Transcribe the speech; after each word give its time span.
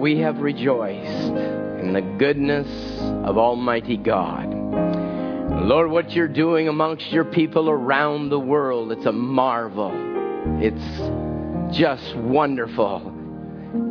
we 0.00 0.18
have 0.18 0.38
rejoiced 0.38 1.36
in 1.78 1.92
the 1.92 2.00
goodness 2.18 2.66
of 3.26 3.36
Almighty 3.36 3.98
God. 3.98 4.48
Lord, 5.62 5.90
what 5.90 6.12
you're 6.12 6.26
doing 6.26 6.68
amongst 6.68 7.12
your 7.12 7.24
people 7.24 7.68
around 7.68 8.30
the 8.30 8.40
world, 8.40 8.92
it's 8.92 9.04
a 9.04 9.12
marvel. 9.12 9.92
It's 10.58 11.76
just 11.76 12.16
wonderful. 12.16 13.12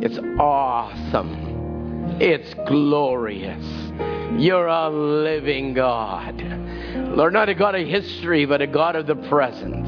It's 0.02 0.18
awesome. 0.40 2.16
It's 2.20 2.54
glorious. 2.66 3.64
You're 4.36 4.66
a 4.66 4.90
living 4.90 5.74
God. 5.74 6.42
Lord, 7.14 7.32
not 7.32 7.48
a 7.48 7.54
God 7.54 7.76
of 7.76 7.86
history, 7.86 8.46
but 8.46 8.60
a 8.60 8.66
God 8.66 8.96
of 8.96 9.06
the 9.06 9.14
present. 9.14 9.79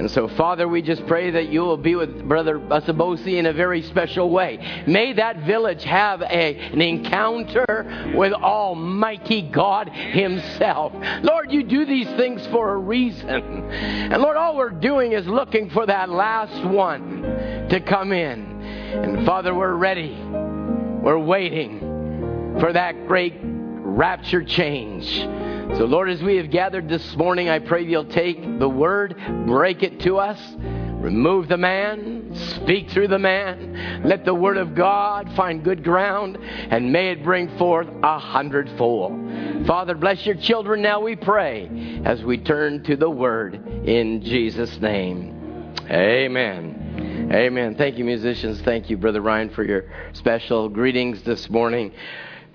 And 0.00 0.10
so, 0.10 0.28
Father, 0.28 0.66
we 0.66 0.80
just 0.80 1.06
pray 1.06 1.30
that 1.32 1.50
you 1.50 1.60
will 1.60 1.76
be 1.76 1.94
with 1.94 2.26
Brother 2.26 2.58
Asabosi 2.58 3.34
in 3.34 3.44
a 3.44 3.52
very 3.52 3.82
special 3.82 4.30
way. 4.30 4.84
May 4.86 5.12
that 5.12 5.44
village 5.44 5.84
have 5.84 6.22
a, 6.22 6.24
an 6.24 6.80
encounter 6.80 8.14
with 8.16 8.32
Almighty 8.32 9.42
God 9.42 9.90
Himself. 9.90 10.94
Lord, 11.22 11.52
you 11.52 11.64
do 11.64 11.84
these 11.84 12.06
things 12.16 12.46
for 12.46 12.72
a 12.72 12.78
reason. 12.78 13.28
And 13.28 14.22
Lord, 14.22 14.38
all 14.38 14.56
we're 14.56 14.70
doing 14.70 15.12
is 15.12 15.26
looking 15.26 15.68
for 15.68 15.84
that 15.84 16.08
last 16.08 16.64
one 16.66 17.68
to 17.68 17.78
come 17.80 18.12
in. 18.12 18.62
And 18.62 19.26
Father, 19.26 19.54
we're 19.54 19.74
ready. 19.74 20.18
We're 20.18 21.18
waiting 21.18 22.56
for 22.58 22.72
that 22.72 23.06
great 23.06 23.34
rapture 23.42 24.44
change. 24.44 25.49
So, 25.76 25.86
Lord, 25.86 26.10
as 26.10 26.22
we 26.22 26.36
have 26.36 26.50
gathered 26.50 26.88
this 26.88 27.16
morning, 27.16 27.48
I 27.48 27.58
pray 27.58 27.84
you'll 27.84 28.04
take 28.04 28.58
the 28.58 28.68
word, 28.68 29.16
break 29.46 29.82
it 29.82 30.00
to 30.00 30.18
us, 30.18 30.38
remove 30.58 31.48
the 31.48 31.56
man, 31.56 32.34
speak 32.34 32.90
through 32.90 33.08
the 33.08 33.18
man. 33.18 34.02
Let 34.04 34.26
the 34.26 34.34
word 34.34 34.58
of 34.58 34.74
God 34.74 35.32
find 35.34 35.64
good 35.64 35.82
ground, 35.82 36.36
and 36.40 36.92
may 36.92 37.12
it 37.12 37.22
bring 37.24 37.56
forth 37.56 37.88
a 38.02 38.18
hundredfold. 38.18 39.66
Father, 39.66 39.94
bless 39.94 40.26
your 40.26 40.34
children 40.34 40.82
now, 40.82 41.00
we 41.00 41.16
pray, 41.16 42.02
as 42.04 42.22
we 42.22 42.36
turn 42.36 42.82
to 42.84 42.96
the 42.96 43.08
word 43.08 43.54
in 43.86 44.22
Jesus' 44.22 44.78
name. 44.80 45.72
Amen. 45.90 47.30
Amen. 47.32 47.76
Thank 47.76 47.96
you, 47.96 48.04
musicians. 48.04 48.60
Thank 48.62 48.90
you, 48.90 48.96
Brother 48.96 49.20
Ryan, 49.20 49.50
for 49.50 49.62
your 49.62 49.84
special 50.12 50.68
greetings 50.68 51.22
this 51.22 51.48
morning. 51.48 51.92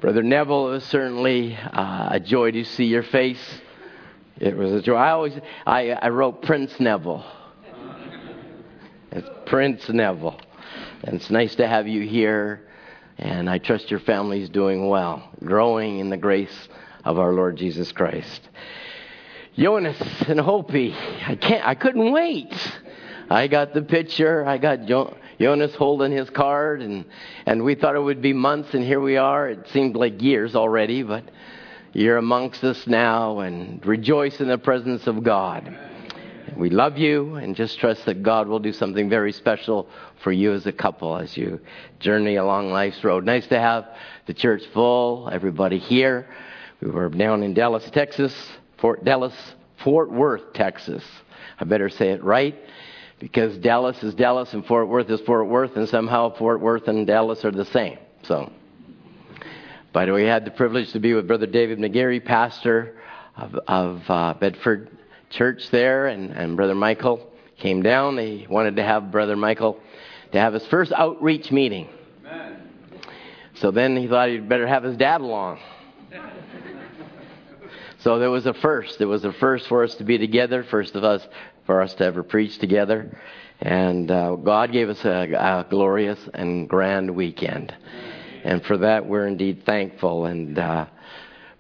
Brother 0.06 0.22
Neville, 0.22 0.68
it 0.68 0.72
was 0.74 0.84
certainly 0.84 1.56
uh, 1.56 2.10
a 2.12 2.20
joy 2.20 2.52
to 2.52 2.64
see 2.64 2.84
your 2.86 3.02
face. 3.02 3.44
It 4.40 4.56
was 4.56 4.72
a 4.72 4.80
joy. 4.80 4.94
I 4.94 5.10
always, 5.10 5.34
I, 5.66 5.94
I 5.94 6.10
wrote 6.10 6.44
Prince 6.44 6.80
Neville. 6.80 7.26
It's 9.12 9.28
Prince 9.48 9.90
Neville. 9.90 10.40
And 11.04 11.16
it's 11.16 11.32
nice 11.32 11.56
to 11.56 11.68
have 11.68 11.88
you 11.88 12.08
here. 12.08 12.68
And 13.18 13.50
I 13.50 13.58
trust 13.58 13.90
your 13.90 14.00
family's 14.00 14.48
doing 14.48 14.90
well, 14.90 15.28
growing 15.44 15.98
in 15.98 16.12
the 16.12 16.18
grace 16.18 16.70
of 17.04 17.18
our 17.18 17.34
Lord 17.34 17.58
Jesus 17.58 17.92
Christ. 17.92 18.48
Jonas 19.58 20.00
and 20.28 20.40
Hopi, 20.40 20.94
I 21.26 21.34
can't, 21.34 21.66
I 21.66 21.74
couldn't 21.74 22.12
wait. 22.12 22.54
I 23.28 23.48
got 23.48 23.74
the 23.74 23.82
picture. 23.82 24.46
I 24.46 24.60
got 24.60 24.86
jo- 24.86 25.18
Jonas 25.40 25.76
holding 25.76 26.12
his 26.12 26.30
card, 26.30 26.82
and, 26.82 27.06
and 27.46 27.64
we 27.64 27.76
thought 27.76 27.96
it 27.96 28.02
would 28.02 28.22
be 28.22 28.34
months, 28.34 28.74
and 28.74 28.84
here 28.84 29.02
we 29.02 29.18
are. 29.18 29.50
It 29.50 29.68
seemed 29.74 29.96
like 29.96 30.22
years 30.22 30.56
already, 30.56 31.04
but 31.04 31.24
you're 31.94 32.18
amongst 32.18 32.64
us 32.64 32.88
now, 32.88 33.40
and 33.40 33.86
rejoice 33.86 34.40
in 34.40 34.48
the 34.48 34.58
presence 34.58 35.08
of 35.08 35.24
God. 35.24 35.78
We 36.56 36.70
love 36.70 36.98
you, 36.98 37.36
and 37.36 37.54
just 37.54 37.80
trust 37.80 38.06
that 38.06 38.24
God 38.24 38.48
will 38.48 38.60
do 38.60 38.72
something 38.72 39.10
very 39.10 39.34
special 39.34 39.90
for 40.24 40.32
you 40.32 40.54
as 40.54 40.66
a 40.68 40.72
couple 40.72 41.18
as 41.18 41.36
you 41.36 41.60
journey 42.00 42.38
along 42.38 42.72
life's 42.72 43.04
road. 43.04 43.26
Nice 43.26 43.48
to 43.48 43.60
have 43.60 43.88
the 44.28 44.34
church 44.34 44.64
full, 44.74 45.30
everybody 45.32 45.80
here. 45.80 46.30
We 46.82 46.92
were 46.92 47.10
down 47.10 47.44
in 47.44 47.54
Dallas, 47.54 47.90
Texas, 47.92 48.34
Fort 48.78 49.04
Dallas, 49.04 49.36
Fort 49.84 50.12
Worth, 50.12 50.54
Texas. 50.54 51.04
I 51.60 51.66
better 51.66 51.90
say 51.90 52.12
it 52.12 52.24
right 52.24 52.56
because 53.20 53.58
Dallas 53.58 54.02
is 54.04 54.14
Dallas 54.14 54.54
and 54.54 54.66
Fort 54.66 54.88
Worth 54.88 55.10
is 55.10 55.22
Fort 55.22 55.48
Worth, 55.48 55.76
and 55.78 55.88
somehow 55.88 56.36
Fort 56.36 56.60
Worth 56.60 56.88
and 56.88 57.08
Dallas 57.08 57.46
are 57.46 57.52
the 57.52 57.66
same. 57.66 57.98
So, 58.24 58.52
but 59.94 60.12
we 60.14 60.24
had 60.24 60.46
the 60.46 60.52
privilege 60.52 60.92
to 60.94 61.00
be 61.00 61.14
with 61.14 61.28
Brother 61.28 61.46
David 61.48 61.80
McGarry, 61.80 62.24
pastor 62.24 62.98
of, 63.38 63.56
of 63.68 64.02
uh, 64.10 64.34
Bedford 64.34 64.90
Church 65.30 65.70
there, 65.72 66.08
and, 66.08 66.32
and 66.32 66.58
Brother 66.58 66.76
Michael 66.76 67.32
came 67.58 67.82
down. 67.82 68.16
They 68.16 68.46
wanted 68.50 68.76
to 68.76 68.84
have 68.84 69.12
Brother 69.12 69.36
Michael 69.36 69.80
to 70.32 70.40
have 70.40 70.54
his 70.54 70.66
first 70.68 70.92
outreach 70.92 71.52
meeting. 71.52 71.88
Amen. 72.26 72.70
So 73.56 73.72
then 73.72 73.96
he 73.96 74.08
thought 74.08 74.30
he'd 74.30 74.50
better 74.50 74.68
have 74.68 74.84
his 74.84 74.98
dad 74.98 75.22
along. 75.22 75.60
So 78.00 78.20
there 78.20 78.30
was 78.30 78.46
a 78.46 78.54
first. 78.54 79.00
There 79.00 79.08
was 79.08 79.26
a 79.26 79.34
first 79.34 79.68
for 79.68 79.84
us 79.84 79.96
to 79.96 80.04
be 80.04 80.20
together, 80.20 80.64
first 80.64 80.94
of 80.94 81.04
us 81.04 81.28
for 81.66 81.82
us 81.82 81.94
to 81.96 82.06
ever 82.06 82.24
preach 82.24 82.58
together. 82.60 83.18
And 83.62 84.12
uh, 84.12 84.36
God 84.36 84.72
gave 84.72 84.90
us 84.90 85.04
a, 85.06 85.32
a, 85.34 85.66
glorious 85.70 86.20
and 86.34 86.68
grand 86.68 87.16
weekend. 87.16 87.74
And 88.44 88.64
for 88.64 88.78
that, 88.78 89.06
we're 89.06 89.28
indeed 89.28 89.66
thankful. 89.66 90.26
And 90.26 90.60
uh, 90.60 90.88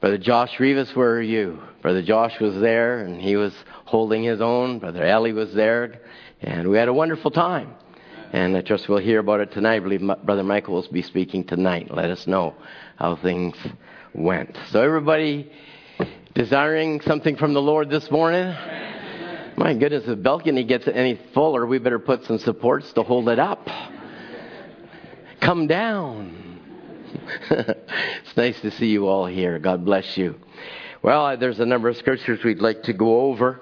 Brother 0.01 0.17
Josh 0.17 0.59
Rivas, 0.59 0.95
where 0.95 1.13
are 1.13 1.21
you? 1.21 1.61
Brother 1.81 2.03
Josh 2.03 2.39
was 2.39 2.59
there, 2.59 2.99
and 2.99 3.21
he 3.21 3.35
was 3.35 3.53
holding 3.85 4.23
his 4.23 4.41
own. 4.41 4.79
Brother 4.79 5.03
Ellie 5.03 5.34
was 5.34 5.53
there, 5.53 6.02
and 6.41 6.69
we 6.69 6.78
had 6.78 6.87
a 6.87 6.93
wonderful 6.93 7.31
time. 7.31 7.73
And 8.34 8.58
I 8.58 8.61
trust 8.61 8.90
we'll 8.90 8.99
hear 8.99 9.19
about 9.19 9.40
it 9.40 9.51
tonight. 9.51 9.75
I 9.75 9.79
believe 9.79 10.01
Brother 10.01 10.43
Michael 10.43 10.75
will 10.75 10.91
be 10.91 11.01
speaking 11.01 11.43
tonight. 11.43 11.93
Let 11.93 12.09
us 12.09 12.28
know 12.28 12.55
how 12.97 13.16
things 13.16 13.55
went. 14.13 14.58
So, 14.69 14.81
everybody 14.81 15.51
desiring 16.34 17.01
something 17.01 17.37
from 17.37 17.53
the 17.53 17.61
Lord 17.61 17.90
this 17.90 18.11
morning? 18.11 18.53
My 19.57 19.73
goodness, 19.73 20.02
if 20.02 20.09
the 20.09 20.16
balcony 20.17 20.66
gets 20.66 20.85
any 20.85 21.17
fuller, 21.34 21.66
we 21.66 21.78
better 21.78 21.99
put 21.99 22.25
some 22.25 22.40
supports 22.40 22.91
to 22.93 23.03
hold 23.03 23.29
it 23.29 23.40
up. 23.40 23.69
Come 25.40 25.67
down. 25.67 26.59
it's 27.49 28.35
nice 28.35 28.59
to 28.61 28.72
see 28.72 28.87
you 28.87 29.07
all 29.07 29.25
here. 29.25 29.57
God 29.59 29.85
bless 29.85 30.17
you. 30.17 30.35
Well, 31.02 31.37
there's 31.37 31.61
a 31.61 31.66
number 31.66 31.87
of 31.87 31.96
scriptures 31.96 32.43
we'd 32.43 32.59
like 32.59 32.84
to 32.84 32.93
go 32.93 33.22
over. 33.22 33.61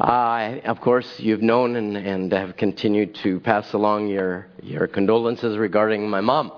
Uh, 0.00 0.58
of 0.64 0.80
course, 0.80 1.20
you've 1.20 1.42
known 1.42 1.76
and, 1.76 1.96
and 1.96 2.32
have 2.32 2.56
continued 2.56 3.14
to 3.16 3.38
pass 3.38 3.72
along 3.72 4.08
your, 4.08 4.48
your 4.62 4.88
condolences 4.88 5.56
regarding 5.56 6.10
my 6.10 6.20
mom. 6.20 6.50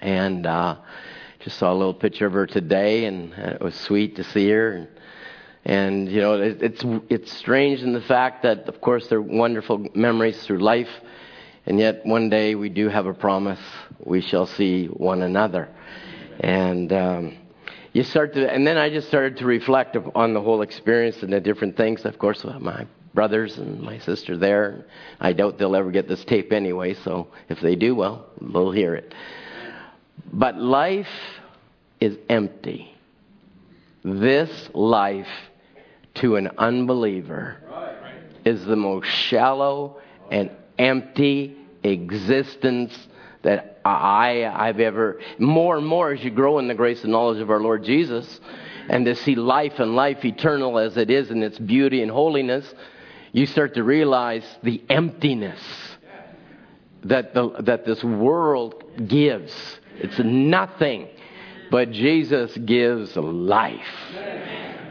And 0.00 0.46
uh, 0.46 0.78
just 1.38 1.58
saw 1.58 1.72
a 1.72 1.76
little 1.76 1.94
picture 1.94 2.26
of 2.26 2.32
her 2.32 2.46
today, 2.46 3.04
and 3.04 3.32
it 3.34 3.60
was 3.60 3.76
sweet 3.76 4.16
to 4.16 4.24
see 4.24 4.48
her. 4.50 4.88
And, 5.64 6.08
you 6.08 6.20
know, 6.20 6.40
it, 6.40 6.62
it's 6.62 6.84
it's 7.10 7.32
strange 7.32 7.82
in 7.82 7.92
the 7.92 8.00
fact 8.00 8.42
that, 8.44 8.68
of 8.68 8.80
course, 8.80 9.08
they're 9.08 9.20
wonderful 9.20 9.86
memories 9.94 10.42
through 10.44 10.58
life, 10.58 10.88
and 11.66 11.78
yet 11.78 12.06
one 12.06 12.30
day 12.30 12.54
we 12.54 12.68
do 12.68 12.88
have 12.88 13.06
a 13.06 13.14
promise: 13.14 13.60
we 13.98 14.20
shall 14.20 14.46
see 14.46 14.86
one 14.86 15.22
another. 15.22 15.68
And 16.40 16.92
um, 16.92 17.36
you 17.92 18.02
start 18.04 18.34
to, 18.34 18.50
and 18.50 18.66
then 18.66 18.78
I 18.78 18.88
just 18.88 19.08
started 19.08 19.38
to 19.38 19.46
reflect 19.46 19.96
on 20.14 20.32
the 20.32 20.40
whole 20.40 20.62
experience 20.62 21.22
and 21.22 21.32
the 21.32 21.40
different 21.40 21.76
things. 21.76 22.04
Of 22.04 22.18
course, 22.18 22.44
my 22.44 22.86
brothers 23.14 23.58
and 23.58 23.80
my 23.80 23.98
sister 23.98 24.36
there. 24.36 24.84
I 25.20 25.32
doubt 25.32 25.58
they'll 25.58 25.74
ever 25.74 25.90
get 25.90 26.06
this 26.08 26.24
tape 26.24 26.52
anyway, 26.52 26.94
so 26.94 27.28
if 27.48 27.60
they 27.60 27.74
do, 27.74 27.94
well, 27.94 28.26
they'll 28.40 28.70
hear 28.70 28.94
it. 28.94 29.14
But 30.32 30.56
life 30.56 31.08
is 32.00 32.16
empty. 32.28 32.94
This 34.08 34.70
life 34.72 35.28
to 36.14 36.36
an 36.36 36.48
unbeliever 36.56 37.58
is 38.42 38.64
the 38.64 38.74
most 38.74 39.06
shallow 39.06 40.00
and 40.30 40.50
empty 40.78 41.56
existence 41.82 42.96
that 43.42 43.80
I, 43.84 44.44
I've 44.46 44.80
ever, 44.80 45.20
more 45.38 45.76
and 45.76 45.86
more 45.86 46.12
as 46.12 46.24
you 46.24 46.30
grow 46.30 46.58
in 46.58 46.68
the 46.68 46.74
grace 46.74 47.02
and 47.02 47.12
knowledge 47.12 47.42
of 47.42 47.50
our 47.50 47.60
Lord 47.60 47.84
Jesus, 47.84 48.40
and 48.88 49.04
to 49.04 49.14
see 49.14 49.34
life 49.34 49.78
and 49.78 49.94
life 49.94 50.24
eternal 50.24 50.78
as 50.78 50.96
it 50.96 51.10
is 51.10 51.30
in 51.30 51.42
its 51.42 51.58
beauty 51.58 52.00
and 52.00 52.10
holiness, 52.10 52.72
you 53.32 53.44
start 53.44 53.74
to 53.74 53.84
realize 53.84 54.44
the 54.62 54.82
emptiness 54.88 55.60
that, 57.04 57.34
the, 57.34 57.50
that 57.60 57.84
this 57.84 58.02
world 58.02 58.82
gives. 59.06 59.52
It's 59.98 60.18
nothing, 60.18 61.08
but 61.70 61.90
Jesus 61.90 62.56
gives 62.56 63.16
life. 63.16 63.80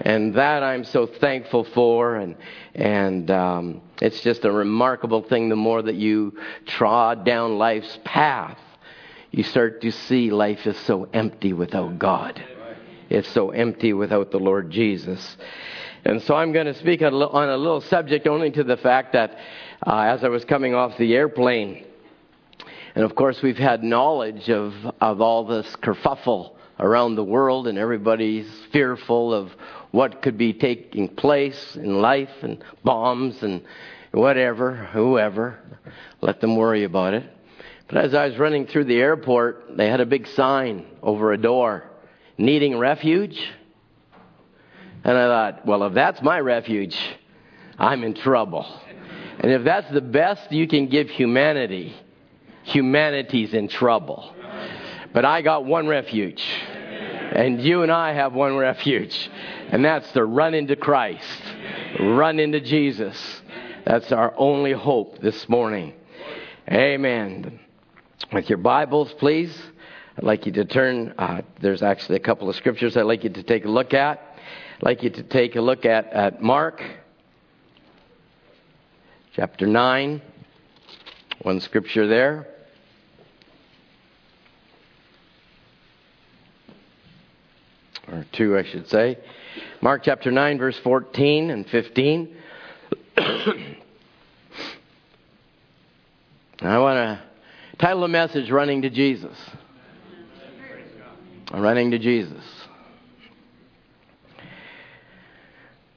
And 0.02 0.36
that 0.36 0.64
I'm 0.64 0.84
so 0.84 1.08
thankful 1.08 1.64
for. 1.64 2.16
And, 2.16 2.36
and 2.76 3.30
um, 3.32 3.82
it's 4.02 4.22
just 4.22 4.46
a 4.46 4.52
remarkable 4.52 5.24
thing 5.24 5.50
the 5.50 5.56
more 5.56 5.82
that 5.82 5.96
you 5.96 6.38
trod 6.66 7.26
down 7.26 7.58
life's 7.58 8.00
path, 8.04 8.60
you 9.32 9.44
start 9.44 9.82
to 9.82 9.92
see 9.92 10.32
life 10.32 10.66
is 10.66 10.78
so 10.80 11.10
empty 11.14 11.54
without 11.54 12.00
God. 12.00 12.42
It's 13.10 13.28
so 13.30 13.52
empty 13.52 13.94
without 13.94 14.32
the 14.32 14.40
Lord 14.40 14.70
Jesus. 14.70 15.38
And 16.06 16.22
so 16.22 16.36
I'm 16.36 16.54
going 16.54 16.68
to 16.68 16.74
speak 16.74 17.02
on 17.02 17.14
a 17.14 17.58
little 17.58 17.82
subject 17.82 18.28
only 18.28 18.52
to 18.52 18.64
the 18.64 18.78
fact 18.78 19.14
that 19.14 19.38
uh, 19.86 20.02
as 20.02 20.24
I 20.24 20.30
was 20.30 20.46
coming 20.46 20.74
off 20.74 20.98
the 20.98 21.16
airplane, 21.16 21.86
and 22.96 23.04
of 23.04 23.16
course 23.16 23.42
we've 23.42 23.58
had 23.58 23.84
knowledge 23.84 24.50
of, 24.50 24.74
of 25.02 25.22
all 25.22 25.46
this 25.46 25.76
kerfuffle 25.78 26.57
around 26.80 27.16
the 27.16 27.24
world, 27.24 27.68
and 27.68 27.78
everybody's 27.78 28.48
fearful 28.72 29.34
of 29.34 29.52
what 29.92 30.22
could 30.22 30.38
be 30.38 30.54
taking 30.54 31.08
place 31.08 31.76
in 31.76 32.02
life 32.02 32.30
and 32.42 32.64
bombs 32.84 33.42
and 33.42 33.64
whatever, 34.12 34.76
whoever. 34.94 35.60
Let 36.22 36.42
them 36.42 36.56
worry 36.56 36.84
about 36.84 37.14
it. 37.14 37.24
But 37.88 37.98
as 37.98 38.14
I 38.14 38.28
was 38.28 38.38
running 38.38 38.68
through 38.68 38.86
the 38.86 39.00
airport, 39.00 39.78
they 39.78 39.90
had 39.90 40.02
a 40.02 40.06
big 40.06 40.28
sign 40.28 40.86
over 41.02 41.32
a 41.32 41.38
door 41.38 41.84
needing 42.38 42.78
refuge. 42.78 43.40
And 45.04 45.18
I 45.18 45.28
thought, 45.28 45.66
well, 45.66 45.84
if 45.84 45.94
that's 45.94 46.22
my 46.22 46.40
refuge, 46.40 46.98
I'm 47.78 48.04
in 48.04 48.14
trouble. 48.14 48.66
And 49.40 49.52
if 49.52 49.64
that's 49.64 49.90
the 49.92 50.02
best 50.02 50.52
you 50.52 50.68
can 50.68 50.88
give 50.88 51.10
humanity, 51.10 51.96
humanity's 52.64 53.54
in 53.54 53.68
trouble. 53.68 54.34
But 55.14 55.26
I 55.26 55.42
got 55.42 55.66
one 55.66 55.88
refuge. 55.88 56.44
And 57.32 57.62
you 57.62 57.84
and 57.84 57.92
I 57.92 58.14
have 58.14 58.34
one 58.34 58.58
refuge. 58.58 59.30
And 59.70 59.84
that's 59.84 60.12
to 60.14 60.24
run 60.24 60.54
into 60.54 60.76
Christ, 60.76 61.42
run 62.00 62.40
into 62.40 62.60
Jesus. 62.62 63.42
That's 63.86 64.12
our 64.12 64.34
only 64.38 64.74
hope 64.74 65.20
this 65.22 65.48
morning. 65.48 65.94
Amen. 66.70 67.60
With 68.34 68.50
your 68.50 68.58
Bibles, 68.58 69.14
please, 69.14 69.58
I'd 70.18 70.24
like 70.24 70.46
you 70.46 70.52
to 70.54 70.66
turn. 70.66 71.14
Uh, 71.18 71.42
there's 71.62 71.82
actually 71.82 72.18
a 72.18 72.22
couple 72.22 72.50
of 72.50 72.56
scriptures 72.56 72.98
I'd 72.98 73.04
like 73.04 73.24
you 73.24 73.30
to 73.30 73.44
take 73.44 73.66
a 73.66 73.70
look 73.70 73.94
at. 73.94 74.20
I'd 74.78 74.84
like 74.84 75.04
you 75.04 75.10
to 75.12 75.24
take 75.24 75.56
a 75.56 75.62
look 75.62 75.86
at, 75.86 76.12
at 76.12 76.42
Mark 76.42 76.84
chapter 79.34 79.68
9. 79.68 80.22
One 81.44 81.60
scripture 81.62 82.08
there. 82.08 82.57
Or 88.12 88.26
2, 88.34 88.58
I 88.58 88.64
should 88.64 88.88
say. 88.88 89.18
Mark 89.82 90.04
chapter 90.04 90.32
9, 90.32 90.58
verse 90.58 90.80
14 90.80 91.50
and 91.50 91.68
15. 91.68 92.36
I 96.62 96.78
want 96.80 96.98
to 96.98 97.22
title 97.78 98.02
the 98.02 98.08
message 98.08 98.50
Running 98.50 98.82
to 98.84 98.90
Jesus. 98.90 99.38
Running 101.52 101.92
to 101.92 102.00
Jesus. 102.00 102.44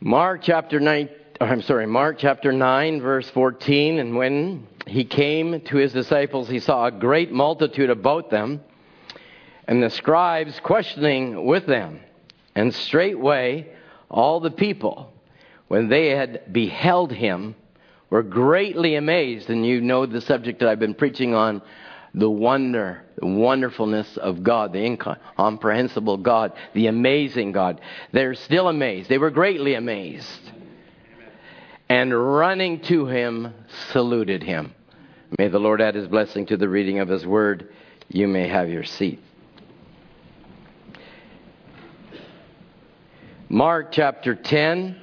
Mark 0.00 0.42
chapter 0.42 0.80
9, 0.80 1.08
I'm 1.40 1.62
sorry, 1.62 1.86
Mark 1.86 2.16
chapter 2.18 2.52
9, 2.52 3.00
verse 3.00 3.28
14. 3.30 3.98
And 3.98 4.16
when 4.16 4.66
he 4.86 5.04
came 5.04 5.60
to 5.60 5.76
his 5.76 5.92
disciples, 5.92 6.48
he 6.48 6.60
saw 6.60 6.86
a 6.86 6.90
great 6.90 7.32
multitude 7.32 7.90
about 7.90 8.30
them 8.30 8.60
and 9.70 9.80
the 9.80 9.88
scribes 9.88 10.58
questioning 10.64 11.46
with 11.46 11.64
them. 11.64 12.00
And 12.56 12.74
straightway 12.74 13.72
all 14.10 14.40
the 14.40 14.50
people, 14.50 15.12
when 15.68 15.88
they 15.88 16.08
had 16.08 16.52
beheld 16.52 17.12
him, 17.12 17.54
were 18.10 18.24
greatly 18.24 18.96
amazed. 18.96 19.48
And 19.48 19.64
you 19.64 19.80
know 19.80 20.06
the 20.06 20.20
subject 20.20 20.58
that 20.58 20.68
I've 20.68 20.80
been 20.80 20.94
preaching 20.94 21.34
on 21.34 21.62
the 22.12 22.28
wonder, 22.28 23.04
the 23.16 23.28
wonderfulness 23.28 24.16
of 24.16 24.42
God, 24.42 24.72
the 24.72 24.84
incomprehensible 24.84 26.16
God, 26.16 26.52
the 26.74 26.88
amazing 26.88 27.52
God. 27.52 27.80
They're 28.10 28.34
still 28.34 28.66
amazed. 28.66 29.08
They 29.08 29.18
were 29.18 29.30
greatly 29.30 29.74
amazed. 29.74 30.50
And 31.88 32.12
running 32.12 32.80
to 32.82 33.06
him, 33.06 33.54
saluted 33.92 34.42
him. 34.42 34.74
May 35.38 35.46
the 35.46 35.60
Lord 35.60 35.80
add 35.80 35.94
his 35.94 36.08
blessing 36.08 36.46
to 36.46 36.56
the 36.56 36.68
reading 36.68 36.98
of 36.98 37.08
his 37.08 37.24
word. 37.24 37.72
You 38.08 38.26
may 38.26 38.48
have 38.48 38.68
your 38.68 38.82
seat. 38.82 39.20
Mark 43.52 43.90
chapter 43.90 44.36
10. 44.36 44.94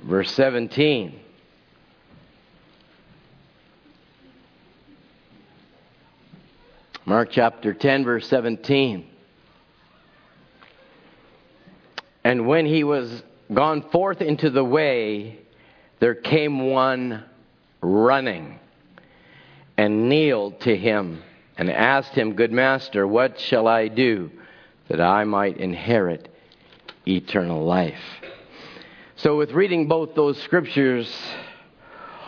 Verse 0.00 0.30
17. 0.32 1.18
Mark 7.06 7.30
chapter 7.32 7.72
10, 7.72 8.04
verse 8.04 8.28
17. 8.28 9.06
And 12.24 12.46
when 12.46 12.66
he 12.66 12.84
was 12.84 13.22
gone 13.54 13.88
forth 13.88 14.20
into 14.20 14.50
the 14.50 14.62
way, 14.62 15.38
there 15.98 16.14
came 16.14 16.68
one 16.70 17.24
running 17.80 18.58
and 19.78 20.10
kneeled 20.10 20.60
to 20.60 20.76
him 20.76 21.22
and 21.58 21.70
asked 21.70 22.12
him, 22.12 22.34
Good 22.34 22.52
master, 22.52 23.06
what 23.06 23.38
shall 23.40 23.66
I 23.66 23.88
do 23.88 24.30
that 24.88 25.00
I 25.00 25.24
might 25.24 25.58
inherit 25.58 26.28
eternal 27.06 27.64
life? 27.64 28.00
So, 29.16 29.36
with 29.36 29.50
reading 29.50 29.88
both 29.88 30.14
those 30.14 30.40
scriptures, 30.42 31.12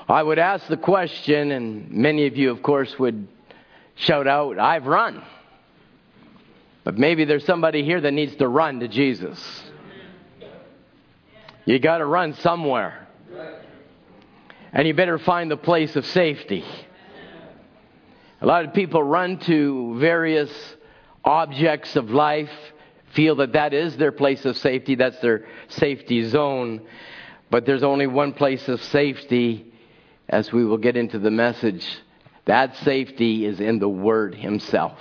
I 0.08 0.20
would 0.20 0.40
ask 0.40 0.66
the 0.66 0.76
question, 0.76 1.52
and 1.52 1.90
many 1.92 2.26
of 2.26 2.36
you, 2.36 2.50
of 2.50 2.64
course, 2.64 2.98
would 2.98 3.28
shout 3.94 4.26
out, 4.26 4.58
I've 4.58 4.86
run. 4.86 5.22
But 6.82 6.98
maybe 6.98 7.24
there's 7.24 7.44
somebody 7.44 7.84
here 7.84 8.00
that 8.00 8.12
needs 8.12 8.34
to 8.36 8.48
run 8.48 8.80
to 8.80 8.88
Jesus. 8.88 9.62
You 11.64 11.78
got 11.78 11.98
to 11.98 12.06
run 12.06 12.34
somewhere. 12.34 13.06
And 14.72 14.88
you 14.88 14.94
better 14.94 15.18
find 15.18 15.50
the 15.50 15.56
place 15.56 15.94
of 15.94 16.04
safety. 16.06 16.64
A 18.42 18.46
lot 18.46 18.64
of 18.64 18.72
people 18.72 19.02
run 19.02 19.38
to 19.40 19.98
various 19.98 20.50
objects 21.24 21.94
of 21.96 22.10
life, 22.10 22.50
feel 23.12 23.36
that 23.36 23.52
that 23.52 23.74
is 23.74 23.98
their 23.98 24.12
place 24.12 24.46
of 24.46 24.56
safety, 24.56 24.94
that's 24.94 25.20
their 25.20 25.46
safety 25.68 26.26
zone. 26.26 26.80
But 27.50 27.66
there's 27.66 27.82
only 27.82 28.06
one 28.06 28.32
place 28.32 28.66
of 28.68 28.82
safety, 28.82 29.70
as 30.28 30.52
we 30.52 30.64
will 30.64 30.78
get 30.78 30.96
into 30.96 31.18
the 31.18 31.30
message. 31.30 31.86
That 32.46 32.76
safety 32.78 33.44
is 33.44 33.60
in 33.60 33.78
the 33.78 33.88
Word 33.88 34.34
Himself. 34.34 34.98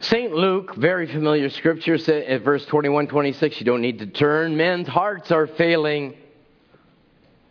St. 0.00 0.32
Luke, 0.32 0.74
very 0.74 1.06
familiar 1.06 1.50
scripture, 1.50 1.94
at 1.94 2.08
eh, 2.08 2.38
verse 2.38 2.66
21 2.66 3.06
26, 3.06 3.60
you 3.60 3.66
don't 3.66 3.80
need 3.80 4.00
to 4.00 4.06
turn. 4.06 4.56
Men's 4.56 4.88
hearts 4.88 5.30
are 5.30 5.46
failing 5.46 6.16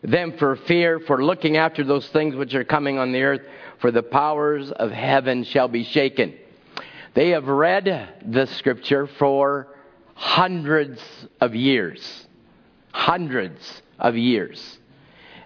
them 0.06 0.38
for 0.38 0.56
fear, 0.56 1.00
for 1.00 1.24
looking 1.24 1.58
after 1.58 1.84
those 1.84 2.08
things 2.10 2.36
which 2.36 2.54
are 2.54 2.64
coming 2.64 2.98
on 2.98 3.12
the 3.12 3.22
earth, 3.22 3.42
for 3.80 3.92
the 3.92 4.04
powers 4.04 4.72
of 4.72 4.92
heaven 4.92 5.44
shall 5.44 5.68
be 5.68 5.84
shaken. 5.84 6.34
They 7.14 7.30
have 7.30 7.48
read 7.48 8.24
the 8.26 8.46
scripture 8.46 9.08
for 9.08 9.68
hundreds 10.16 11.02
of 11.42 11.56
years. 11.56 12.28
Hundreds 12.92 13.82
of 14.00 14.16
years. 14.16 14.78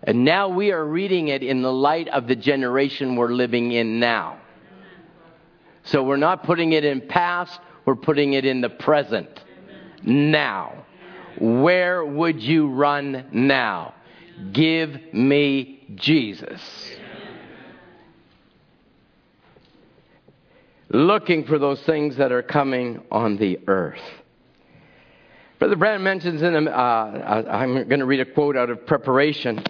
And 0.03 0.23
now 0.23 0.49
we 0.49 0.71
are 0.71 0.85
reading 0.85 1.27
it 1.27 1.43
in 1.43 1.61
the 1.61 1.73
light 1.73 2.07
of 2.07 2.27
the 2.27 2.35
generation 2.35 3.15
we're 3.15 3.33
living 3.33 3.71
in 3.71 3.99
now. 3.99 4.39
So 5.83 6.03
we're 6.03 6.17
not 6.17 6.43
putting 6.43 6.73
it 6.73 6.85
in 6.85 7.01
past, 7.01 7.59
we're 7.85 7.95
putting 7.95 8.33
it 8.33 8.45
in 8.45 8.61
the 8.61 8.69
present. 8.69 9.29
Now. 10.03 10.85
Where 11.39 12.03
would 12.03 12.41
you 12.41 12.69
run 12.69 13.25
now? 13.31 13.93
Give 14.53 15.13
me 15.13 15.83
Jesus. 15.95 16.61
Looking 20.89 21.45
for 21.45 21.59
those 21.59 21.81
things 21.81 22.17
that 22.17 22.31
are 22.31 22.41
coming 22.41 23.03
on 23.11 23.37
the 23.37 23.59
earth. 23.67 24.01
Brother 25.59 25.75
Branham 25.75 26.03
mentions 26.03 26.41
in, 26.41 26.67
uh, 26.67 26.71
I'm 26.71 27.73
going 27.87 27.99
to 27.99 28.05
read 28.05 28.21
a 28.21 28.25
quote 28.25 28.55
out 28.55 28.69
of 28.69 28.85
preparation. 28.87 29.63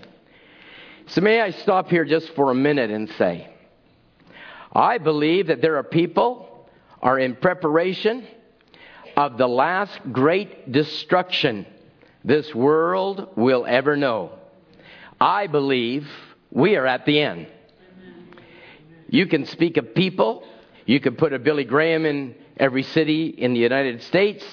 So 1.07 1.21
may 1.21 1.41
I 1.41 1.49
stop 1.49 1.89
here 1.89 2.05
just 2.05 2.29
for 2.35 2.51
a 2.51 2.55
minute 2.55 2.91
and 2.91 3.09
say, 3.17 3.49
I 4.71 4.99
believe 4.99 5.47
that 5.47 5.61
there 5.61 5.77
are 5.77 5.83
people 5.83 6.69
are 7.01 7.17
in 7.17 7.35
preparation 7.35 8.27
of 9.17 9.37
the 9.37 9.47
last 9.47 9.99
great 10.11 10.71
destruction 10.71 11.65
this 12.23 12.53
world 12.53 13.29
will 13.35 13.65
ever 13.67 13.97
know. 13.97 14.38
I 15.19 15.47
believe 15.47 16.07
we 16.51 16.75
are 16.75 16.85
at 16.85 17.05
the 17.05 17.19
end. 17.19 17.47
You 19.09 19.25
can 19.25 19.45
speak 19.45 19.77
of 19.77 19.93
people. 19.93 20.43
You 20.85 20.99
can 20.99 21.15
put 21.15 21.33
a 21.33 21.39
Billy 21.39 21.63
Graham 21.63 22.05
in 22.05 22.35
every 22.57 22.83
city 22.83 23.27
in 23.27 23.53
the 23.53 23.59
United 23.59 24.01
States. 24.03 24.45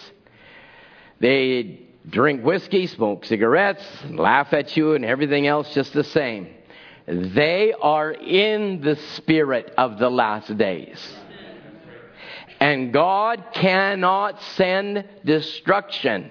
They 1.21 1.89
drink 2.09 2.43
whiskey, 2.45 2.87
smoke 2.87 3.25
cigarettes, 3.25 3.85
laugh 4.11 4.53
at 4.53 4.77
you, 4.77 4.95
and 4.95 5.05
everything 5.05 5.47
else 5.47 5.73
just 5.75 5.93
the 5.93 6.05
same. 6.05 6.49
They 7.07 7.73
are 7.81 8.11
in 8.11 8.81
the 8.81 8.97
spirit 8.97 9.73
of 9.79 9.99
the 9.99 10.11
last 10.11 10.57
days. 10.57 10.99
And 12.59 12.93
God 12.93 13.45
cannot 13.53 14.43
send 14.43 15.05
destruction 15.25 16.31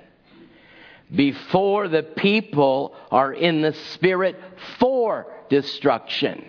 before 1.13 1.87
the 1.87 2.03
people 2.03 2.95
are 3.11 3.33
in 3.33 3.61
the 3.61 3.73
spirit 3.73 4.39
for 4.79 5.27
destruction. 5.49 6.45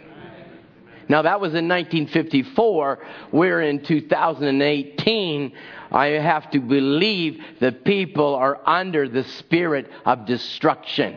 Now, 1.08 1.22
that 1.22 1.40
was 1.40 1.50
in 1.50 1.68
1954. 1.68 2.98
We're 3.30 3.62
in 3.62 3.84
2018. 3.84 5.52
I 5.92 6.06
have 6.06 6.50
to 6.50 6.58
believe 6.58 7.40
the 7.60 7.70
people 7.70 8.34
are 8.34 8.60
under 8.66 9.08
the 9.08 9.22
spirit 9.22 9.88
of 10.04 10.26
destruction. 10.26 11.16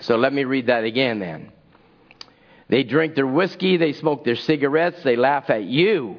So 0.00 0.16
let 0.16 0.32
me 0.32 0.44
read 0.44 0.66
that 0.66 0.84
again 0.84 1.20
then. 1.20 1.52
They 2.68 2.82
drink 2.82 3.14
their 3.14 3.26
whiskey, 3.26 3.76
they 3.76 3.92
smoke 3.92 4.24
their 4.24 4.36
cigarettes, 4.36 5.02
they 5.02 5.16
laugh 5.16 5.48
at 5.50 5.64
you, 5.64 6.16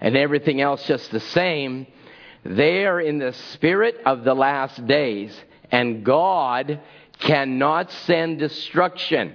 and 0.00 0.16
everything 0.16 0.60
else 0.60 0.86
just 0.86 1.10
the 1.10 1.20
same. 1.20 1.86
They 2.48 2.86
are 2.86 3.00
in 3.00 3.18
the 3.18 3.34
spirit 3.52 3.98
of 4.06 4.24
the 4.24 4.34
last 4.34 4.86
days, 4.86 5.38
and 5.70 6.02
God 6.02 6.80
cannot 7.20 7.92
send 7.92 8.38
destruction 8.38 9.34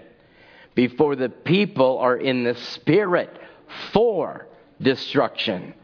before 0.74 1.15
the 1.15 1.29
people 1.29 2.00
are 2.00 2.17
in 2.17 2.43
the 2.43 2.55
spirit 2.55 3.29
for 3.91 4.48
destruction. 4.82 5.75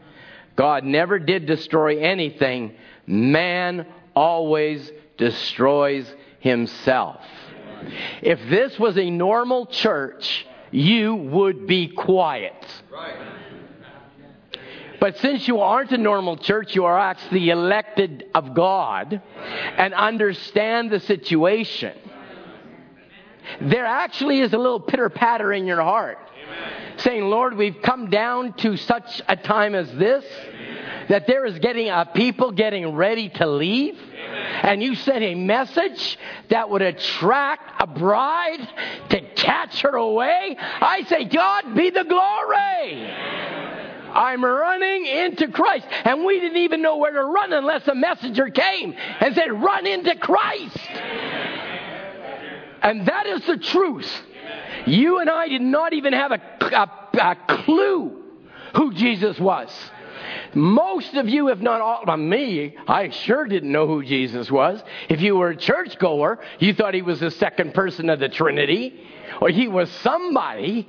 God 0.56 0.82
never 0.82 1.20
did 1.20 1.46
destroy 1.46 2.00
anything, 2.00 2.74
man 3.06 3.86
always 4.16 4.90
destroys 5.16 6.12
himself. 6.40 7.20
If 8.22 8.40
this 8.50 8.76
was 8.76 8.98
a 8.98 9.08
normal 9.08 9.66
church, 9.66 10.46
you 10.72 11.14
would 11.14 11.68
be 11.68 11.88
quiet. 11.88 12.54
But 15.00 15.16
since 15.18 15.48
you 15.48 15.60
aren't 15.60 15.92
a 15.92 15.98
normal 15.98 16.36
church, 16.36 16.74
you 16.74 16.84
are 16.84 16.98
actually 16.98 17.50
elected 17.50 18.26
of 18.34 18.54
God 18.54 19.22
and 19.78 19.94
understand 19.94 20.90
the 20.90 21.00
situation 21.00 21.94
there 23.60 23.84
actually 23.84 24.40
is 24.40 24.52
a 24.52 24.58
little 24.58 24.80
pitter 24.80 25.08
patter 25.08 25.52
in 25.52 25.66
your 25.66 25.82
heart. 25.82 26.18
Amen. 26.44 26.98
Saying, 26.98 27.24
Lord, 27.24 27.56
we've 27.56 27.80
come 27.82 28.10
down 28.10 28.52
to 28.54 28.76
such 28.76 29.22
a 29.28 29.36
time 29.36 29.74
as 29.74 29.90
this 29.94 30.24
Amen. 30.24 31.06
that 31.08 31.26
there 31.26 31.44
is 31.46 31.58
getting 31.58 31.88
a 31.88 32.08
people 32.14 32.52
getting 32.52 32.94
ready 32.94 33.28
to 33.30 33.46
leave. 33.46 33.94
Amen. 33.94 34.60
And 34.62 34.82
you 34.82 34.94
sent 34.94 35.24
a 35.24 35.34
message 35.34 36.18
that 36.50 36.68
would 36.70 36.82
attract 36.82 37.82
a 37.82 37.86
bride 37.86 38.68
to 39.10 39.20
catch 39.34 39.82
her 39.82 39.96
away. 39.96 40.56
I 40.58 41.04
say, 41.04 41.24
God 41.24 41.74
be 41.74 41.90
the 41.90 42.04
glory. 42.04 43.69
I'm 44.12 44.44
running 44.44 45.06
into 45.06 45.48
Christ. 45.48 45.86
And 46.04 46.24
we 46.24 46.40
didn't 46.40 46.58
even 46.58 46.82
know 46.82 46.98
where 46.98 47.12
to 47.12 47.24
run 47.24 47.52
unless 47.52 47.86
a 47.88 47.94
messenger 47.94 48.48
came 48.48 48.94
and 49.20 49.34
said, 49.34 49.50
Run 49.52 49.86
into 49.86 50.16
Christ. 50.16 50.78
And 52.82 53.06
that 53.06 53.26
is 53.26 53.46
the 53.46 53.58
truth. 53.58 54.10
You 54.86 55.18
and 55.18 55.28
I 55.28 55.48
did 55.48 55.62
not 55.62 55.92
even 55.92 56.12
have 56.12 56.32
a, 56.32 56.40
a, 56.60 56.90
a 57.18 57.36
clue 57.64 58.22
who 58.76 58.94
Jesus 58.94 59.38
was. 59.38 59.70
Most 60.54 61.14
of 61.14 61.28
you, 61.28 61.48
if 61.48 61.60
not 61.60 61.80
all, 61.80 62.02
of 62.06 62.18
me, 62.18 62.76
I 62.88 63.10
sure 63.10 63.46
didn't 63.46 63.70
know 63.70 63.86
who 63.86 64.04
Jesus 64.04 64.50
was. 64.50 64.82
If 65.08 65.20
you 65.20 65.36
were 65.36 65.50
a 65.50 65.56
churchgoer, 65.56 66.40
you 66.58 66.74
thought 66.74 66.94
he 66.94 67.02
was 67.02 67.20
the 67.20 67.30
second 67.30 67.74
person 67.74 68.10
of 68.10 68.18
the 68.18 68.28
Trinity, 68.28 69.00
or 69.40 69.48
he 69.48 69.68
was 69.68 69.90
somebody. 70.02 70.88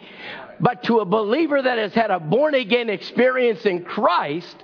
But 0.59 0.83
to 0.83 0.99
a 0.99 1.05
believer 1.05 1.59
that 1.61 1.77
has 1.79 1.93
had 1.93 2.11
a 2.11 2.19
born 2.19 2.53
again 2.53 2.89
experience 2.89 3.65
in 3.65 3.83
Christ, 3.83 4.55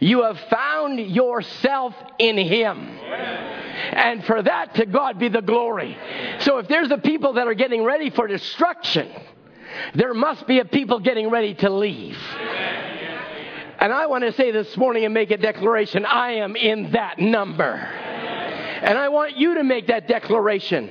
you 0.00 0.22
have 0.22 0.38
found 0.48 0.98
yourself 0.98 1.94
in 2.18 2.38
him. 2.38 2.78
And 2.78 4.24
for 4.24 4.42
that, 4.42 4.74
to 4.76 4.86
God 4.86 5.18
be 5.18 5.28
the 5.28 5.42
glory. 5.42 5.96
So 6.40 6.58
if 6.58 6.68
there's 6.68 6.90
a 6.90 6.98
people 6.98 7.34
that 7.34 7.46
are 7.46 7.54
getting 7.54 7.84
ready 7.84 8.08
for 8.08 8.26
destruction, 8.26 9.10
there 9.94 10.14
must 10.14 10.46
be 10.46 10.58
a 10.60 10.64
people 10.64 11.00
getting 11.00 11.28
ready 11.28 11.54
to 11.54 11.70
leave. 11.70 12.18
And 13.82 13.92
I 13.92 14.06
want 14.06 14.22
to 14.22 14.30
say 14.34 14.52
this 14.52 14.76
morning 14.76 15.04
and 15.06 15.12
make 15.12 15.32
a 15.32 15.36
declaration 15.36 16.06
I 16.06 16.34
am 16.34 16.54
in 16.54 16.92
that 16.92 17.18
number. 17.18 17.72
And 17.72 18.96
I 18.96 19.08
want 19.08 19.36
you 19.36 19.56
to 19.56 19.64
make 19.64 19.88
that 19.88 20.06
declaration. 20.06 20.88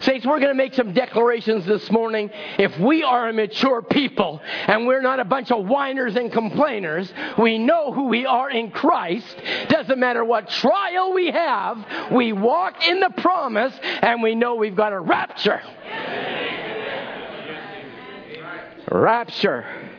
Saints, 0.00 0.26
we're 0.26 0.40
going 0.40 0.50
to 0.50 0.56
make 0.56 0.74
some 0.74 0.92
declarations 0.92 1.64
this 1.64 1.88
morning. 1.92 2.30
If 2.58 2.76
we 2.80 3.04
are 3.04 3.28
a 3.28 3.32
mature 3.32 3.82
people 3.82 4.40
and 4.66 4.84
we're 4.84 5.00
not 5.00 5.20
a 5.20 5.24
bunch 5.24 5.52
of 5.52 5.64
whiners 5.64 6.16
and 6.16 6.32
complainers, 6.32 7.12
we 7.38 7.56
know 7.56 7.92
who 7.92 8.08
we 8.08 8.26
are 8.26 8.50
in 8.50 8.72
Christ. 8.72 9.36
Doesn't 9.68 10.00
matter 10.00 10.24
what 10.24 10.48
trial 10.48 11.12
we 11.12 11.30
have, 11.30 12.10
we 12.10 12.32
walk 12.32 12.84
in 12.84 12.98
the 12.98 13.10
promise 13.10 13.78
and 14.02 14.24
we 14.24 14.34
know 14.34 14.56
we've 14.56 14.74
got 14.74 14.92
a 14.92 14.98
rapture. 14.98 15.62
Rapture. 18.90 19.93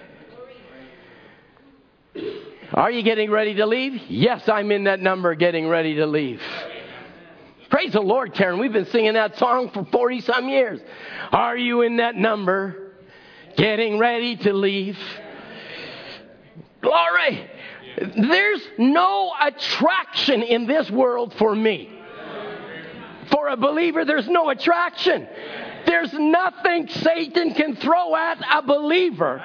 Are 2.73 2.91
you 2.91 3.03
getting 3.03 3.29
ready 3.31 3.55
to 3.55 3.65
leave? 3.65 4.01
Yes, 4.09 4.47
I'm 4.49 4.71
in 4.71 4.85
that 4.85 4.99
number 4.99 5.35
getting 5.35 5.67
ready 5.67 5.95
to 5.95 6.05
leave. 6.05 6.41
Praise 7.69 7.93
the 7.93 8.01
Lord, 8.01 8.33
Karen. 8.33 8.59
We've 8.59 8.73
been 8.73 8.85
singing 8.85 9.13
that 9.13 9.37
song 9.37 9.69
for 9.71 9.85
40 9.85 10.21
some 10.21 10.49
years. 10.49 10.79
Are 11.31 11.57
you 11.57 11.81
in 11.81 11.97
that 11.97 12.15
number? 12.15 12.93
Getting 13.57 13.97
ready 13.97 14.35
to 14.37 14.53
leave. 14.53 14.97
Glory. 16.81 17.49
There's 17.97 18.67
no 18.77 19.31
attraction 19.41 20.43
in 20.43 20.67
this 20.67 20.89
world 20.91 21.33
for 21.37 21.55
me. 21.55 21.91
For 23.31 23.47
a 23.47 23.57
believer, 23.57 24.05
there's 24.05 24.27
no 24.27 24.49
attraction. 24.49 25.27
There's 25.85 26.13
nothing 26.13 26.87
Satan 26.87 27.53
can 27.53 27.75
throw 27.75 28.15
at 28.15 28.41
a 28.51 28.61
believer 28.61 29.43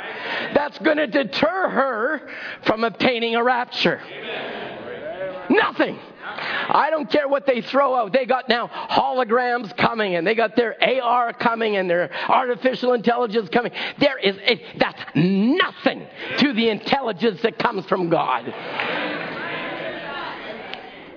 that's 0.55 0.79
going 0.79 0.97
to 0.97 1.07
deter 1.07 1.69
her 1.69 2.29
from 2.65 2.85
obtaining 2.85 3.37
a 3.37 3.45
rapture. 3.45 4.01
Nothing. 5.49 5.99
I 6.73 6.89
don't 6.91 7.11
care 7.11 7.29
what 7.29 7.47
they 7.47 7.61
throw 7.61 7.95
out. 7.95 8.13
They 8.13 8.25
got 8.25 8.49
now 8.49 8.69
holograms 8.69 9.77
coming 9.77 10.15
and 10.15 10.27
they 10.27 10.35
got 10.35 10.55
their 10.55 10.77
AR 11.03 11.33
coming 11.33 11.77
and 11.77 11.91
their 11.91 12.11
artificial 12.29 12.93
intelligence 12.93 13.49
coming. 13.49 13.73
There 13.99 14.19
is, 14.19 14.37
it, 14.43 14.63
that's 14.79 15.01
nothing 15.15 16.07
to 16.39 16.53
the 16.53 16.69
intelligence 16.69 17.43
that 17.43 17.59
comes 17.59 17.85
from 17.87 18.11
God. 18.11 18.45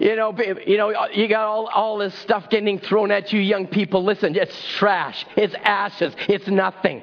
You 0.03 0.17
know, 0.17 0.37
you 0.67 0.77
know, 0.77 0.91
uh, 0.91 1.07
you 1.13 1.29
got 1.29 1.45
all, 1.45 1.67
all 1.67 1.97
this 1.97 2.13
stuff 2.15 2.49
getting 2.49 2.77
thrown 2.77 3.09
at 3.09 3.31
you, 3.31 3.39
young 3.39 3.67
people. 3.67 4.03
Listen, 4.03 4.35
it's 4.35 4.53
trash. 4.73 5.25
It's 5.37 5.55
ashes. 5.63 6.13
It's 6.27 6.45
nothing. 6.49 7.01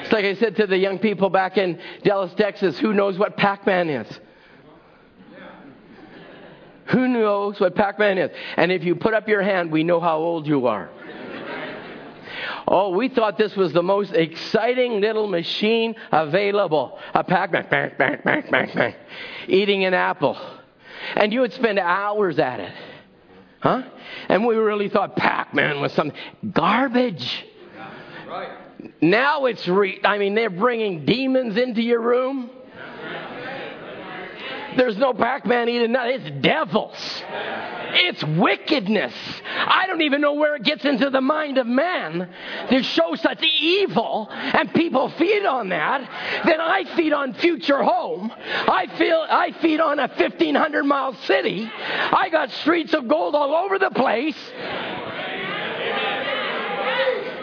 It's 0.00 0.10
like 0.10 0.24
I 0.24 0.34
said 0.34 0.56
to 0.56 0.66
the 0.66 0.76
young 0.76 0.98
people 0.98 1.30
back 1.30 1.56
in 1.56 1.78
Dallas, 2.02 2.34
Texas, 2.34 2.76
who 2.80 2.94
knows 2.94 3.16
what 3.16 3.36
Pac-Man 3.36 3.88
is? 3.88 4.18
Who 6.86 7.06
knows 7.06 7.60
what 7.60 7.76
Pac 7.76 8.00
Man 8.00 8.18
is? 8.18 8.32
And 8.56 8.72
if 8.72 8.82
you 8.82 8.96
put 8.96 9.14
up 9.14 9.28
your 9.28 9.40
hand, 9.40 9.70
we 9.70 9.84
know 9.84 10.00
how 10.00 10.18
old 10.18 10.48
you 10.48 10.66
are. 10.66 10.90
Oh, 12.66 12.90
we 12.90 13.08
thought 13.08 13.38
this 13.38 13.54
was 13.54 13.72
the 13.72 13.84
most 13.84 14.12
exciting 14.14 15.00
little 15.00 15.28
machine 15.28 15.94
available. 16.10 16.98
A 17.14 17.22
Pac 17.22 17.52
Man, 17.52 17.66
bang, 17.70 17.92
bang, 17.96 18.18
bang, 18.24 18.44
bang, 18.50 18.70
bang, 18.74 18.94
eating 19.46 19.84
an 19.84 19.94
apple. 19.94 20.36
And 21.16 21.32
you 21.32 21.40
would 21.40 21.52
spend 21.52 21.78
hours 21.78 22.38
at 22.38 22.60
it. 22.60 22.72
Huh? 23.60 23.82
And 24.28 24.44
we 24.44 24.56
really 24.56 24.88
thought 24.88 25.16
Pac 25.16 25.54
Man 25.54 25.80
was 25.80 25.92
some 25.92 26.12
garbage. 26.52 27.44
Right. 28.28 28.50
Now 29.00 29.44
it's, 29.44 29.66
re- 29.68 30.00
I 30.04 30.18
mean, 30.18 30.34
they're 30.34 30.50
bringing 30.50 31.04
demons 31.04 31.56
into 31.56 31.82
your 31.82 32.00
room. 32.00 32.50
There's 34.76 34.96
no 34.96 35.12
Pac-Man 35.12 35.68
eating 35.68 35.92
that. 35.92 36.08
It's 36.08 36.42
devils. 36.42 37.22
It's 37.94 38.24
wickedness. 38.24 39.14
I 39.54 39.86
don't 39.86 40.02
even 40.02 40.20
know 40.20 40.34
where 40.34 40.56
it 40.56 40.62
gets 40.62 40.84
into 40.84 41.10
the 41.10 41.20
mind 41.20 41.58
of 41.58 41.66
man 41.66 42.28
to 42.70 42.82
show 42.82 43.14
such 43.14 43.42
evil, 43.42 44.28
and 44.30 44.72
people 44.72 45.10
feed 45.10 45.44
on 45.44 45.68
that. 45.70 46.42
Then 46.46 46.60
I 46.60 46.84
feed 46.96 47.12
on 47.12 47.34
future 47.34 47.82
home. 47.82 48.32
I 48.34 48.86
feel 48.96 49.26
I 49.28 49.52
feed 49.60 49.80
on 49.80 49.98
a 49.98 50.08
1,500 50.08 50.84
mile 50.84 51.14
city. 51.24 51.70
I 51.74 52.28
got 52.30 52.50
streets 52.50 52.94
of 52.94 53.08
gold 53.08 53.34
all 53.34 53.54
over 53.54 53.78
the 53.78 53.90
place. 53.90 54.36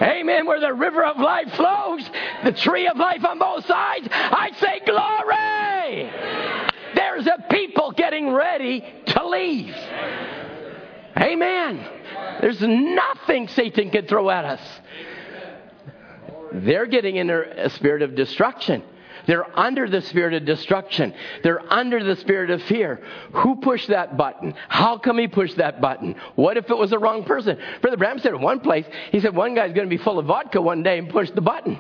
Amen. 0.01 0.45
Where 0.45 0.59
the 0.59 0.73
river 0.73 1.03
of 1.03 1.17
life 1.19 1.51
flows, 1.53 2.09
the 2.43 2.53
tree 2.53 2.87
of 2.87 2.97
life 2.97 3.25
on 3.25 3.37
both 3.37 3.65
sides, 3.65 4.07
I 4.11 4.51
say 4.59 4.79
glory. 4.85 6.09
There's 6.95 7.27
a 7.27 7.45
people 7.49 7.91
ready 8.33 8.85
to 9.07 9.27
leave. 9.27 9.75
Amen. 11.17 11.85
There's 12.41 12.61
nothing 12.61 13.47
Satan 13.49 13.89
can 13.89 14.07
throw 14.07 14.29
at 14.29 14.45
us. 14.45 14.61
They're 16.51 16.87
getting 16.87 17.17
in 17.17 17.29
a 17.29 17.69
spirit 17.69 18.01
of 18.01 18.15
destruction. 18.15 18.83
They're 19.27 19.59
under 19.59 19.87
the 19.87 20.01
spirit 20.01 20.33
of 20.33 20.45
destruction. 20.45 21.13
They're 21.43 21.61
under 21.71 22.03
the 22.03 22.15
spirit 22.15 22.49
of 22.49 22.63
fear. 22.63 23.03
Who 23.33 23.57
pushed 23.57 23.89
that 23.89 24.17
button? 24.17 24.55
How 24.69 24.97
come 24.97 25.19
he 25.19 25.27
pushed 25.27 25.57
that 25.57 25.79
button? 25.81 26.15
What 26.35 26.57
if 26.57 26.69
it 26.69 26.77
was 26.77 26.89
the 26.89 26.97
wrong 26.97 27.25
person? 27.25 27.59
Brother 27.81 27.97
Branham 27.97 28.19
said 28.19 28.33
in 28.33 28.41
one 28.41 28.59
place, 28.59 28.85
he 29.11 29.19
said 29.19 29.35
one 29.35 29.53
guy's 29.53 29.73
going 29.73 29.87
to 29.87 29.95
be 29.95 30.01
full 30.01 30.17
of 30.17 30.25
vodka 30.25 30.61
one 30.61 30.81
day 30.81 30.97
and 30.97 31.09
push 31.09 31.29
the 31.31 31.41
button. 31.41 31.77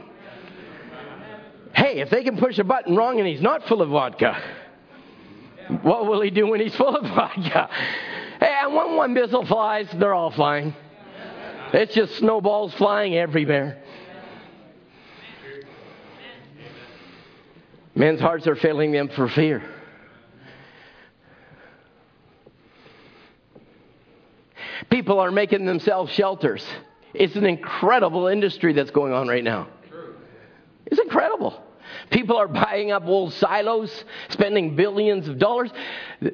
Hey, 1.73 2.01
if 2.01 2.09
they 2.09 2.23
can 2.23 2.37
push 2.37 2.59
a 2.59 2.63
button 2.63 2.95
wrong 2.95 3.19
and 3.19 3.27
he's 3.27 3.41
not 3.41 3.67
full 3.67 3.81
of 3.81 3.89
vodka, 3.89 4.39
what 5.81 6.07
will 6.07 6.21
he 6.21 6.29
do 6.29 6.47
when 6.47 6.59
he's 6.59 6.75
full 6.75 6.95
of 6.95 7.03
vodka? 7.03 7.69
Hey, 8.39 8.53
and 8.63 8.73
when 8.73 8.95
one 8.95 9.13
missile 9.13 9.45
flies, 9.45 9.87
they're 9.97 10.13
all 10.13 10.31
flying. 10.31 10.73
It's 11.73 11.93
just 11.93 12.15
snowballs 12.17 12.73
flying 12.73 13.15
everywhere. 13.15 13.83
Men's 17.93 18.19
hearts 18.19 18.47
are 18.47 18.55
failing 18.55 18.91
them 18.91 19.09
for 19.09 19.27
fear. 19.27 19.61
People 24.89 25.19
are 25.19 25.31
making 25.31 25.65
themselves 25.65 26.11
shelters. 26.13 26.65
It's 27.13 27.35
an 27.35 27.45
incredible 27.45 28.27
industry 28.27 28.73
that's 28.73 28.91
going 28.91 29.13
on 29.13 29.27
right 29.27 29.43
now. 29.43 29.67
It's 30.85 30.99
incredible. 30.99 31.61
People 32.09 32.37
are 32.37 32.47
buying 32.47 32.91
up 32.91 33.05
old 33.05 33.33
silos, 33.33 34.03
spending 34.29 34.75
billions 34.75 35.27
of 35.27 35.37
dollars. 35.37 35.71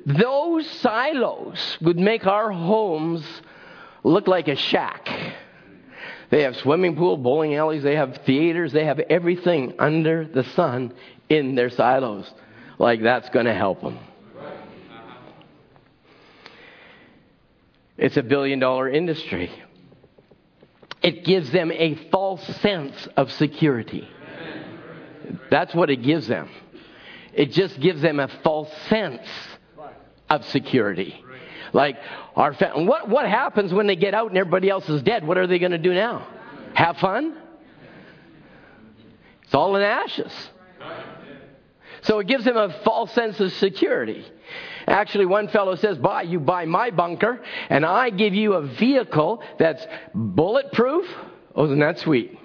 Those 0.05 0.69
silos 0.69 1.77
would 1.81 1.99
make 1.99 2.25
our 2.25 2.51
homes 2.51 3.25
look 4.03 4.27
like 4.27 4.47
a 4.47 4.55
shack. 4.55 5.09
They 6.29 6.43
have 6.43 6.55
swimming 6.57 6.95
pool, 6.95 7.17
bowling 7.17 7.55
alleys, 7.55 7.83
they 7.83 7.95
have 7.95 8.21
theaters, 8.25 8.71
they 8.71 8.85
have 8.85 8.99
everything 8.99 9.73
under 9.79 10.25
the 10.25 10.43
sun 10.43 10.93
in 11.29 11.55
their 11.55 11.69
silos. 11.69 12.31
Like 12.79 13.01
that's 13.01 13.29
going 13.29 13.45
to 13.45 13.53
help 13.53 13.81
them. 13.81 13.99
It's 17.97 18.17
a 18.17 18.23
billion 18.23 18.59
dollar 18.59 18.89
industry. 18.89 19.51
It 21.01 21.23
gives 21.23 21.51
them 21.51 21.71
a 21.71 21.95
false 22.11 22.45
sense 22.57 23.07
of 23.15 23.31
security. 23.31 24.07
That's 25.49 25.73
what 25.73 25.89
it 25.89 25.97
gives 25.97 26.27
them. 26.27 26.49
It 27.33 27.51
just 27.51 27.79
gives 27.79 28.01
them 28.01 28.19
a 28.19 28.27
false 28.43 28.71
sense 28.89 29.21
of 30.29 30.45
security. 30.45 31.23
Like 31.73 31.97
our 32.35 32.53
fa- 32.53 32.71
what 32.75 33.09
what 33.09 33.27
happens 33.27 33.73
when 33.73 33.87
they 33.87 33.95
get 33.95 34.13
out 34.13 34.29
and 34.29 34.37
everybody 34.37 34.69
else 34.69 34.87
is 34.87 35.03
dead? 35.03 35.27
What 35.27 35.37
are 35.37 35.47
they 35.47 35.59
going 35.59 35.73
to 35.73 35.77
do 35.77 35.93
now? 35.93 36.27
Have 36.73 36.97
fun? 36.97 37.35
It's 39.43 39.53
all 39.53 39.75
in 39.75 39.81
ashes. 39.81 40.31
So 42.03 42.19
it 42.19 42.27
gives 42.27 42.45
them 42.45 42.55
a 42.55 42.69
false 42.83 43.11
sense 43.13 43.39
of 43.39 43.51
security. 43.53 44.25
Actually, 44.87 45.25
one 45.25 45.47
fellow 45.47 45.75
says, 45.75 45.97
Buy, 45.97 46.21
you 46.21 46.39
buy 46.39 46.65
my 46.65 46.91
bunker, 46.91 47.41
and 47.69 47.85
I 47.85 48.11
give 48.11 48.35
you 48.35 48.53
a 48.53 48.61
vehicle 48.61 49.41
that's 49.57 49.85
bulletproof. 50.13 51.07
Oh, 51.55 51.65
isn't 51.65 51.79
that 51.79 51.99
sweet? 51.99 52.37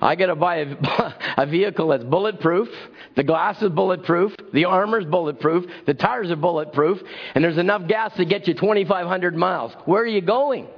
I 0.00 0.16
got 0.16 0.26
to 0.26 0.34
buy 0.34 0.56
a, 0.56 1.14
a, 1.38 1.46
vehicle 1.46 1.88
that's 1.88 2.04
bulletproof. 2.04 2.68
The 3.16 3.22
glass 3.22 3.60
is 3.62 3.70
bulletproof. 3.70 4.34
The 4.52 4.64
armor's 4.64 5.04
bulletproof. 5.04 5.66
The 5.86 5.94
tires 5.94 6.30
are 6.30 6.36
bulletproof. 6.36 7.02
And 7.34 7.44
there's 7.44 7.58
enough 7.58 7.86
gas 7.86 8.14
to 8.16 8.24
get 8.24 8.48
you 8.48 8.54
2,500 8.54 9.36
miles. 9.36 9.72
Where 9.84 10.02
are 10.02 10.06
you 10.06 10.22
going? 10.22 10.68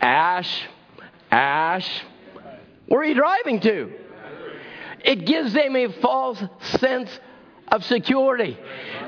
Ash. 0.00 0.64
Ash. 1.30 2.02
Where 2.86 3.00
are 3.00 3.04
you 3.04 3.14
driving 3.14 3.60
to? 3.60 3.92
It 5.04 5.26
gives 5.26 5.52
them 5.52 5.76
a 5.76 5.88
false 6.00 6.42
sense 6.78 7.10
of 7.68 7.84
security. 7.84 8.58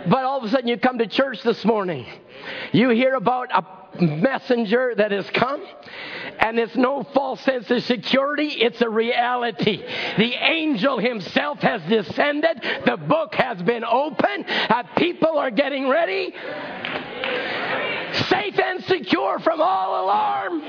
But 0.08 0.24
all 0.24 0.38
of 0.38 0.44
a 0.44 0.48
sudden, 0.48 0.68
you 0.68 0.78
come 0.78 0.98
to 0.98 1.06
church 1.06 1.42
this 1.42 1.64
morning, 1.64 2.06
you 2.72 2.90
hear 2.90 3.14
about 3.14 3.48
a 3.52 3.62
messenger 4.00 4.94
that 4.96 5.10
has 5.10 5.28
come, 5.30 5.64
and 6.38 6.58
it's 6.58 6.76
no 6.76 7.02
false 7.14 7.40
sense 7.40 7.70
of 7.70 7.82
security, 7.84 8.48
it's 8.48 8.80
a 8.80 8.88
reality. 8.88 9.82
The 10.18 10.32
angel 10.34 10.98
himself 10.98 11.58
has 11.60 11.82
descended, 11.82 12.62
the 12.84 12.96
book 12.96 13.34
has 13.34 13.60
been 13.62 13.84
opened, 13.84 14.46
people 14.96 15.38
are 15.38 15.50
getting 15.50 15.88
ready. 15.88 16.34
Safe 18.28 18.58
and 18.58 18.84
secure 18.84 19.38
from 19.40 19.60
all 19.60 20.04
alarm. 20.04 20.62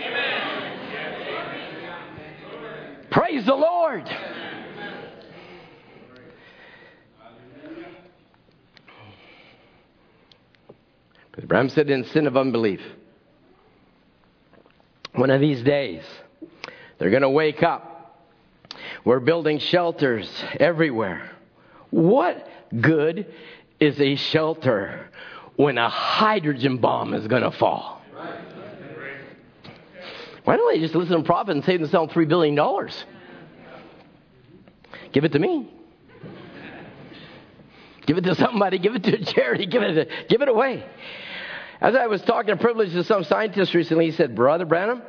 Praise 3.09 3.45
the 3.45 3.55
Lord. 3.55 4.09
Abraham 11.41 11.69
said, 11.69 11.89
in 11.89 12.03
sin 12.03 12.27
of 12.27 12.35
unbelief. 12.35 12.81
One 15.13 15.29
of 15.29 15.41
these 15.41 15.61
days, 15.63 16.03
they're 16.97 17.09
going 17.09 17.21
to 17.21 17.29
wake 17.29 17.63
up. 17.63 18.25
We're 19.03 19.19
building 19.19 19.59
shelters 19.59 20.29
everywhere. 20.59 21.31
What 21.89 22.47
good 22.79 23.33
is 23.79 23.99
a 24.01 24.15
shelter 24.15 25.09
when 25.55 25.77
a 25.77 25.89
hydrogen 25.89 26.77
bomb 26.77 27.13
is 27.13 27.27
going 27.27 27.43
to 27.43 27.51
fall? 27.51 28.01
Why 30.43 30.55
don't 30.55 30.73
they 30.73 30.79
just 30.79 30.95
listen 30.95 31.17
to 31.17 31.23
prophet 31.23 31.51
and 31.51 31.65
save 31.65 31.81
themselves 31.81 32.13
$3 32.13 32.27
billion? 32.27 32.55
Give 35.11 35.25
it 35.25 35.31
to 35.33 35.39
me. 35.39 35.69
Give 38.05 38.17
it 38.17 38.23
to 38.23 38.35
somebody. 38.35 38.79
Give 38.79 38.95
it 38.95 39.03
to 39.03 39.13
a 39.13 39.25
charity. 39.25 39.65
Give 39.65 39.83
it, 39.83 40.09
give 40.29 40.41
it 40.41 40.47
away. 40.47 40.85
As 41.79 41.95
I 41.95 42.07
was 42.07 42.21
talking 42.23 42.51
a 42.51 42.57
privilege 42.57 42.91
to 42.93 43.03
some 43.03 43.23
scientists 43.23 43.75
recently, 43.75 44.05
he 44.05 44.11
said, 44.11 44.35
Brother 44.35 44.65
Branham, 44.65 45.03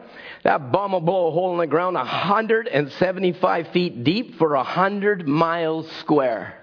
that 0.44 0.70
bomb 0.70 0.92
will 0.92 1.00
blow 1.00 1.28
a 1.28 1.30
hole 1.30 1.52
in 1.52 1.58
the 1.58 1.66
ground 1.66 1.94
175 1.94 3.68
feet 3.68 4.04
deep 4.04 4.36
for 4.36 4.54
100 4.54 5.26
miles 5.26 5.90
square. 5.92 6.54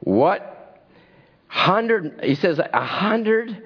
What? 0.00 0.42
100, 1.48 2.20
he 2.22 2.34
says 2.34 2.58
100, 2.58 3.62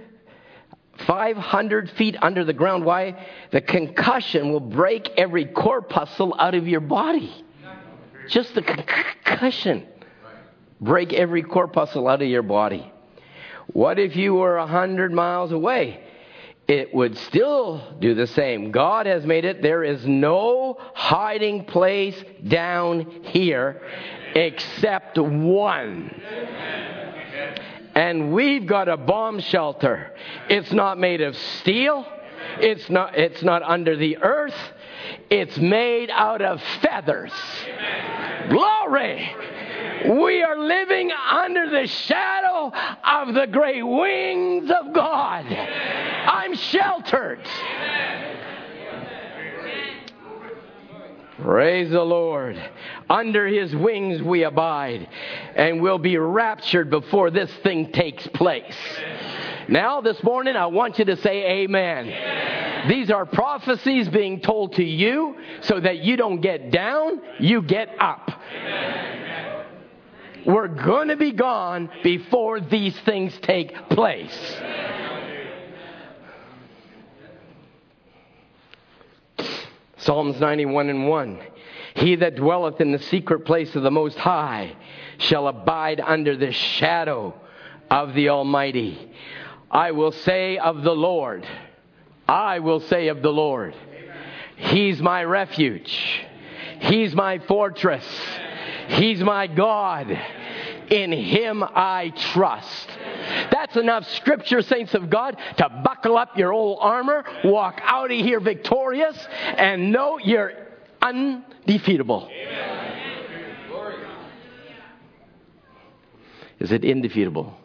500 1.06 1.90
feet 1.90 2.16
under 2.22 2.44
the 2.44 2.52
ground. 2.52 2.84
Why? 2.84 3.26
The 3.50 3.60
concussion 3.60 4.52
will 4.52 4.60
break 4.60 5.08
every 5.16 5.46
corpuscle 5.46 6.34
out 6.38 6.54
of 6.54 6.68
your 6.68 6.80
body. 6.80 7.44
Just 8.28 8.54
the 8.54 8.62
concussion. 8.62 9.86
Break 10.80 11.12
every 11.12 11.42
corpuscle 11.42 12.06
out 12.06 12.22
of 12.22 12.28
your 12.28 12.42
body. 12.42 12.90
What 13.72 13.98
if 13.98 14.16
you 14.16 14.34
were 14.34 14.56
a 14.56 14.66
hundred 14.66 15.12
miles 15.12 15.52
away? 15.52 16.02
It 16.66 16.94
would 16.94 17.16
still 17.18 17.82
do 17.98 18.14
the 18.14 18.28
same. 18.28 18.70
God 18.70 19.06
has 19.06 19.26
made 19.26 19.44
it. 19.44 19.60
There 19.60 19.82
is 19.82 20.06
no 20.06 20.76
hiding 20.94 21.64
place 21.64 22.16
down 22.46 23.24
here 23.24 23.82
except 24.34 25.18
one. 25.18 26.22
And 27.94 28.32
we've 28.32 28.66
got 28.66 28.88
a 28.88 28.96
bomb 28.96 29.40
shelter. 29.40 30.14
It's 30.48 30.72
not 30.72 30.98
made 30.98 31.20
of 31.20 31.36
steel. 31.36 32.06
It's 32.60 32.88
not, 32.88 33.18
it's 33.18 33.42
not 33.42 33.62
under 33.62 33.96
the 33.96 34.18
earth. 34.18 34.54
It's 35.28 35.58
made 35.58 36.10
out 36.10 36.40
of 36.40 36.62
feathers. 36.82 37.32
Glory! 38.48 39.34
We 40.08 40.42
are 40.42 40.58
living 40.58 41.10
under 41.12 41.68
the 41.68 41.86
shadow 41.86 42.72
of 43.04 43.34
the 43.34 43.46
great 43.46 43.82
wings 43.82 44.70
of 44.70 44.94
God. 44.94 45.44
I'm 45.46 46.54
sheltered. 46.54 47.46
Praise 51.42 51.90
the 51.90 52.02
Lord. 52.02 52.62
Under 53.08 53.46
his 53.46 53.74
wings 53.74 54.22
we 54.22 54.44
abide, 54.44 55.08
and 55.54 55.82
we'll 55.82 55.98
be 55.98 56.16
raptured 56.16 56.90
before 56.90 57.30
this 57.30 57.50
thing 57.62 57.92
takes 57.92 58.26
place. 58.28 58.76
Now, 59.68 60.00
this 60.00 60.22
morning, 60.22 60.56
I 60.56 60.66
want 60.66 60.98
you 60.98 61.04
to 61.06 61.16
say 61.16 61.62
amen. 61.62 62.06
amen. 62.06 62.88
These 62.88 63.10
are 63.10 63.24
prophecies 63.24 64.08
being 64.08 64.40
told 64.40 64.74
to 64.74 64.84
you 64.84 65.36
so 65.60 65.78
that 65.80 65.98
you 65.98 66.16
don't 66.16 66.40
get 66.40 66.70
down, 66.70 67.20
you 67.38 67.62
get 67.62 67.88
up. 68.00 68.30
Amen. 68.54 69.19
We're 70.46 70.68
going 70.68 71.08
to 71.08 71.16
be 71.16 71.32
gone 71.32 71.90
before 72.02 72.60
these 72.60 72.98
things 73.00 73.36
take 73.42 73.74
place. 73.90 74.56
Psalms 79.98 80.40
91 80.40 80.88
and 80.88 81.08
1. 81.08 81.40
He 81.96 82.16
that 82.16 82.36
dwelleth 82.36 82.80
in 82.80 82.92
the 82.92 82.98
secret 82.98 83.44
place 83.44 83.74
of 83.74 83.82
the 83.82 83.90
Most 83.90 84.16
High 84.16 84.74
shall 85.18 85.48
abide 85.48 86.00
under 86.00 86.36
the 86.36 86.52
shadow 86.52 87.34
of 87.90 88.14
the 88.14 88.30
Almighty. 88.30 89.12
I 89.70 89.90
will 89.90 90.12
say 90.12 90.56
of 90.56 90.82
the 90.82 90.94
Lord, 90.94 91.46
I 92.26 92.60
will 92.60 92.80
say 92.80 93.08
of 93.08 93.22
the 93.22 93.32
Lord, 93.32 93.74
He's 94.56 95.00
my 95.00 95.24
refuge. 95.24 96.22
He's 96.80 97.14
my 97.14 97.38
fortress. 97.40 98.04
He's 98.90 99.20
my 99.20 99.46
God. 99.46 100.10
In 100.90 101.12
Him 101.12 101.62
I 101.62 102.12
trust. 102.32 102.88
That's 103.52 103.76
enough 103.76 104.08
scripture, 104.10 104.62
saints 104.62 104.94
of 104.94 105.08
God, 105.08 105.36
to 105.58 105.68
buckle 105.84 106.18
up 106.18 106.36
your 106.36 106.52
old 106.52 106.78
armor, 106.80 107.24
walk 107.44 107.80
out 107.84 108.10
of 108.10 108.18
here 108.18 108.40
victorious, 108.40 109.16
and 109.56 109.92
know 109.92 110.18
you're 110.18 110.52
undefeatable. 111.00 112.28
Is 116.58 116.72
it 116.72 116.84
indefeatable? 116.84 117.56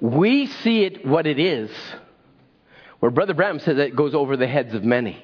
We 0.00 0.46
see 0.46 0.84
it 0.84 1.06
what 1.06 1.26
it 1.26 1.38
is, 1.38 1.70
where 3.04 3.10
Brother 3.10 3.34
Branham 3.34 3.58
says 3.58 3.76
it 3.76 3.94
goes 3.94 4.14
over 4.14 4.34
the 4.34 4.46
heads 4.46 4.72
of 4.72 4.82
many. 4.82 5.22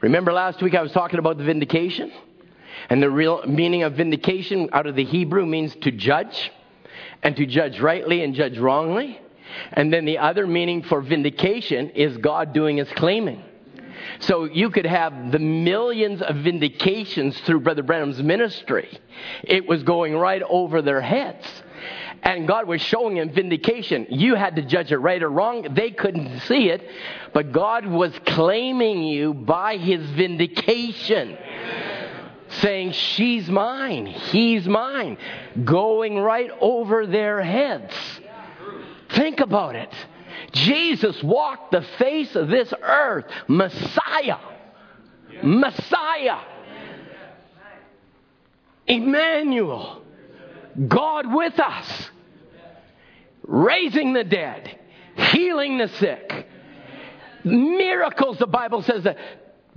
Remember 0.00 0.32
last 0.32 0.60
week 0.60 0.74
I 0.74 0.82
was 0.82 0.90
talking 0.90 1.20
about 1.20 1.38
the 1.38 1.44
vindication? 1.44 2.10
And 2.88 3.00
the 3.00 3.08
real 3.08 3.44
meaning 3.46 3.84
of 3.84 3.92
vindication 3.92 4.70
out 4.72 4.88
of 4.88 4.96
the 4.96 5.04
Hebrew 5.04 5.46
means 5.46 5.72
to 5.82 5.92
judge, 5.92 6.50
and 7.22 7.36
to 7.36 7.46
judge 7.46 7.78
rightly 7.78 8.24
and 8.24 8.34
judge 8.34 8.58
wrongly. 8.58 9.20
And 9.72 9.92
then 9.92 10.04
the 10.04 10.18
other 10.18 10.48
meaning 10.48 10.82
for 10.82 11.00
vindication 11.00 11.90
is 11.90 12.16
God 12.16 12.52
doing 12.52 12.78
his 12.78 12.90
claiming. 12.90 13.44
So 14.18 14.46
you 14.46 14.70
could 14.70 14.86
have 14.86 15.30
the 15.30 15.38
millions 15.38 16.22
of 16.22 16.34
vindications 16.34 17.38
through 17.42 17.60
Brother 17.60 17.84
Branham's 17.84 18.20
ministry. 18.20 18.98
It 19.44 19.64
was 19.68 19.84
going 19.84 20.16
right 20.16 20.42
over 20.42 20.82
their 20.82 21.02
heads. 21.02 21.46
And 22.22 22.46
God 22.46 22.66
was 22.66 22.82
showing 22.82 23.16
him 23.16 23.32
vindication. 23.32 24.06
You 24.10 24.34
had 24.34 24.56
to 24.56 24.62
judge 24.62 24.92
it 24.92 24.98
right 24.98 25.22
or 25.22 25.30
wrong. 25.30 25.66
They 25.74 25.90
couldn't 25.90 26.40
see 26.40 26.68
it. 26.68 26.82
But 27.32 27.52
God 27.52 27.86
was 27.86 28.12
claiming 28.26 29.02
you 29.02 29.32
by 29.32 29.78
his 29.78 30.08
vindication. 30.10 31.38
Saying, 32.48 32.92
She's 32.92 33.48
mine. 33.48 34.06
He's 34.06 34.66
mine. 34.66 35.16
Going 35.64 36.18
right 36.18 36.50
over 36.60 37.06
their 37.06 37.42
heads. 37.42 37.94
Think 39.10 39.40
about 39.40 39.76
it. 39.76 39.92
Jesus 40.52 41.22
walked 41.22 41.72
the 41.72 41.82
face 41.98 42.34
of 42.34 42.48
this 42.48 42.72
earth. 42.82 43.26
Messiah. 43.48 44.38
Messiah. 45.42 46.40
Emmanuel. 48.86 49.99
God 50.88 51.32
with 51.32 51.58
us. 51.58 52.10
Raising 53.42 54.12
the 54.12 54.24
dead. 54.24 54.78
Healing 55.16 55.78
the 55.78 55.88
sick. 55.88 56.46
Miracles, 57.44 58.38
the 58.38 58.46
Bible 58.46 58.82
says 58.82 59.04
that 59.04 59.16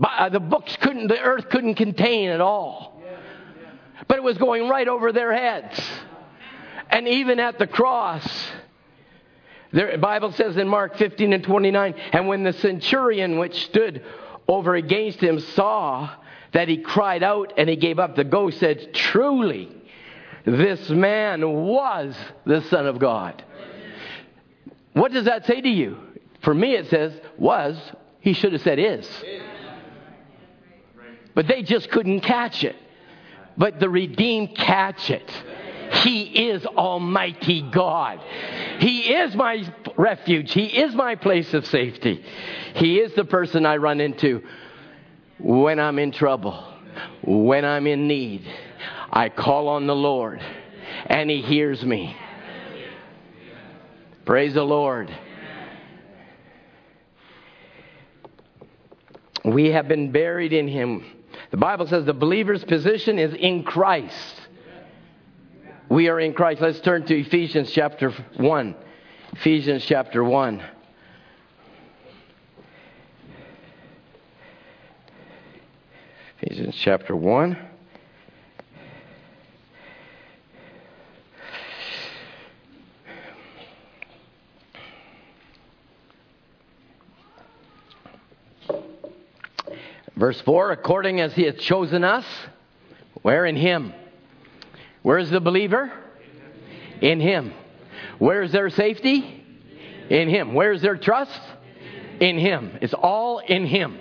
uh, 0.02 0.30
the 0.30 0.39
books 0.39 0.76
couldn't, 0.78 1.08
the 1.08 1.20
earth 1.20 1.50
couldn't 1.50 1.76
contain 1.76 2.30
at 2.30 2.42
all. 2.42 3.02
But 4.08 4.18
it 4.18 4.24
was 4.24 4.38
going 4.38 4.68
right 4.68 4.88
over 4.88 5.12
their 5.12 5.34
heads. 5.34 5.80
And 6.89 7.08
even 7.08 7.39
at 7.39 7.58
the 7.58 7.68
cross, 7.68 8.26
the 9.72 9.98
Bible 10.00 10.32
says 10.34 10.58
in 10.58 10.68
Mark 10.68 10.98
15 10.98 11.34
and 11.34 11.44
29, 11.44 11.96
and 12.12 12.28
when 12.28 12.44
the 12.44 12.54
centurion 12.54 13.39
which 13.39 13.66
stood 13.66 14.04
over 14.48 14.76
against 14.76 15.20
him 15.20 15.39
saw 15.39 16.10
that 16.52 16.68
he 16.68 16.78
cried 16.78 17.24
out 17.24 17.54
and 17.58 17.70
he 17.70 17.76
gave 17.76 17.98
up 17.98 18.16
the 18.16 18.24
ghost, 18.24 18.60
said, 18.60 18.94
Truly, 18.94 19.72
this 20.45 20.89
man 20.89 21.41
was 21.49 22.15
the 22.45 22.62
Son 22.63 22.86
of 22.86 22.99
God. 22.99 23.43
What 24.93 25.12
does 25.12 25.25
that 25.25 25.45
say 25.45 25.62
to 25.62 25.69
you? 25.69 25.97
For 26.41 26.53
me, 26.53 26.75
it 26.75 26.89
says, 26.89 27.13
was. 27.38 27.77
He 28.19 28.34
should 28.34 28.53
have 28.53 28.62
said, 28.62 28.79
is. 28.79 29.10
But 31.34 31.47
they 31.47 31.63
just 31.63 31.89
couldn't 31.89 32.21
catch 32.21 32.63
it. 32.63 32.75
But 33.58 33.79
the 33.79 33.89
redeemed 33.89 34.56
catch 34.56 35.10
it. 35.10 35.29
He 36.03 36.49
is 36.49 36.65
Almighty 36.65 37.62
God. 37.62 38.19
He 38.79 39.13
is 39.13 39.36
my 39.36 39.63
refuge. 39.95 40.51
He 40.51 40.65
is 40.65 40.93
my 40.93 41.15
place 41.15 41.53
of 41.53 41.65
safety. 41.67 42.23
He 42.75 42.99
is 42.99 43.13
the 43.13 43.25
person 43.25 43.65
I 43.65 43.77
run 43.77 44.01
into 44.01 44.41
when 45.39 45.79
I'm 45.79 45.99
in 45.99 46.12
trouble, 46.12 46.63
when 47.23 47.63
I'm 47.63 47.88
in 47.88 48.08
need. 48.08 48.45
I 49.15 49.30
call 49.30 49.67
on 49.67 49.86
the 49.86 49.95
Lord, 49.95 50.41
and 51.06 51.30
He 51.30 51.43
hears 51.43 51.86
me. 51.86 52.17
Praise 54.26 54.56
the 54.56 54.63
Lord. 54.63 55.15
We 59.45 59.67
have 59.67 59.88
been 59.88 60.12
buried 60.12 60.52
in 60.52 60.67
Him. 60.67 61.06
The 61.52 61.58
Bible 61.58 61.86
says 61.86 62.06
the 62.06 62.13
believer's 62.13 62.63
position 62.63 63.19
is 63.19 63.36
in 63.36 63.63
Christ. 63.63 64.41
We 65.89 66.08
are 66.10 66.19
in 66.19 66.34
Christ. 66.34 66.62
Let's 66.62 66.80
turn 66.80 67.06
to 67.06 67.15
Ephesians 67.15 67.71
chapter 67.71 68.10
1. 68.10 68.76
Ephesians 69.34 69.86
chapter 69.86 70.23
1. 70.23 70.63
Ephesians 76.41 76.76
chapter 76.76 77.15
1. 77.15 77.73
Verse 90.15 90.39
4 90.41 90.71
according 90.71 91.21
as 91.21 91.34
he 91.34 91.43
hath 91.43 91.58
chosen 91.58 92.04
us, 92.04 92.26
where 93.21 93.45
in 93.45 93.56
him? 93.56 93.93
Where 95.02 95.17
is 95.17 95.30
the 95.30 95.39
believer? 95.39 95.91
In 97.02 97.19
him. 97.19 97.54
Where 98.19 98.43
is 98.43 98.52
their 98.52 98.69
safety? 98.69 99.43
In 100.10 100.30
him. 100.30 100.54
Where 100.54 100.71
is 100.71 100.82
their 100.82 100.97
trust? 100.97 101.39
In 102.19 102.38
him. 102.38 102.78
It's 102.82 102.93
all 102.93 103.39
in 103.39 103.65
him. 103.65 103.99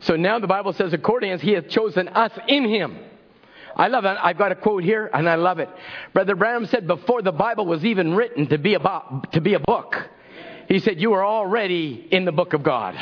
So 0.00 0.16
now 0.16 0.38
the 0.38 0.46
Bible 0.46 0.72
says, 0.72 0.92
according 0.92 1.32
as 1.32 1.40
he 1.40 1.52
hath 1.52 1.68
chosen 1.68 2.08
us 2.08 2.32
in 2.48 2.68
him. 2.68 2.98
I 3.74 3.88
love 3.88 4.04
it. 4.04 4.16
I've 4.22 4.38
got 4.38 4.52
a 4.52 4.54
quote 4.54 4.84
here, 4.84 5.10
and 5.12 5.28
I 5.28 5.34
love 5.34 5.58
it. 5.58 5.68
Brother 6.14 6.34
Branham 6.34 6.66
said, 6.66 6.86
before 6.86 7.20
the 7.20 7.32
Bible 7.32 7.66
was 7.66 7.84
even 7.84 8.14
written 8.14 8.46
to 8.48 8.58
be, 8.58 8.74
about, 8.74 9.32
to 9.32 9.40
be 9.42 9.52
a 9.54 9.60
book, 9.60 9.96
he 10.68 10.78
said, 10.78 10.98
you 10.98 11.12
are 11.12 11.24
already 11.24 12.08
in 12.10 12.24
the 12.24 12.32
book 12.32 12.54
of 12.54 12.62
God. 12.62 12.94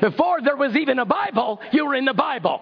Before 0.00 0.40
there 0.40 0.56
was 0.56 0.76
even 0.76 0.98
a 0.98 1.04
Bible, 1.04 1.60
you 1.72 1.86
were 1.86 1.94
in 1.94 2.04
the 2.04 2.14
Bible. 2.14 2.60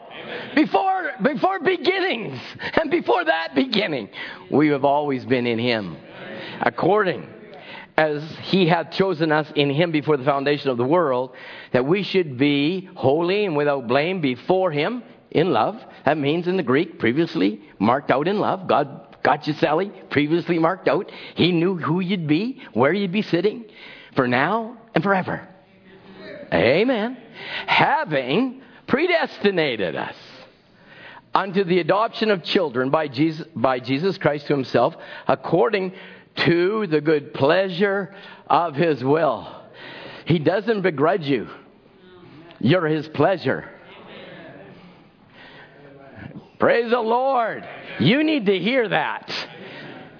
Before, 0.54 1.12
before 1.22 1.60
beginnings, 1.60 2.40
and 2.80 2.90
before 2.90 3.24
that 3.24 3.54
beginning, 3.54 4.08
we 4.50 4.68
have 4.68 4.84
always 4.84 5.24
been 5.24 5.46
in 5.46 5.58
Him. 5.58 5.96
According 6.60 7.28
as 7.96 8.22
He 8.42 8.66
hath 8.66 8.90
chosen 8.92 9.32
us 9.32 9.50
in 9.54 9.70
Him 9.70 9.92
before 9.92 10.16
the 10.16 10.24
foundation 10.24 10.70
of 10.70 10.76
the 10.76 10.84
world, 10.84 11.34
that 11.72 11.84
we 11.84 12.02
should 12.02 12.38
be 12.38 12.88
holy 12.94 13.44
and 13.44 13.56
without 13.56 13.86
blame 13.86 14.20
before 14.20 14.70
Him 14.70 15.02
in 15.30 15.52
love. 15.52 15.80
That 16.04 16.18
means 16.18 16.48
in 16.48 16.56
the 16.56 16.62
Greek, 16.62 16.98
previously 16.98 17.62
marked 17.78 18.10
out 18.10 18.28
in 18.28 18.38
love. 18.38 18.66
God 18.66 19.16
got 19.22 19.46
you, 19.46 19.52
Sally, 19.54 19.92
previously 20.10 20.58
marked 20.58 20.88
out. 20.88 21.10
He 21.34 21.52
knew 21.52 21.76
who 21.76 22.00
you'd 22.00 22.26
be, 22.26 22.62
where 22.72 22.92
you'd 22.92 23.12
be 23.12 23.22
sitting, 23.22 23.64
for 24.14 24.26
now 24.26 24.76
and 24.94 25.04
forever. 25.04 25.46
Amen. 26.52 27.16
Having 27.66 28.62
predestinated 28.86 29.96
us 29.96 30.16
unto 31.34 31.62
the 31.64 31.78
adoption 31.78 32.30
of 32.30 32.42
children 32.42 32.90
by 32.90 33.08
Jesus, 33.08 33.46
by 33.54 33.80
Jesus 33.80 34.18
Christ 34.18 34.46
to 34.46 34.54
himself, 34.54 34.96
according 35.26 35.92
to 36.36 36.86
the 36.86 37.00
good 37.00 37.34
pleasure 37.34 38.14
of 38.48 38.74
his 38.74 39.02
will. 39.02 39.54
He 40.24 40.38
doesn't 40.38 40.82
begrudge 40.82 41.26
you. 41.26 41.48
You're 42.60 42.86
his 42.86 43.08
pleasure. 43.08 43.70
Praise 46.58 46.90
the 46.90 47.00
Lord. 47.00 47.66
You 48.00 48.24
need 48.24 48.46
to 48.46 48.58
hear 48.58 48.88
that. 48.88 49.32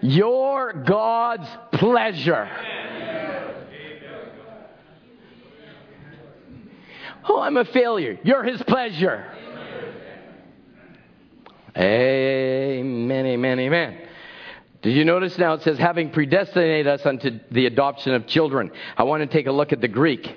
You're 0.01 0.73
God's 0.73 1.49
pleasure. 1.73 2.49
Oh, 7.29 7.41
I'm 7.41 7.57
a 7.57 7.65
failure. 7.65 8.19
You're 8.23 8.45
his 8.45 8.63
pleasure. 8.63 9.25
Amen, 11.77 13.27
amen, 13.27 13.61
amen. 13.61 13.99
Did 14.81 14.95
you 14.95 15.05
notice 15.05 15.37
now 15.39 15.55
it 15.55 15.63
says, 15.63 15.77
having 15.77 16.11
predestinated 16.11 16.87
us 16.87 17.05
unto 17.05 17.41
the 17.51 17.67
adoption 17.67 18.15
of 18.15 18.27
children? 18.27 18.71
I 18.97 19.03
want 19.03 19.23
to 19.23 19.27
take 19.27 19.47
a 19.47 19.53
look 19.53 19.73
at 19.73 19.81
the 19.81 19.89
Greek. 19.89 20.37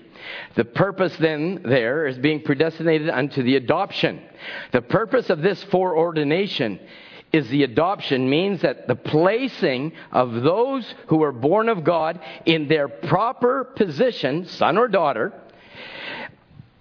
The 0.55 0.65
purpose 0.65 1.15
then 1.17 1.61
there 1.63 2.07
is 2.07 2.17
being 2.17 2.41
predestinated 2.41 3.09
unto 3.09 3.43
the 3.43 3.55
adoption. 3.55 4.21
The 4.71 4.81
purpose 4.81 5.29
of 5.29 5.41
this 5.41 5.63
foreordination 5.65 6.79
is 7.31 7.47
the 7.49 7.63
adoption 7.63 8.29
means 8.29 8.61
that 8.61 8.87
the 8.87 8.95
placing 8.95 9.93
of 10.11 10.41
those 10.41 10.93
who 11.07 11.23
are 11.23 11.31
born 11.31 11.69
of 11.69 11.83
God 11.83 12.19
in 12.45 12.67
their 12.67 12.87
proper 12.87 13.63
position, 13.63 14.45
son 14.47 14.77
or 14.77 14.87
daughter, 14.87 15.33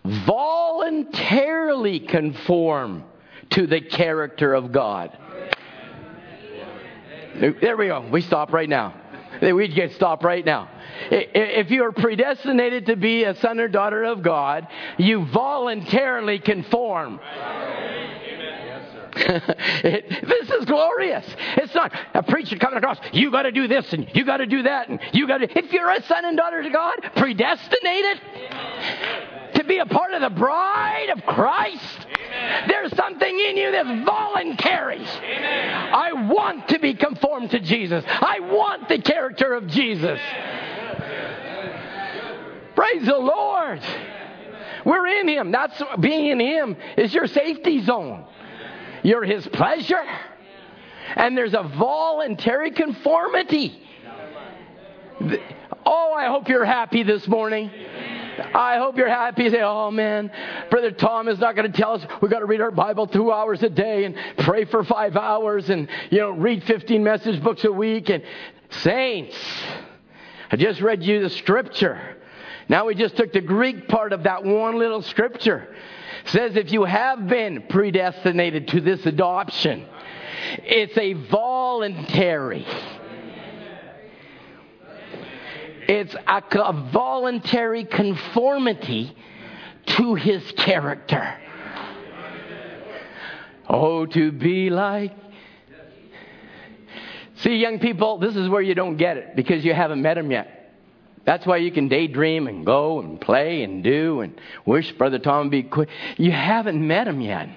voluntarily 0.04 2.00
conform 2.00 3.04
to 3.50 3.66
the 3.66 3.80
character 3.80 4.54
of 4.54 4.72
God. 4.72 5.16
There 7.40 7.76
we 7.76 7.86
go. 7.86 8.06
We 8.10 8.20
stop 8.22 8.52
right 8.52 8.68
now. 8.68 8.94
We 9.40 9.68
get 9.68 9.92
stop 9.92 10.24
right 10.24 10.44
now. 10.44 10.68
If 11.10 11.70
you 11.70 11.84
are 11.84 11.92
predestinated 11.92 12.86
to 12.86 12.96
be 12.96 13.24
a 13.24 13.34
son 13.36 13.58
or 13.58 13.68
daughter 13.68 14.04
of 14.04 14.22
God, 14.22 14.66
you 14.98 15.24
voluntarily 15.26 16.38
conform. 16.38 17.20
it, 19.16 20.28
this 20.28 20.50
is 20.50 20.64
glorious. 20.66 21.26
It's 21.56 21.74
not 21.74 21.92
a 22.14 22.22
preacher 22.22 22.56
coming 22.56 22.78
across, 22.78 22.98
you 23.12 23.30
got 23.30 23.42
to 23.42 23.52
do 23.52 23.66
this 23.66 23.92
and 23.92 24.08
you 24.14 24.24
got 24.24 24.38
to 24.38 24.46
do 24.46 24.62
that 24.62 24.88
and 24.88 25.00
you 25.12 25.26
got 25.26 25.38
to. 25.38 25.58
If 25.58 25.72
you're 25.72 25.90
a 25.90 26.02
son 26.04 26.24
and 26.24 26.36
daughter 26.36 26.62
to 26.62 26.70
God, 26.70 27.10
predestinated 27.16 28.20
to 29.60 29.68
be 29.68 29.78
a 29.78 29.86
part 29.86 30.12
of 30.12 30.22
the 30.22 30.30
bride 30.30 31.10
of 31.10 31.24
Christ, 31.26 32.06
there's 32.66 32.94
something 32.96 33.40
in 33.40 33.56
you 33.56 33.70
that's 33.72 34.04
voluntary. 34.04 35.04
I 35.04 36.12
want 36.12 36.68
to 36.68 36.78
be 36.78 36.94
conformed 36.94 37.50
to 37.50 37.60
Jesus. 37.60 38.04
I 38.06 38.40
want 38.40 38.88
the 38.88 39.00
character 39.00 39.54
of 39.54 39.66
Jesus. 39.68 40.18
Praise 42.74 43.04
the 43.04 43.18
Lord. 43.18 43.82
We're 44.84 45.06
in 45.06 45.28
Him. 45.28 45.52
That's 45.52 45.80
being 46.00 46.26
in 46.26 46.40
Him 46.40 46.76
is 46.96 47.12
your 47.12 47.26
safety 47.26 47.84
zone. 47.84 48.24
You're 49.02 49.24
His 49.24 49.46
pleasure. 49.48 50.04
And 51.16 51.36
there's 51.36 51.54
a 51.54 51.62
voluntary 51.62 52.70
conformity. 52.70 53.86
Oh, 55.84 56.14
I 56.16 56.28
hope 56.28 56.48
you're 56.48 56.64
happy 56.64 57.02
this 57.02 57.26
morning. 57.28 57.70
I 58.40 58.78
hope 58.78 58.96
you're 58.96 59.08
happy. 59.08 59.44
You 59.44 59.50
say, 59.50 59.62
oh 59.62 59.90
man, 59.90 60.30
Brother 60.70 60.90
Tom 60.90 61.28
is 61.28 61.38
not 61.38 61.56
going 61.56 61.70
to 61.70 61.76
tell 61.76 61.94
us 61.94 62.04
we've 62.20 62.30
got 62.30 62.40
to 62.40 62.46
read 62.46 62.60
our 62.60 62.70
Bible 62.70 63.06
two 63.06 63.32
hours 63.32 63.62
a 63.62 63.68
day 63.68 64.04
and 64.04 64.16
pray 64.38 64.64
for 64.64 64.84
five 64.84 65.16
hours 65.16 65.70
and, 65.70 65.88
you 66.10 66.18
know, 66.18 66.30
read 66.30 66.64
15 66.64 67.02
message 67.02 67.42
books 67.42 67.64
a 67.64 67.72
week. 67.72 68.10
And 68.10 68.22
saints, 68.70 69.36
I 70.50 70.56
just 70.56 70.80
read 70.80 71.02
you 71.02 71.22
the 71.22 71.30
scripture. 71.30 72.16
Now 72.68 72.86
we 72.86 72.94
just 72.94 73.16
took 73.16 73.32
the 73.32 73.40
Greek 73.40 73.88
part 73.88 74.12
of 74.12 74.22
that 74.24 74.44
one 74.44 74.78
little 74.78 75.02
scripture. 75.02 75.74
It 76.24 76.30
says 76.30 76.56
if 76.56 76.72
you 76.72 76.84
have 76.84 77.26
been 77.26 77.64
predestinated 77.68 78.68
to 78.68 78.80
this 78.80 79.04
adoption, 79.06 79.86
it's 80.58 80.96
a 80.96 81.14
voluntary 81.14 82.66
it's 85.90 86.14
a, 86.14 86.42
a 86.60 86.90
voluntary 86.92 87.84
conformity 87.84 89.12
to 89.86 90.14
his 90.14 90.52
character. 90.52 91.36
Oh, 93.68 94.06
to 94.06 94.30
be 94.30 94.70
like. 94.70 95.12
See, 97.38 97.56
young 97.56 97.80
people, 97.80 98.18
this 98.18 98.36
is 98.36 98.48
where 98.48 98.62
you 98.62 98.76
don't 98.76 98.98
get 98.98 99.16
it 99.16 99.34
because 99.34 99.64
you 99.64 99.74
haven't 99.74 100.00
met 100.00 100.16
him 100.16 100.30
yet. 100.30 100.76
That's 101.24 101.44
why 101.44 101.56
you 101.56 101.72
can 101.72 101.88
daydream 101.88 102.46
and 102.46 102.64
go 102.64 103.00
and 103.00 103.20
play 103.20 103.64
and 103.64 103.82
do 103.82 104.20
and 104.20 104.40
wish 104.64 104.92
Brother 104.92 105.18
Tom 105.18 105.46
would 105.46 105.50
be 105.50 105.64
quick. 105.64 105.88
You 106.18 106.30
haven't 106.30 106.86
met 106.86 107.08
him 107.08 107.20
yet. 107.20 107.48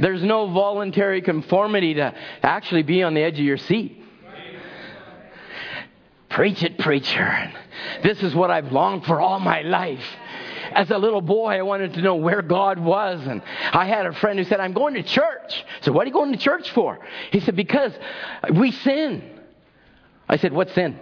There's 0.00 0.24
no 0.24 0.50
voluntary 0.52 1.22
conformity 1.22 1.94
to 1.94 2.12
actually 2.42 2.82
be 2.82 3.04
on 3.04 3.14
the 3.14 3.20
edge 3.20 3.38
of 3.38 3.44
your 3.44 3.58
seat. 3.58 4.02
Preach 6.36 6.62
it, 6.62 6.76
preacher. 6.78 7.50
This 8.02 8.22
is 8.22 8.34
what 8.34 8.50
I've 8.50 8.70
longed 8.70 9.06
for 9.06 9.22
all 9.22 9.40
my 9.40 9.62
life. 9.62 10.04
As 10.72 10.90
a 10.90 10.98
little 10.98 11.22
boy, 11.22 11.54
I 11.54 11.62
wanted 11.62 11.94
to 11.94 12.02
know 12.02 12.16
where 12.16 12.42
God 12.42 12.78
was. 12.78 13.26
And 13.26 13.40
I 13.72 13.86
had 13.86 14.04
a 14.04 14.12
friend 14.12 14.38
who 14.38 14.44
said, 14.44 14.60
I'm 14.60 14.74
going 14.74 14.92
to 14.94 15.02
church. 15.02 15.64
So, 15.80 15.92
what 15.92 16.02
are 16.02 16.08
you 16.08 16.12
going 16.12 16.32
to 16.32 16.38
church 16.38 16.70
for? 16.72 16.98
He 17.32 17.40
said, 17.40 17.56
Because 17.56 17.92
we 18.52 18.70
sin. 18.70 19.40
I 20.28 20.36
said, 20.36 20.52
What 20.52 20.68
sin? 20.72 21.00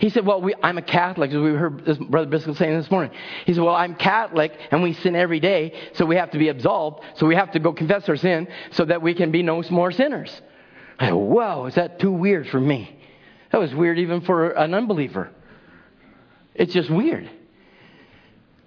He 0.00 0.10
said, 0.10 0.26
Well, 0.26 0.42
we, 0.42 0.52
I'm 0.64 0.78
a 0.78 0.82
Catholic, 0.82 1.30
as 1.30 1.36
we 1.36 1.50
heard 1.50 1.84
this, 1.84 1.98
Brother 1.98 2.28
Biscuit 2.28 2.56
saying 2.56 2.76
this 2.76 2.90
morning. 2.90 3.12
He 3.46 3.54
said, 3.54 3.62
Well, 3.62 3.76
I'm 3.76 3.94
Catholic, 3.94 4.52
and 4.72 4.82
we 4.82 4.94
sin 4.94 5.14
every 5.14 5.38
day, 5.38 5.74
so 5.92 6.04
we 6.04 6.16
have 6.16 6.32
to 6.32 6.38
be 6.38 6.48
absolved, 6.48 7.04
so 7.18 7.26
we 7.26 7.36
have 7.36 7.52
to 7.52 7.60
go 7.60 7.72
confess 7.72 8.08
our 8.08 8.16
sin 8.16 8.48
so 8.72 8.84
that 8.84 9.00
we 9.00 9.14
can 9.14 9.30
be 9.30 9.44
no 9.44 9.62
more 9.70 9.92
sinners. 9.92 10.42
I 10.98 11.06
said, 11.06 11.14
Whoa, 11.14 11.66
is 11.66 11.76
that 11.76 12.00
too 12.00 12.10
weird 12.10 12.48
for 12.48 12.60
me? 12.60 12.97
That 13.50 13.58
was 13.58 13.74
weird 13.74 13.98
even 13.98 14.20
for 14.22 14.50
an 14.50 14.74
unbeliever. 14.74 15.30
It's 16.54 16.72
just 16.72 16.90
weird. 16.90 17.30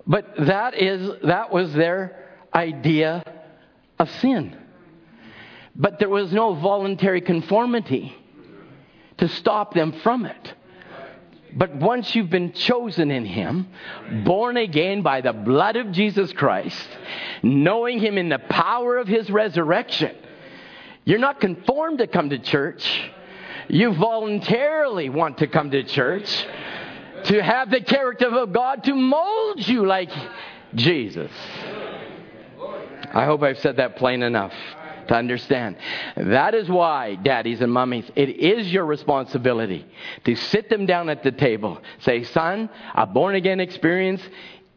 But 0.07 0.33
that 0.37 0.81
is 0.81 1.11
that 1.23 1.51
was 1.51 1.73
their 1.73 2.29
idea 2.53 3.23
of 3.99 4.09
sin. 4.19 4.57
But 5.75 5.99
there 5.99 6.09
was 6.09 6.33
no 6.33 6.53
voluntary 6.55 7.21
conformity 7.21 8.15
to 9.17 9.27
stop 9.27 9.73
them 9.73 9.93
from 10.03 10.25
it. 10.25 10.53
But 11.53 11.75
once 11.75 12.15
you've 12.15 12.29
been 12.29 12.53
chosen 12.53 13.11
in 13.11 13.25
Him, 13.25 13.67
born 14.23 14.57
again 14.57 15.01
by 15.01 15.21
the 15.21 15.33
blood 15.33 15.75
of 15.75 15.91
Jesus 15.91 16.31
Christ, 16.33 16.87
knowing 17.43 17.99
Him 17.99 18.17
in 18.17 18.29
the 18.29 18.39
power 18.39 18.97
of 18.97 19.07
His 19.07 19.29
resurrection, 19.29 20.15
you're 21.03 21.19
not 21.19 21.41
conformed 21.41 21.99
to 21.99 22.07
come 22.07 22.29
to 22.29 22.39
church. 22.39 23.11
You 23.71 23.93
voluntarily 23.93 25.07
want 25.07 25.37
to 25.37 25.47
come 25.47 25.71
to 25.71 25.81
church 25.83 26.45
to 27.23 27.41
have 27.41 27.71
the 27.71 27.79
character 27.79 28.27
of 28.27 28.51
God 28.51 28.83
to 28.83 28.93
mold 28.93 29.65
you 29.65 29.85
like 29.85 30.11
Jesus. 30.75 31.31
I 33.13 33.23
hope 33.23 33.43
I've 33.43 33.59
said 33.59 33.77
that 33.77 33.95
plain 33.95 34.23
enough 34.23 34.51
to 35.07 35.15
understand. 35.15 35.77
That 36.17 36.53
is 36.53 36.67
why, 36.67 37.15
daddies 37.15 37.61
and 37.61 37.71
mummies, 37.71 38.03
it 38.13 38.29
is 38.29 38.69
your 38.73 38.85
responsibility 38.85 39.85
to 40.25 40.35
sit 40.35 40.69
them 40.69 40.85
down 40.85 41.07
at 41.07 41.23
the 41.23 41.31
table. 41.31 41.81
Say, 41.99 42.25
son, 42.25 42.69
a 42.93 43.07
born 43.07 43.35
again 43.35 43.61
experience 43.61 44.21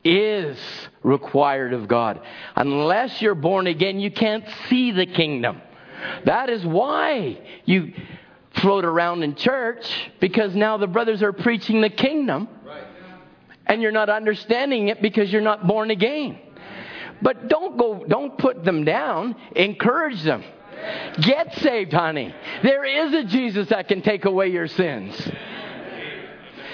is 0.04 0.56
required 1.02 1.72
of 1.72 1.88
God. 1.88 2.20
Unless 2.54 3.20
you're 3.20 3.34
born 3.34 3.66
again, 3.66 3.98
you 3.98 4.12
can't 4.12 4.44
see 4.68 4.92
the 4.92 5.06
kingdom. 5.06 5.60
That 6.26 6.48
is 6.48 6.64
why 6.64 7.40
you 7.64 7.92
float 8.54 8.84
around 8.84 9.22
in 9.22 9.34
church 9.34 10.10
because 10.20 10.54
now 10.54 10.76
the 10.76 10.86
brothers 10.86 11.22
are 11.22 11.32
preaching 11.32 11.80
the 11.80 11.90
kingdom 11.90 12.48
and 13.66 13.82
you're 13.82 13.92
not 13.92 14.10
understanding 14.10 14.88
it 14.88 15.00
because 15.00 15.32
you're 15.32 15.40
not 15.40 15.66
born 15.66 15.90
again. 15.90 16.38
But 17.22 17.48
don't 17.48 17.78
go, 17.78 18.04
don't 18.06 18.36
put 18.36 18.64
them 18.64 18.84
down. 18.84 19.36
Encourage 19.56 20.22
them. 20.22 20.44
Get 21.20 21.54
saved, 21.58 21.92
honey. 21.92 22.34
There 22.62 22.84
is 22.84 23.14
a 23.14 23.24
Jesus 23.24 23.68
that 23.68 23.88
can 23.88 24.02
take 24.02 24.24
away 24.24 24.48
your 24.48 24.66
sins. 24.68 25.14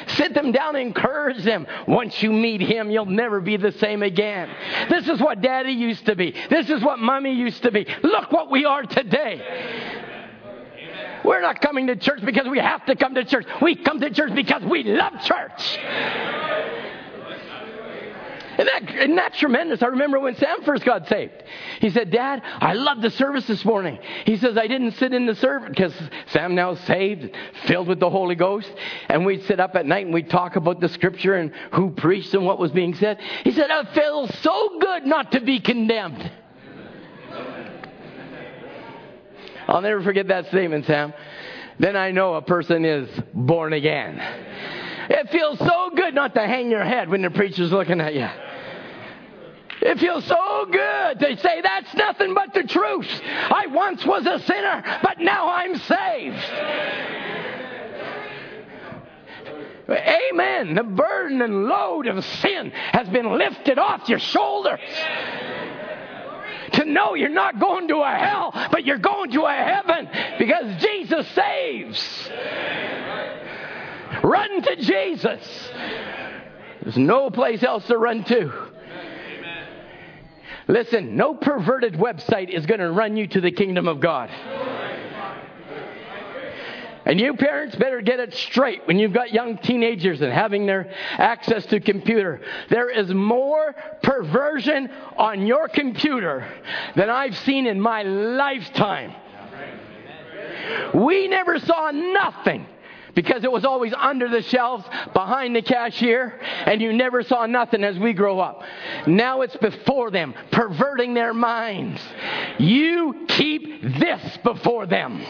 Sit 0.08 0.34
them 0.34 0.50
down 0.50 0.74
and 0.74 0.88
encourage 0.88 1.44
them. 1.44 1.66
Once 1.86 2.20
you 2.20 2.32
meet 2.32 2.60
him, 2.60 2.90
you'll 2.90 3.06
never 3.06 3.40
be 3.40 3.56
the 3.56 3.70
same 3.72 4.02
again. 4.02 4.50
This 4.88 5.08
is 5.08 5.20
what 5.20 5.40
daddy 5.40 5.72
used 5.72 6.06
to 6.06 6.16
be. 6.16 6.34
This 6.50 6.68
is 6.68 6.82
what 6.82 6.98
mommy 6.98 7.32
used 7.34 7.62
to 7.62 7.70
be. 7.70 7.86
Look 8.02 8.32
what 8.32 8.50
we 8.50 8.64
are 8.64 8.82
today. 8.82 10.08
We're 11.24 11.40
not 11.40 11.60
coming 11.60 11.86
to 11.88 11.96
church 11.96 12.20
because 12.24 12.48
we 12.48 12.58
have 12.58 12.84
to 12.86 12.96
come 12.96 13.14
to 13.14 13.24
church. 13.24 13.46
We 13.60 13.76
come 13.76 14.00
to 14.00 14.10
church 14.10 14.34
because 14.34 14.62
we 14.62 14.84
love 14.84 15.12
church. 15.22 15.78
Isn't 18.60 19.16
that, 19.16 19.34
tremendous? 19.34 19.82
I 19.82 19.86
remember 19.86 20.20
when 20.20 20.34
Sam 20.36 20.62
first 20.64 20.84
got 20.84 21.08
saved. 21.08 21.32
He 21.80 21.88
said, 21.88 22.10
Dad, 22.10 22.42
I 22.44 22.74
love 22.74 23.00
the 23.00 23.08
service 23.10 23.46
this 23.46 23.64
morning. 23.64 23.98
He 24.26 24.36
says, 24.36 24.58
I 24.58 24.66
didn't 24.66 24.92
sit 24.92 25.14
in 25.14 25.24
the 25.24 25.34
service 25.34 25.70
because 25.70 25.94
Sam 26.26 26.54
now 26.54 26.74
saved, 26.74 27.34
filled 27.64 27.88
with 27.88 28.00
the 28.00 28.10
Holy 28.10 28.34
Ghost. 28.34 28.70
And 29.08 29.24
we'd 29.24 29.44
sit 29.44 29.60
up 29.60 29.76
at 29.76 29.86
night 29.86 30.04
and 30.04 30.12
we'd 30.12 30.28
talk 30.28 30.56
about 30.56 30.80
the 30.80 30.90
scripture 30.90 31.36
and 31.36 31.52
who 31.72 31.90
preached 31.90 32.34
and 32.34 32.44
what 32.44 32.58
was 32.58 32.70
being 32.70 32.94
said. 32.94 33.18
He 33.44 33.52
said, 33.52 33.70
I 33.70 33.94
feel 33.94 34.26
so 34.26 34.78
good 34.78 35.06
not 35.06 35.32
to 35.32 35.40
be 35.40 35.60
condemned. 35.60 36.30
I'll 39.70 39.82
never 39.82 40.02
forget 40.02 40.26
that 40.28 40.48
statement, 40.48 40.84
Sam. 40.86 41.14
Then 41.78 41.94
I 41.94 42.10
know 42.10 42.34
a 42.34 42.42
person 42.42 42.84
is 42.84 43.08
born 43.32 43.72
again. 43.72 44.20
It 45.08 45.30
feels 45.30 45.58
so 45.60 45.90
good 45.94 46.12
not 46.12 46.34
to 46.34 46.40
hang 46.40 46.72
your 46.72 46.84
head 46.84 47.08
when 47.08 47.22
the 47.22 47.30
preacher's 47.30 47.70
looking 47.70 48.00
at 48.00 48.14
you. 48.14 48.28
It 49.82 49.98
feels 50.00 50.24
so 50.24 50.66
good 50.70 51.20
to 51.20 51.40
say 51.40 51.60
that's 51.62 51.94
nothing 51.94 52.34
but 52.34 52.52
the 52.52 52.64
truth. 52.64 53.08
I 53.24 53.66
once 53.68 54.04
was 54.04 54.26
a 54.26 54.40
sinner, 54.40 54.98
but 55.04 55.20
now 55.20 55.48
I'm 55.48 55.76
saved. 55.76 56.44
Amen. 59.88 60.74
The 60.74 60.82
burden 60.82 61.42
and 61.42 61.64
load 61.64 62.08
of 62.08 62.24
sin 62.24 62.72
has 62.92 63.08
been 63.08 63.38
lifted 63.38 63.78
off 63.78 64.08
your 64.08 64.18
shoulders. 64.18 64.80
Know 66.92 67.14
you're 67.14 67.28
not 67.28 67.58
going 67.58 67.88
to 67.88 67.98
a 67.98 68.10
hell, 68.10 68.50
but 68.70 68.84
you're 68.84 68.98
going 68.98 69.30
to 69.32 69.42
a 69.44 69.52
heaven 69.52 70.08
because 70.38 70.82
Jesus 70.82 71.26
saves. 71.28 72.30
Run 74.22 74.62
to 74.62 74.76
Jesus. 74.76 75.70
There's 76.82 76.98
no 76.98 77.30
place 77.30 77.62
else 77.62 77.86
to 77.86 77.96
run 77.96 78.24
to. 78.24 78.52
Listen, 80.68 81.16
no 81.16 81.34
perverted 81.34 81.94
website 81.94 82.48
is 82.48 82.64
going 82.66 82.80
to 82.80 82.90
run 82.90 83.16
you 83.16 83.26
to 83.26 83.40
the 83.40 83.50
kingdom 83.50 83.88
of 83.88 84.00
God. 84.00 84.30
And 87.06 87.18
you 87.18 87.34
parents 87.34 87.76
better 87.76 88.00
get 88.02 88.20
it 88.20 88.34
straight 88.34 88.86
when 88.86 88.98
you've 88.98 89.12
got 89.12 89.32
young 89.32 89.58
teenagers 89.58 90.20
and 90.20 90.32
having 90.32 90.66
their 90.66 90.92
access 91.12 91.64
to 91.66 91.80
computer. 91.80 92.40
There 92.68 92.90
is 92.90 93.12
more 93.12 93.74
perversion 94.02 94.90
on 95.16 95.46
your 95.46 95.68
computer 95.68 96.46
than 96.96 97.08
I've 97.08 97.36
seen 97.38 97.66
in 97.66 97.80
my 97.80 98.02
lifetime. 98.02 99.14
We 100.94 101.28
never 101.28 101.58
saw 101.58 101.90
nothing 101.90 102.66
because 103.14 103.44
it 103.44 103.50
was 103.50 103.64
always 103.64 103.92
under 103.96 104.28
the 104.28 104.42
shelves 104.42 104.84
behind 105.12 105.56
the 105.56 105.62
cashier 105.62 106.38
and 106.66 106.80
you 106.80 106.92
never 106.92 107.22
saw 107.22 107.46
nothing 107.46 107.82
as 107.82 107.98
we 107.98 108.12
grow 108.12 108.38
up. 108.38 108.62
Now 109.06 109.42
it's 109.42 109.56
before 109.56 110.10
them, 110.10 110.34
perverting 110.52 111.14
their 111.14 111.34
minds. 111.34 112.00
You 112.58 113.26
keep 113.28 113.82
this 113.98 114.38
before 114.44 114.86
them. 114.86 115.20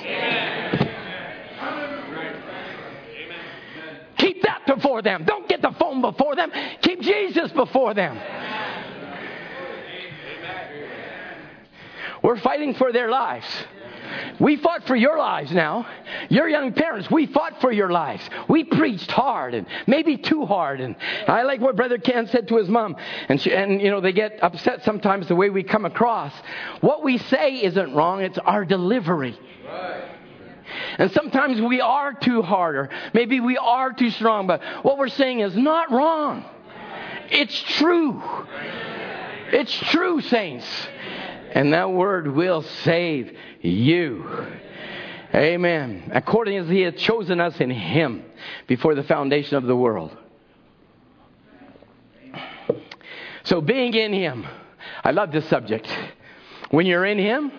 Keep 4.18 4.42
that 4.42 4.66
before 4.66 5.02
them. 5.02 5.24
Don't 5.24 5.48
get 5.48 5.62
the 5.62 5.72
phone 5.78 6.02
before 6.02 6.36
them. 6.36 6.50
Keep 6.82 7.00
Jesus 7.00 7.50
before 7.52 7.94
them. 7.94 8.18
We're 12.22 12.38
fighting 12.38 12.74
for 12.74 12.92
their 12.92 13.10
lives. 13.10 13.46
We 14.38 14.56
fought 14.56 14.86
for 14.86 14.96
your 14.96 15.18
lives 15.18 15.52
now. 15.52 15.86
Your 16.28 16.48
young 16.48 16.72
parents, 16.72 17.10
we 17.10 17.26
fought 17.26 17.60
for 17.60 17.72
your 17.72 17.90
lives. 17.90 18.28
We 18.48 18.64
preached 18.64 19.10
hard 19.10 19.54
and 19.54 19.66
maybe 19.86 20.16
too 20.16 20.46
hard. 20.46 20.80
And 20.80 20.96
I 21.28 21.42
like 21.42 21.60
what 21.60 21.76
Brother 21.76 21.98
Ken 21.98 22.26
said 22.26 22.48
to 22.48 22.56
his 22.56 22.68
mom. 22.68 22.96
And, 23.28 23.40
she, 23.40 23.52
and 23.52 23.80
you 23.80 23.90
know, 23.90 24.00
they 24.00 24.12
get 24.12 24.42
upset 24.42 24.84
sometimes 24.84 25.28
the 25.28 25.36
way 25.36 25.50
we 25.50 25.62
come 25.62 25.84
across. 25.84 26.32
What 26.80 27.04
we 27.04 27.18
say 27.18 27.62
isn't 27.62 27.94
wrong, 27.94 28.22
it's 28.22 28.38
our 28.38 28.64
delivery. 28.64 29.38
Right. 29.64 30.19
And 30.98 31.10
sometimes 31.12 31.60
we 31.60 31.80
are 31.80 32.12
too 32.12 32.42
hard, 32.42 32.76
or 32.76 32.90
maybe 33.12 33.40
we 33.40 33.56
are 33.56 33.92
too 33.92 34.10
strong, 34.10 34.46
but 34.46 34.62
what 34.82 34.98
we're 34.98 35.08
saying 35.08 35.40
is 35.40 35.56
not 35.56 35.90
wrong. 35.90 36.44
It's 37.30 37.60
true. 37.78 38.22
It's 39.52 39.72
true, 39.90 40.20
saints. 40.20 40.66
And 41.52 41.72
that 41.72 41.90
word 41.90 42.28
will 42.28 42.62
save 42.62 43.36
you. 43.60 44.46
Amen. 45.34 46.10
According 46.12 46.58
as 46.58 46.68
He 46.68 46.80
had 46.80 46.96
chosen 46.96 47.40
us 47.40 47.60
in 47.60 47.70
Him 47.70 48.24
before 48.66 48.94
the 48.94 49.04
foundation 49.04 49.56
of 49.56 49.64
the 49.64 49.76
world. 49.76 50.16
So, 53.44 53.60
being 53.60 53.94
in 53.94 54.12
Him, 54.12 54.46
I 55.02 55.12
love 55.12 55.32
this 55.32 55.48
subject. 55.48 55.88
When 56.70 56.86
you're 56.86 57.04
in 57.04 57.18
Him, 57.18 57.50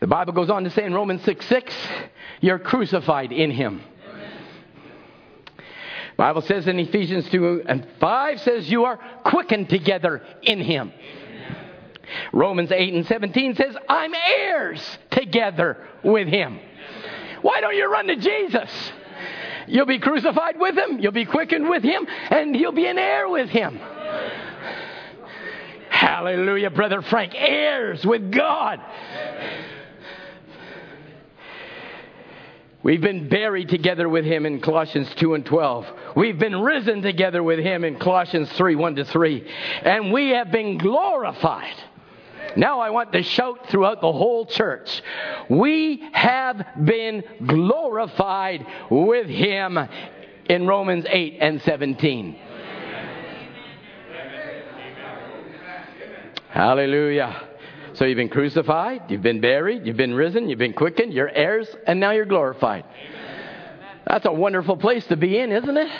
the 0.00 0.06
Bible 0.06 0.32
goes 0.32 0.50
on 0.50 0.64
to 0.64 0.70
say 0.70 0.84
in 0.84 0.94
Romans 0.94 1.22
6 1.24 1.46
6, 1.46 1.74
you're 2.40 2.58
crucified 2.58 3.32
in 3.32 3.50
him. 3.50 3.82
Bible 6.16 6.42
says 6.42 6.66
in 6.66 6.80
Ephesians 6.80 7.28
2 7.30 7.62
and 7.66 7.86
5 8.00 8.40
says 8.40 8.68
you 8.68 8.84
are 8.84 8.98
quickened 9.24 9.68
together 9.68 10.22
in 10.42 10.60
him. 10.60 10.92
Romans 12.32 12.72
8 12.72 12.94
and 12.94 13.06
17 13.06 13.54
says, 13.54 13.76
I'm 13.88 14.12
heirs 14.14 14.98
together 15.10 15.86
with 16.02 16.26
him. 16.26 16.58
Why 17.42 17.60
don't 17.60 17.76
you 17.76 17.90
run 17.90 18.08
to 18.08 18.16
Jesus? 18.16 18.92
You'll 19.68 19.86
be 19.86 20.00
crucified 20.00 20.58
with 20.58 20.76
him, 20.76 20.98
you'll 20.98 21.12
be 21.12 21.26
quickened 21.26 21.68
with 21.68 21.84
him, 21.84 22.06
and 22.30 22.56
you'll 22.56 22.72
be 22.72 22.86
an 22.86 22.98
heir 22.98 23.28
with 23.28 23.50
him. 23.50 23.78
Hallelujah, 25.90 26.70
Brother 26.70 27.02
Frank. 27.02 27.34
Heirs 27.36 28.04
with 28.04 28.32
God. 28.32 28.80
We've 32.82 33.00
been 33.00 33.28
buried 33.28 33.68
together 33.68 34.08
with 34.08 34.24
him 34.24 34.46
in 34.46 34.60
Colossians 34.60 35.12
2 35.16 35.34
and 35.34 35.44
12. 35.44 35.86
We've 36.16 36.38
been 36.38 36.60
risen 36.60 37.02
together 37.02 37.42
with 37.42 37.58
him 37.58 37.84
in 37.84 37.98
Colossians 37.98 38.50
3 38.52 38.76
1 38.76 38.96
to 38.96 39.04
3. 39.04 39.50
And 39.82 40.12
we 40.12 40.30
have 40.30 40.52
been 40.52 40.78
glorified. 40.78 41.74
Now 42.56 42.80
I 42.80 42.90
want 42.90 43.12
to 43.12 43.22
shout 43.22 43.68
throughout 43.68 44.00
the 44.00 44.12
whole 44.12 44.46
church. 44.46 45.02
We 45.48 46.08
have 46.12 46.64
been 46.82 47.24
glorified 47.44 48.64
with 48.90 49.26
him 49.26 49.78
in 50.48 50.66
Romans 50.66 51.04
8 51.08 51.38
and 51.40 51.60
17. 51.62 52.38
Hallelujah. 56.50 57.47
So 57.98 58.04
you've 58.04 58.16
been 58.16 58.28
crucified, 58.28 59.10
you've 59.10 59.22
been 59.22 59.40
buried, 59.40 59.84
you've 59.84 59.96
been 59.96 60.14
risen, 60.14 60.48
you've 60.48 60.60
been 60.60 60.72
quickened, 60.72 61.12
you're 61.12 61.28
heirs, 61.28 61.66
and 61.84 61.98
now 61.98 62.12
you're 62.12 62.26
glorified. 62.26 62.84
That's 64.06 64.24
a 64.24 64.32
wonderful 64.32 64.76
place 64.76 65.04
to 65.08 65.16
be 65.16 65.36
in, 65.36 65.50
isn't 65.50 65.76
it? 65.76 65.90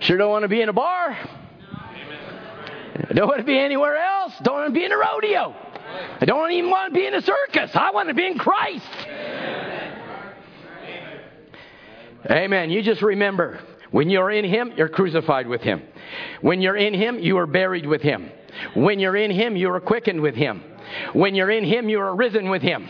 Sure 0.00 0.16
don't 0.16 0.30
want 0.30 0.44
to 0.44 0.48
be 0.48 0.62
in 0.62 0.70
a 0.70 0.72
bar. 0.72 1.10
I 1.10 3.12
Don't 3.12 3.28
want 3.28 3.40
to 3.40 3.44
be 3.44 3.58
anywhere 3.58 3.98
else. 3.98 4.32
Don't 4.42 4.54
want 4.54 4.72
to 4.72 4.72
be 4.72 4.82
in 4.82 4.92
a 4.92 4.96
rodeo. 4.96 5.54
I 6.22 6.24
don't 6.24 6.50
even 6.52 6.70
want 6.70 6.94
to 6.94 6.98
be 6.98 7.06
in 7.06 7.12
a 7.12 7.20
circus. 7.20 7.70
I 7.74 7.90
want 7.90 8.08
to 8.08 8.14
be 8.14 8.26
in 8.26 8.38
Christ. 8.38 8.86
Amen. 12.30 12.70
You 12.70 12.80
just 12.80 13.02
remember 13.02 13.60
when 13.90 14.08
you're 14.08 14.30
in 14.30 14.46
Him, 14.46 14.72
you're 14.74 14.88
crucified 14.88 15.48
with 15.48 15.60
Him. 15.60 15.82
When 16.40 16.62
you're 16.62 16.78
in 16.78 16.94
Him, 16.94 17.18
you 17.18 17.36
are 17.36 17.46
buried 17.46 17.84
with 17.84 18.00
Him. 18.00 18.30
When 18.74 18.98
you're 18.98 19.16
in 19.16 19.30
Him, 19.30 19.54
you 19.54 19.70
are 19.70 19.80
quickened 19.80 20.22
with 20.22 20.34
Him. 20.34 20.62
When 21.12 21.34
you're 21.34 21.50
in 21.50 21.64
Him, 21.64 21.88
you 21.88 22.00
are 22.00 22.14
risen 22.14 22.50
with 22.50 22.62
Him. 22.62 22.88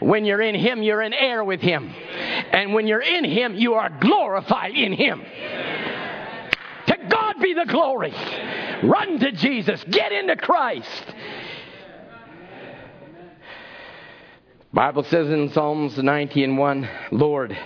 When 0.00 0.24
you're 0.24 0.40
in 0.40 0.54
Him, 0.54 0.82
you're 0.82 1.00
an 1.00 1.12
heir 1.12 1.44
with 1.44 1.60
Him. 1.60 1.92
And 2.52 2.74
when 2.74 2.86
you're 2.86 3.02
in 3.02 3.24
Him, 3.24 3.54
you 3.54 3.74
are 3.74 3.90
glorified 4.00 4.74
in 4.74 4.92
Him. 4.92 5.22
To 6.86 6.96
God 7.08 7.34
be 7.40 7.54
the 7.54 7.66
glory. 7.66 8.14
Run 8.82 9.18
to 9.20 9.32
Jesus. 9.32 9.82
Get 9.84 10.12
into 10.12 10.36
Christ. 10.36 11.14
Bible 14.72 15.04
says 15.04 15.28
in 15.30 15.50
Psalms 15.50 15.96
90 15.96 16.44
and 16.44 16.58
1, 16.58 16.88
Lord, 17.12 17.56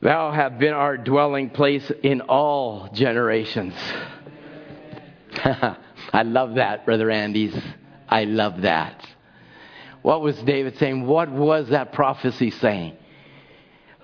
Thou 0.00 0.30
have 0.32 0.58
been 0.58 0.74
our 0.74 0.98
dwelling 0.98 1.48
place 1.48 1.90
in 2.02 2.20
all 2.20 2.90
generations. 2.92 3.74
I 6.14 6.22
love 6.22 6.54
that, 6.54 6.84
Brother 6.84 7.10
Andy's. 7.10 7.60
I 8.08 8.22
love 8.22 8.62
that. 8.62 9.04
What 10.02 10.20
was 10.20 10.36
David 10.42 10.78
saying? 10.78 11.04
What 11.06 11.28
was 11.28 11.70
that 11.70 11.92
prophecy 11.92 12.52
saying? 12.52 12.96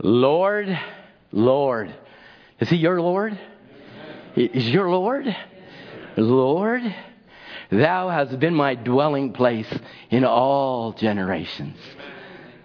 Lord, 0.03 0.77
Lord. 1.31 1.95
Is 2.59 2.69
he 2.69 2.79
your 2.79 3.01
Lord? 3.01 3.39
Is 4.35 4.69
your 4.69 4.91
Lord? 4.91 5.25
Lord, 6.17 6.83
thou 7.71 8.09
hast 8.09 8.41
been 8.41 8.57
my 8.57 8.75
dwelling 8.75 9.33
place 9.33 9.73
in 10.11 10.25
all 10.25 10.93
generations. 10.93 11.79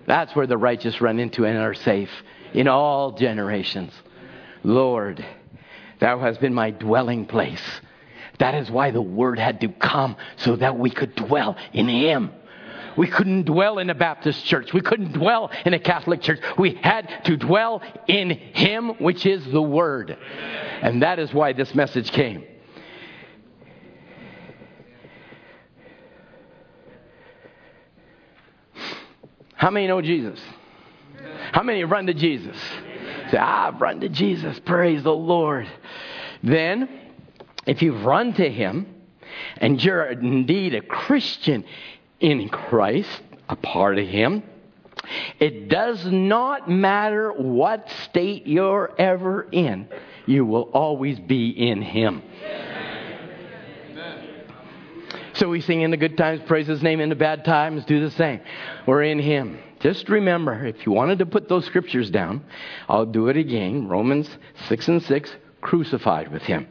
That's 0.07 0.35
where 0.35 0.47
the 0.47 0.57
righteous 0.57 0.99
run 1.01 1.19
into 1.19 1.45
and 1.45 1.59
are 1.59 1.75
safe 1.75 2.09
in 2.55 2.67
all 2.67 3.11
generations. 3.11 3.93
Lord, 4.63 5.23
thou 5.99 6.17
hast 6.17 6.41
been 6.41 6.55
my 6.55 6.71
dwelling 6.71 7.27
place 7.27 7.61
that 8.39 8.55
is 8.55 8.69
why 8.69 8.91
the 8.91 9.01
Word 9.01 9.39
had 9.39 9.61
to 9.61 9.69
come 9.69 10.15
so 10.37 10.55
that 10.55 10.77
we 10.77 10.89
could 10.89 11.15
dwell 11.15 11.55
in 11.73 11.87
Him. 11.87 12.31
We 12.97 13.07
couldn't 13.07 13.43
dwell 13.43 13.79
in 13.79 13.89
a 13.89 13.95
Baptist 13.95 14.45
church. 14.45 14.73
We 14.73 14.81
couldn't 14.81 15.13
dwell 15.13 15.51
in 15.65 15.73
a 15.73 15.79
Catholic 15.79 16.21
church. 16.21 16.39
We 16.57 16.75
had 16.75 17.25
to 17.25 17.37
dwell 17.37 17.81
in 18.07 18.29
Him, 18.29 18.89
which 18.99 19.25
is 19.25 19.45
the 19.45 19.61
Word. 19.61 20.17
And 20.81 21.01
that 21.01 21.19
is 21.19 21.33
why 21.33 21.53
this 21.53 21.75
message 21.75 22.11
came. 22.11 22.45
How 29.55 29.71
many 29.71 29.87
know 29.87 30.01
Jesus? 30.01 30.39
How 31.51 31.63
many 31.63 31.83
run 31.83 32.07
to 32.07 32.13
Jesus? 32.13 32.57
Say, 33.31 33.37
I've 33.37 33.81
run 33.81 34.01
to 34.01 34.09
Jesus. 34.09 34.59
Praise 34.59 35.03
the 35.03 35.13
Lord. 35.13 35.67
Then 36.43 37.04
if 37.65 37.81
you've 37.81 38.03
run 38.03 38.33
to 38.33 38.49
Him 38.49 38.87
and 39.57 39.83
you're 39.83 40.05
indeed 40.05 40.75
a 40.75 40.81
Christian 40.81 41.65
in 42.19 42.49
Christ, 42.49 43.21
a 43.49 43.55
part 43.55 43.97
of 43.97 44.07
Him, 44.07 44.43
it 45.39 45.69
does 45.69 46.05
not 46.05 46.69
matter 46.69 47.31
what 47.31 47.89
state 48.05 48.47
you're 48.47 48.91
ever 48.97 49.43
in, 49.51 49.87
you 50.25 50.45
will 50.45 50.63
always 50.73 51.19
be 51.19 51.49
in 51.49 51.81
Him. 51.81 52.21
So 55.33 55.49
we 55.49 55.59
sing 55.59 55.81
in 55.81 55.91
the 55.91 55.97
good 55.97 56.17
times, 56.17 56.41
praise 56.47 56.67
His 56.67 56.81
name, 56.81 57.01
in 57.01 57.09
the 57.09 57.15
bad 57.15 57.43
times, 57.43 57.83
do 57.85 57.99
the 57.99 58.11
same. 58.11 58.39
We're 58.85 59.03
in 59.03 59.19
Him. 59.19 59.59
Just 59.81 60.07
remember, 60.07 60.65
if 60.65 60.85
you 60.85 60.93
wanted 60.93 61.19
to 61.19 61.25
put 61.25 61.49
those 61.49 61.65
scriptures 61.65 62.09
down, 62.09 62.43
I'll 62.87 63.05
do 63.05 63.27
it 63.27 63.35
again. 63.35 63.89
Romans 63.89 64.29
6 64.69 64.87
and 64.87 65.03
6, 65.03 65.35
crucified 65.59 66.31
with 66.31 66.43
Him. 66.43 66.67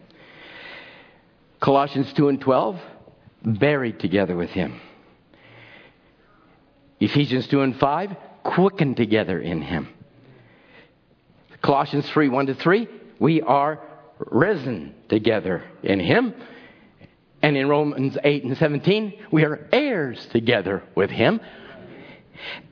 Colossians 1.65 2.13
2 2.13 2.29
and 2.29 2.39
12, 2.43 2.79
buried 3.43 3.99
together 3.99 4.37
with 4.37 4.51
Him. 4.51 4.79
Ephesians 7.01 7.47
2 7.47 7.63
and 7.63 7.75
5, 7.81 8.17
quickened 8.43 8.99
together 8.99 9.41
in 9.41 9.63
Him. 9.63 9.89
Colossians 11.63 12.07
3 12.11 12.29
1 12.29 12.47
to 12.49 12.55
3, 12.55 12.87
we 13.19 13.41
are 13.41 13.81
risen 14.19 14.95
together 15.09 15.65
in 15.83 16.01
Him. 16.01 16.35
And 17.41 17.57
in 17.57 17.67
Romans 17.67 18.19
8 18.23 18.45
and 18.45 18.59
17, 18.59 19.15
we 19.33 19.47
are 19.47 19.67
heirs 19.73 20.27
together 20.27 20.83
with 20.95 21.09
Him. 21.09 21.41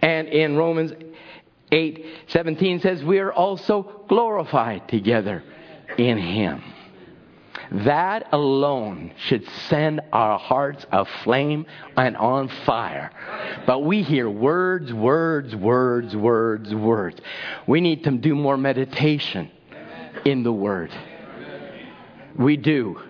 And 0.02 0.28
in 0.28 0.54
Romans 0.54 0.92
8 1.70 2.04
17 2.28 2.80
says, 2.80 3.02
we 3.02 3.20
are 3.20 3.32
also 3.32 4.04
glorified 4.10 4.86
together 4.86 5.42
in 5.96 6.18
Him. 6.18 6.62
That 7.72 8.28
alone 8.32 9.12
should 9.16 9.48
send 9.68 10.02
our 10.12 10.38
hearts 10.38 10.84
aflame 10.92 11.64
and 11.96 12.18
on 12.18 12.48
fire. 12.66 13.10
But 13.66 13.80
we 13.80 14.02
hear 14.02 14.28
words, 14.28 14.92
words, 14.92 15.54
words, 15.54 16.14
words, 16.14 16.74
words. 16.74 17.18
We 17.66 17.80
need 17.80 18.04
to 18.04 18.10
do 18.10 18.34
more 18.34 18.58
meditation 18.58 19.50
in 20.26 20.42
the 20.42 20.52
Word. 20.52 20.90
We 22.36 22.58
do. 22.58 23.00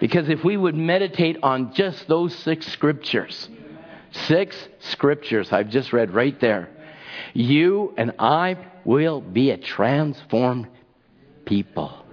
Because 0.00 0.30
if 0.30 0.42
we 0.42 0.56
would 0.56 0.74
meditate 0.74 1.38
on 1.42 1.74
just 1.74 2.08
those 2.08 2.34
six 2.34 2.66
scriptures, 2.66 3.48
six 4.10 4.56
scriptures 4.80 5.52
I've 5.52 5.68
just 5.68 5.92
read 5.92 6.12
right 6.12 6.38
there, 6.40 6.70
you 7.34 7.92
and 7.98 8.14
I 8.18 8.56
will 8.86 9.20
be 9.20 9.50
a 9.50 9.58
transformed 9.58 10.68
people. 11.44 12.06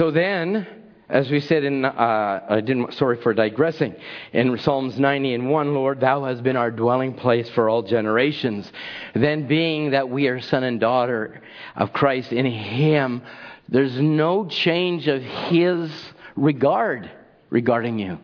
So 0.00 0.10
then, 0.10 0.66
as 1.10 1.30
we 1.30 1.40
said 1.40 1.62
in, 1.62 1.84
uh, 1.84 2.40
I 2.48 2.62
didn't, 2.62 2.94
sorry 2.94 3.20
for 3.20 3.34
digressing, 3.34 3.94
in 4.32 4.56
Psalms 4.56 4.98
90 4.98 5.34
and 5.34 5.50
1, 5.50 5.74
Lord, 5.74 6.00
thou 6.00 6.24
hast 6.24 6.42
been 6.42 6.56
our 6.56 6.70
dwelling 6.70 7.12
place 7.12 7.50
for 7.50 7.68
all 7.68 7.82
generations. 7.82 8.72
Then, 9.14 9.46
being 9.46 9.90
that 9.90 10.08
we 10.08 10.28
are 10.28 10.40
son 10.40 10.64
and 10.64 10.80
daughter 10.80 11.42
of 11.76 11.92
Christ 11.92 12.32
in 12.32 12.46
Him, 12.46 13.20
there's 13.68 14.00
no 14.00 14.46
change 14.46 15.06
of 15.06 15.20
His 15.20 15.92
regard 16.34 17.10
regarding 17.50 17.98
you. 17.98 18.18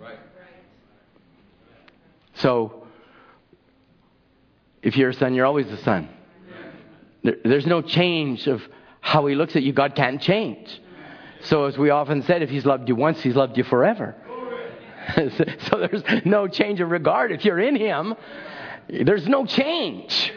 Right. 0.00 0.18
So, 2.34 2.88
if 4.82 4.96
you're 4.96 5.10
a 5.10 5.14
son, 5.14 5.34
you're 5.34 5.46
always 5.46 5.68
a 5.68 5.76
son. 5.76 6.08
There, 7.22 7.36
there's 7.44 7.66
no 7.68 7.82
change 7.82 8.48
of 8.48 8.62
how 9.00 9.26
He 9.26 9.36
looks 9.36 9.54
at 9.54 9.62
you. 9.62 9.72
God 9.72 9.94
can't 9.94 10.20
change. 10.20 10.80
So, 11.44 11.64
as 11.64 11.76
we 11.76 11.90
often 11.90 12.22
said, 12.22 12.42
if 12.42 12.50
He's 12.50 12.64
loved 12.64 12.88
you 12.88 12.94
once, 12.94 13.22
He's 13.22 13.36
loved 13.36 13.56
you 13.56 13.64
forever. 13.64 14.14
so, 15.14 15.78
there's 15.78 16.02
no 16.24 16.48
change 16.48 16.80
of 16.80 16.90
regard. 16.90 17.32
If 17.32 17.44
you're 17.44 17.60
in 17.60 17.76
Him, 17.76 18.14
there's 18.88 19.28
no 19.28 19.44
change. 19.44 20.32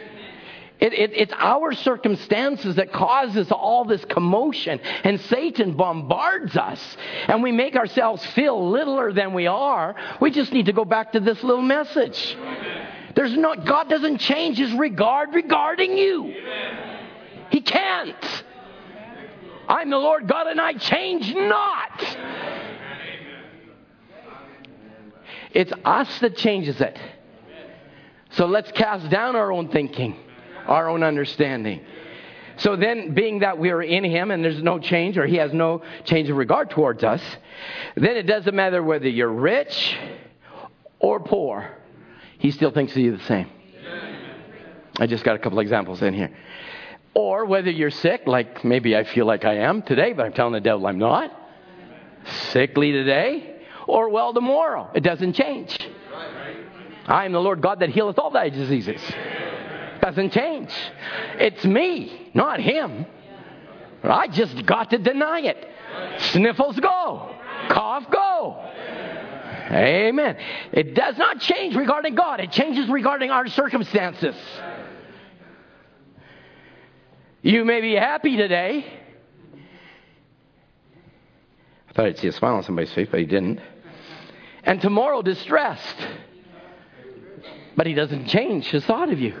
It, 0.80 0.92
it, 0.92 1.10
it's 1.14 1.32
our 1.36 1.72
circumstances 1.72 2.76
that 2.76 2.92
causes 2.92 3.50
all 3.50 3.84
this 3.84 4.04
commotion, 4.04 4.78
and 5.02 5.20
Satan 5.22 5.72
bombards 5.72 6.56
us, 6.56 6.96
and 7.26 7.42
we 7.42 7.50
make 7.50 7.74
ourselves 7.74 8.24
feel 8.26 8.70
littler 8.70 9.12
than 9.12 9.32
we 9.32 9.48
are. 9.48 9.96
We 10.20 10.30
just 10.30 10.52
need 10.52 10.66
to 10.66 10.72
go 10.72 10.84
back 10.84 11.12
to 11.12 11.20
this 11.20 11.42
little 11.42 11.62
message. 11.62 12.36
There's 13.16 13.36
no 13.36 13.56
God 13.56 13.88
doesn't 13.88 14.18
change 14.18 14.58
His 14.58 14.72
regard 14.72 15.34
regarding 15.34 15.98
you. 15.98 16.32
He 17.50 17.60
can't. 17.60 18.44
I'm 19.68 19.90
the 19.90 19.98
Lord 19.98 20.26
God 20.26 20.46
and 20.46 20.60
I 20.60 20.72
change 20.74 21.34
not. 21.34 22.16
It's 25.52 25.72
us 25.84 26.18
that 26.20 26.36
changes 26.36 26.80
it. 26.80 26.98
So 28.30 28.46
let's 28.46 28.70
cast 28.72 29.10
down 29.10 29.36
our 29.36 29.52
own 29.52 29.68
thinking, 29.68 30.16
our 30.66 30.88
own 30.88 31.02
understanding. 31.02 31.84
So 32.58 32.76
then, 32.76 33.14
being 33.14 33.40
that 33.40 33.58
we 33.58 33.70
are 33.70 33.82
in 33.82 34.04
Him 34.04 34.30
and 34.30 34.44
there's 34.44 34.62
no 34.62 34.78
change, 34.78 35.16
or 35.16 35.26
He 35.26 35.36
has 35.36 35.52
no 35.52 35.82
change 36.04 36.28
of 36.28 36.36
regard 36.36 36.70
towards 36.70 37.04
us, 37.04 37.22
then 37.94 38.16
it 38.16 38.24
doesn't 38.24 38.54
matter 38.54 38.82
whether 38.82 39.08
you're 39.08 39.32
rich 39.32 39.96
or 40.98 41.20
poor, 41.20 41.76
He 42.38 42.50
still 42.50 42.72
thinks 42.72 42.92
of 42.92 42.98
you 42.98 43.16
the 43.16 43.24
same. 43.24 43.48
I 44.98 45.06
just 45.06 45.22
got 45.24 45.36
a 45.36 45.38
couple 45.38 45.60
examples 45.60 46.02
in 46.02 46.12
here. 46.12 46.36
Or 47.14 47.44
whether 47.44 47.70
you're 47.70 47.90
sick, 47.90 48.22
like 48.26 48.64
maybe 48.64 48.96
I 48.96 49.04
feel 49.04 49.26
like 49.26 49.44
I 49.44 49.56
am 49.58 49.82
today, 49.82 50.12
but 50.12 50.26
I'm 50.26 50.32
telling 50.32 50.52
the 50.52 50.60
devil 50.60 50.86
I'm 50.86 50.98
not. 50.98 51.32
Sickly 52.52 52.92
today, 52.92 53.56
or 53.86 54.08
well 54.10 54.34
tomorrow. 54.34 54.90
It 54.94 55.02
doesn't 55.02 55.32
change. 55.32 55.76
I 57.06 57.24
am 57.24 57.32
the 57.32 57.40
Lord 57.40 57.62
God 57.62 57.80
that 57.80 57.88
healeth 57.88 58.18
all 58.18 58.30
thy 58.30 58.50
diseases. 58.50 59.00
Doesn't 60.02 60.32
change. 60.32 60.70
It's 61.38 61.64
me, 61.64 62.30
not 62.34 62.60
him. 62.60 63.06
I 64.02 64.28
just 64.28 64.64
got 64.66 64.90
to 64.90 64.98
deny 64.98 65.40
it. 65.40 65.68
Sniffles 66.32 66.78
go. 66.78 67.34
Cough 67.68 68.10
go. 68.10 68.64
Amen. 69.70 70.36
It 70.72 70.94
does 70.94 71.18
not 71.18 71.40
change 71.40 71.74
regarding 71.76 72.14
God, 72.14 72.40
it 72.40 72.52
changes 72.52 72.88
regarding 72.88 73.30
our 73.30 73.46
circumstances. 73.48 74.36
You 77.42 77.64
may 77.64 77.80
be 77.80 77.94
happy 77.94 78.36
today. 78.36 78.84
I 81.88 81.92
thought 81.92 82.06
I'd 82.06 82.18
see 82.18 82.26
a 82.26 82.32
smile 82.32 82.56
on 82.56 82.64
somebody's 82.64 82.92
face, 82.92 83.06
but 83.08 83.20
he 83.20 83.26
didn't. 83.26 83.60
And 84.64 84.80
tomorrow, 84.80 85.22
distressed. 85.22 85.96
But 87.76 87.86
he 87.86 87.94
doesn't 87.94 88.26
change 88.26 88.66
his 88.66 88.84
thought 88.84 89.10
of 89.10 89.20
you. 89.20 89.40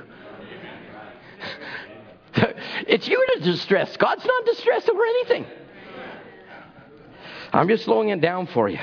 it's 2.86 3.08
you 3.08 3.26
that's 3.34 3.44
distressed. 3.44 3.98
God's 3.98 4.24
not 4.24 4.46
distressed 4.46 4.88
over 4.88 5.04
anything. 5.04 5.46
I'm 7.52 7.66
just 7.68 7.84
slowing 7.84 8.10
it 8.10 8.20
down 8.20 8.46
for 8.46 8.68
you. 8.68 8.78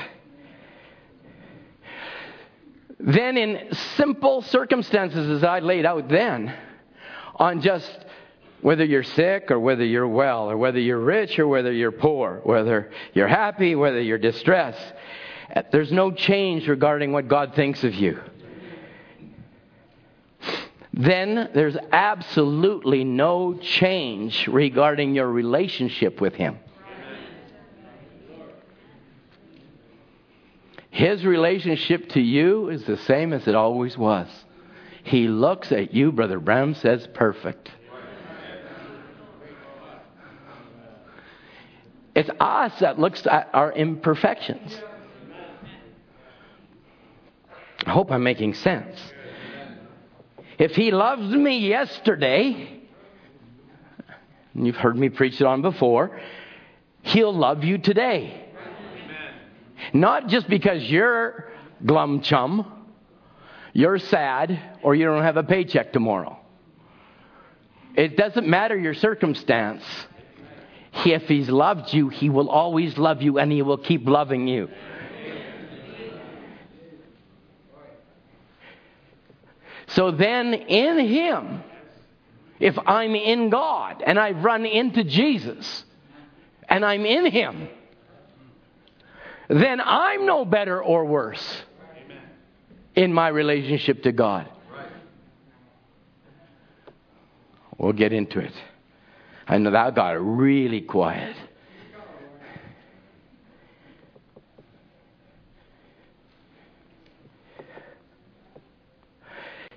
Then, 3.00 3.38
in 3.38 3.72
simple 3.96 4.42
circumstances, 4.42 5.30
as 5.30 5.42
I 5.42 5.60
laid 5.60 5.86
out 5.86 6.08
then, 6.08 6.54
on 7.36 7.62
just 7.62 8.05
whether 8.66 8.84
you're 8.84 9.04
sick 9.04 9.52
or 9.52 9.60
whether 9.60 9.84
you're 9.84 10.08
well, 10.08 10.50
or 10.50 10.56
whether 10.56 10.80
you're 10.80 10.98
rich 10.98 11.38
or 11.38 11.46
whether 11.46 11.70
you're 11.72 11.92
poor, 11.92 12.40
whether 12.42 12.90
you're 13.14 13.28
happy, 13.28 13.76
whether 13.76 14.00
you're 14.00 14.18
distressed, 14.18 14.92
eh, 15.50 15.62
there's 15.70 15.92
no 15.92 16.10
change 16.10 16.66
regarding 16.66 17.12
what 17.12 17.28
God 17.28 17.54
thinks 17.54 17.84
of 17.84 17.94
you. 17.94 18.18
Then 20.92 21.48
there's 21.54 21.76
absolutely 21.92 23.04
no 23.04 23.54
change 23.54 24.48
regarding 24.48 25.14
your 25.14 25.28
relationship 25.28 26.20
with 26.20 26.34
Him. 26.34 26.58
His 30.90 31.24
relationship 31.24 32.08
to 32.08 32.20
you 32.20 32.70
is 32.70 32.82
the 32.82 32.96
same 32.96 33.32
as 33.32 33.46
it 33.46 33.54
always 33.54 33.96
was. 33.96 34.26
He 35.04 35.28
looks 35.28 35.70
at 35.70 35.94
you, 35.94 36.10
Brother 36.10 36.40
Branham 36.40 36.74
says, 36.74 37.06
perfect. 37.14 37.70
It's 42.16 42.30
us 42.40 42.72
that 42.80 42.98
looks 42.98 43.26
at 43.26 43.50
our 43.52 43.70
imperfections. 43.72 44.74
I 47.84 47.90
hope 47.90 48.10
I'm 48.10 48.22
making 48.22 48.54
sense. 48.54 48.98
If 50.58 50.74
he 50.74 50.92
loves 50.92 51.28
me 51.28 51.58
yesterday, 51.68 52.80
and 54.54 54.66
you've 54.66 54.76
heard 54.76 54.96
me 54.96 55.10
preach 55.10 55.42
it 55.42 55.46
on 55.46 55.60
before, 55.60 56.18
he'll 57.02 57.36
love 57.36 57.64
you 57.64 57.76
today. 57.76 58.48
Not 59.92 60.28
just 60.28 60.48
because 60.48 60.84
you're 60.84 61.52
glum 61.84 62.22
chum, 62.22 62.86
you're 63.74 63.98
sad, 63.98 64.78
or 64.82 64.94
you 64.94 65.04
don't 65.04 65.22
have 65.22 65.36
a 65.36 65.42
paycheck 65.42 65.92
tomorrow. 65.92 66.38
It 67.94 68.16
doesn't 68.16 68.48
matter 68.48 68.74
your 68.74 68.94
circumstance. 68.94 69.84
If 71.04 71.22
He's 71.24 71.48
loved 71.48 71.92
you, 71.92 72.08
He 72.08 72.30
will 72.30 72.48
always 72.48 72.96
love 72.96 73.22
you 73.22 73.38
and 73.38 73.50
He 73.52 73.62
will 73.62 73.78
keep 73.78 74.06
loving 74.06 74.48
you. 74.48 74.68
So 79.88 80.10
then, 80.10 80.52
in 80.52 80.98
Him, 81.06 81.62
if 82.58 82.76
I'm 82.86 83.14
in 83.14 83.50
God 83.50 84.02
and 84.04 84.18
I've 84.18 84.42
run 84.44 84.66
into 84.66 85.04
Jesus 85.04 85.84
and 86.68 86.84
I'm 86.84 87.06
in 87.06 87.30
Him, 87.30 87.68
then 89.48 89.80
I'm 89.80 90.26
no 90.26 90.44
better 90.44 90.82
or 90.82 91.04
worse 91.04 91.62
in 92.94 93.12
my 93.12 93.28
relationship 93.28 94.02
to 94.02 94.12
God. 94.12 94.48
We'll 97.78 97.92
get 97.92 98.12
into 98.12 98.40
it. 98.40 98.54
Know 99.48 99.70
that 99.70 99.94
got 99.94 100.12
really 100.12 100.80
quiet. 100.80 101.36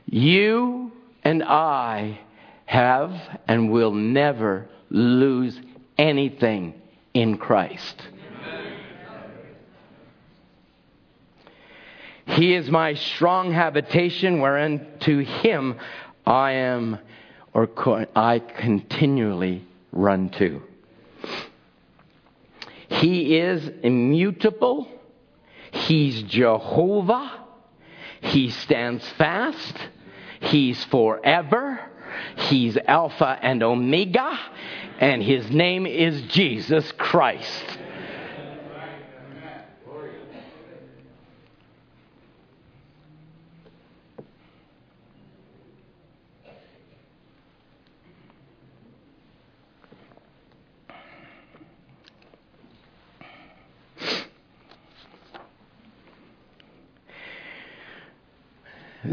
You 0.06 0.92
and 1.24 1.44
I 1.44 2.20
have 2.66 3.14
and 3.48 3.72
will 3.72 3.94
never 3.94 4.68
lose 4.90 5.60
anything 5.98 6.74
in 7.14 7.38
Christ. 7.38 8.02
He 12.26 12.56
is 12.56 12.70
my 12.70 12.94
strong 12.94 13.52
habitation, 13.52 14.40
wherein 14.40 14.86
to 15.02 15.20
him 15.20 15.78
I 16.26 16.52
am 16.54 17.00
or 17.54 17.68
I 18.16 18.40
continually 18.40 19.66
run 19.92 20.30
to. 20.32 20.62
He 22.90 23.38
is 23.38 23.70
immutable. 23.84 24.88
He's 25.72 26.24
Jehovah. 26.24 27.46
He 28.22 28.50
stands 28.50 29.08
fast. 29.18 29.76
He's 30.42 30.84
forever. 30.86 31.80
He's 32.36 32.78
Alpha 32.78 33.38
and 33.42 33.62
Omega, 33.62 34.38
and 35.00 35.22
his 35.22 35.50
name 35.52 35.86
is 35.86 36.22
Jesus 36.24 36.92
Christ. 36.94 37.78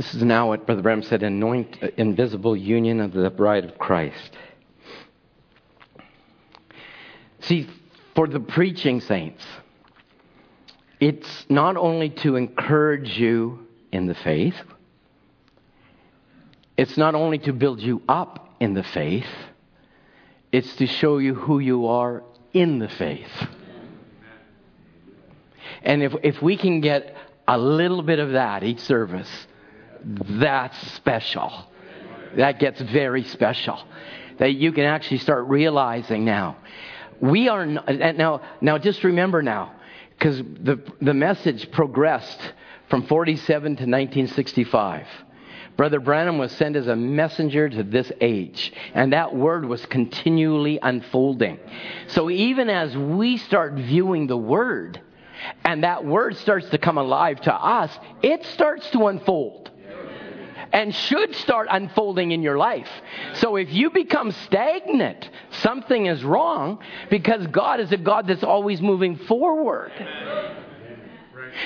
This 0.07 0.15
is 0.15 0.23
now 0.23 0.47
what 0.51 0.67
Brother 0.67 0.83
Branham 0.83 1.03
said 1.03 1.25
anoint, 1.25 1.83
uh, 1.83 1.89
invisible 1.97 2.57
union 2.57 3.01
of 3.01 3.13
the 3.13 3.29
bride 3.29 3.65
of 3.65 3.77
Christ. 3.77 4.31
See, 7.41 7.69
for 8.15 8.29
the 8.29 8.39
preaching 8.39 9.01
saints, 9.01 9.45
it's 11.01 11.45
not 11.49 11.77
only 11.77 12.11
to 12.11 12.37
encourage 12.37 13.19
you 13.19 13.67
in 13.91 14.07
the 14.07 14.15
faith, 14.15 14.55
it's 16.77 16.97
not 16.97 17.17
only 17.17 17.39
to 17.39 17.53
build 17.53 17.81
you 17.81 18.01
up 18.09 18.55
in 18.61 18.75
the 18.75 18.85
faith, 18.85 19.27
it's 20.53 20.77
to 20.77 20.87
show 20.87 21.19
you 21.19 21.35
who 21.35 21.59
you 21.59 21.89
are 21.89 22.23
in 22.53 22.79
the 22.79 22.89
faith. 22.89 23.49
And 25.83 26.05
if, 26.05 26.13
if 26.23 26.41
we 26.41 26.57
can 26.57 26.81
get 26.81 27.17
a 27.49 27.59
little 27.59 28.03
bit 28.03 28.21
of 28.21 28.33
that 28.33 28.63
each 28.63 28.79
service, 28.79 29.49
that's 30.07 30.93
special. 30.93 31.67
That 32.37 32.59
gets 32.59 32.81
very 32.81 33.25
special. 33.25 33.83
That 34.39 34.55
you 34.55 34.73
can 34.73 34.85
actually 34.85 35.19
start 35.19 35.47
realizing 35.47 36.25
now. 36.25 36.59
We 37.21 37.49
are 37.49 37.63
uh, 37.63 38.13
now. 38.13 38.43
Now, 38.61 38.79
just 38.79 39.03
remember 39.03 39.43
now, 39.43 39.73
because 40.11 40.39
the 40.39 40.81
the 41.01 41.15
message 41.15 41.71
progressed 41.73 42.53
from 42.89 43.07
47 43.07 43.63
to 43.63 43.71
1965. 43.71 45.07
Brother 45.77 46.01
Branham 46.01 46.39
was 46.39 46.53
sent 46.53 46.75
as 46.75 46.87
a 46.87 46.97
messenger 46.97 47.69
to 47.69 47.83
this 47.83 48.11
age, 48.21 48.73
and 48.95 49.13
that 49.13 49.35
word 49.35 49.67
was 49.67 49.85
continually 49.87 50.79
unfolding. 50.81 51.59
So 52.09 52.31
even 52.31 52.71
as 52.71 52.97
we 52.97 53.37
start 53.37 53.75
viewing 53.75 54.27
the 54.27 54.39
word, 54.39 55.03
and 55.65 55.85
that 55.85 56.05
word 56.05 56.37
starts 56.37 56.71
to 56.71 56.79
come 56.79 56.97
alive 56.97 57.43
to 57.43 57.55
us, 57.55 57.91
it 58.23 58.45
starts 58.47 58.89
to 58.93 59.09
unfold 59.09 59.71
and 60.73 60.95
should 60.95 61.35
start 61.37 61.69
unfolding 61.71 62.33
in 62.33 62.43
your 62.43 62.59
life. 62.59 62.89
So 63.35 63.57
if 63.57 63.73
you 63.73 63.91
become 63.91 64.33
stagnant, 64.33 65.29
something 65.51 66.07
is 66.07 66.25
wrong 66.25 66.79
because 67.11 67.47
God 67.49 67.81
is 67.81 67.93
a 67.93 67.97
God 67.97 68.27
that's 68.27 68.45
always 68.45 68.81
moving 68.81 69.17
forward. 69.17 69.93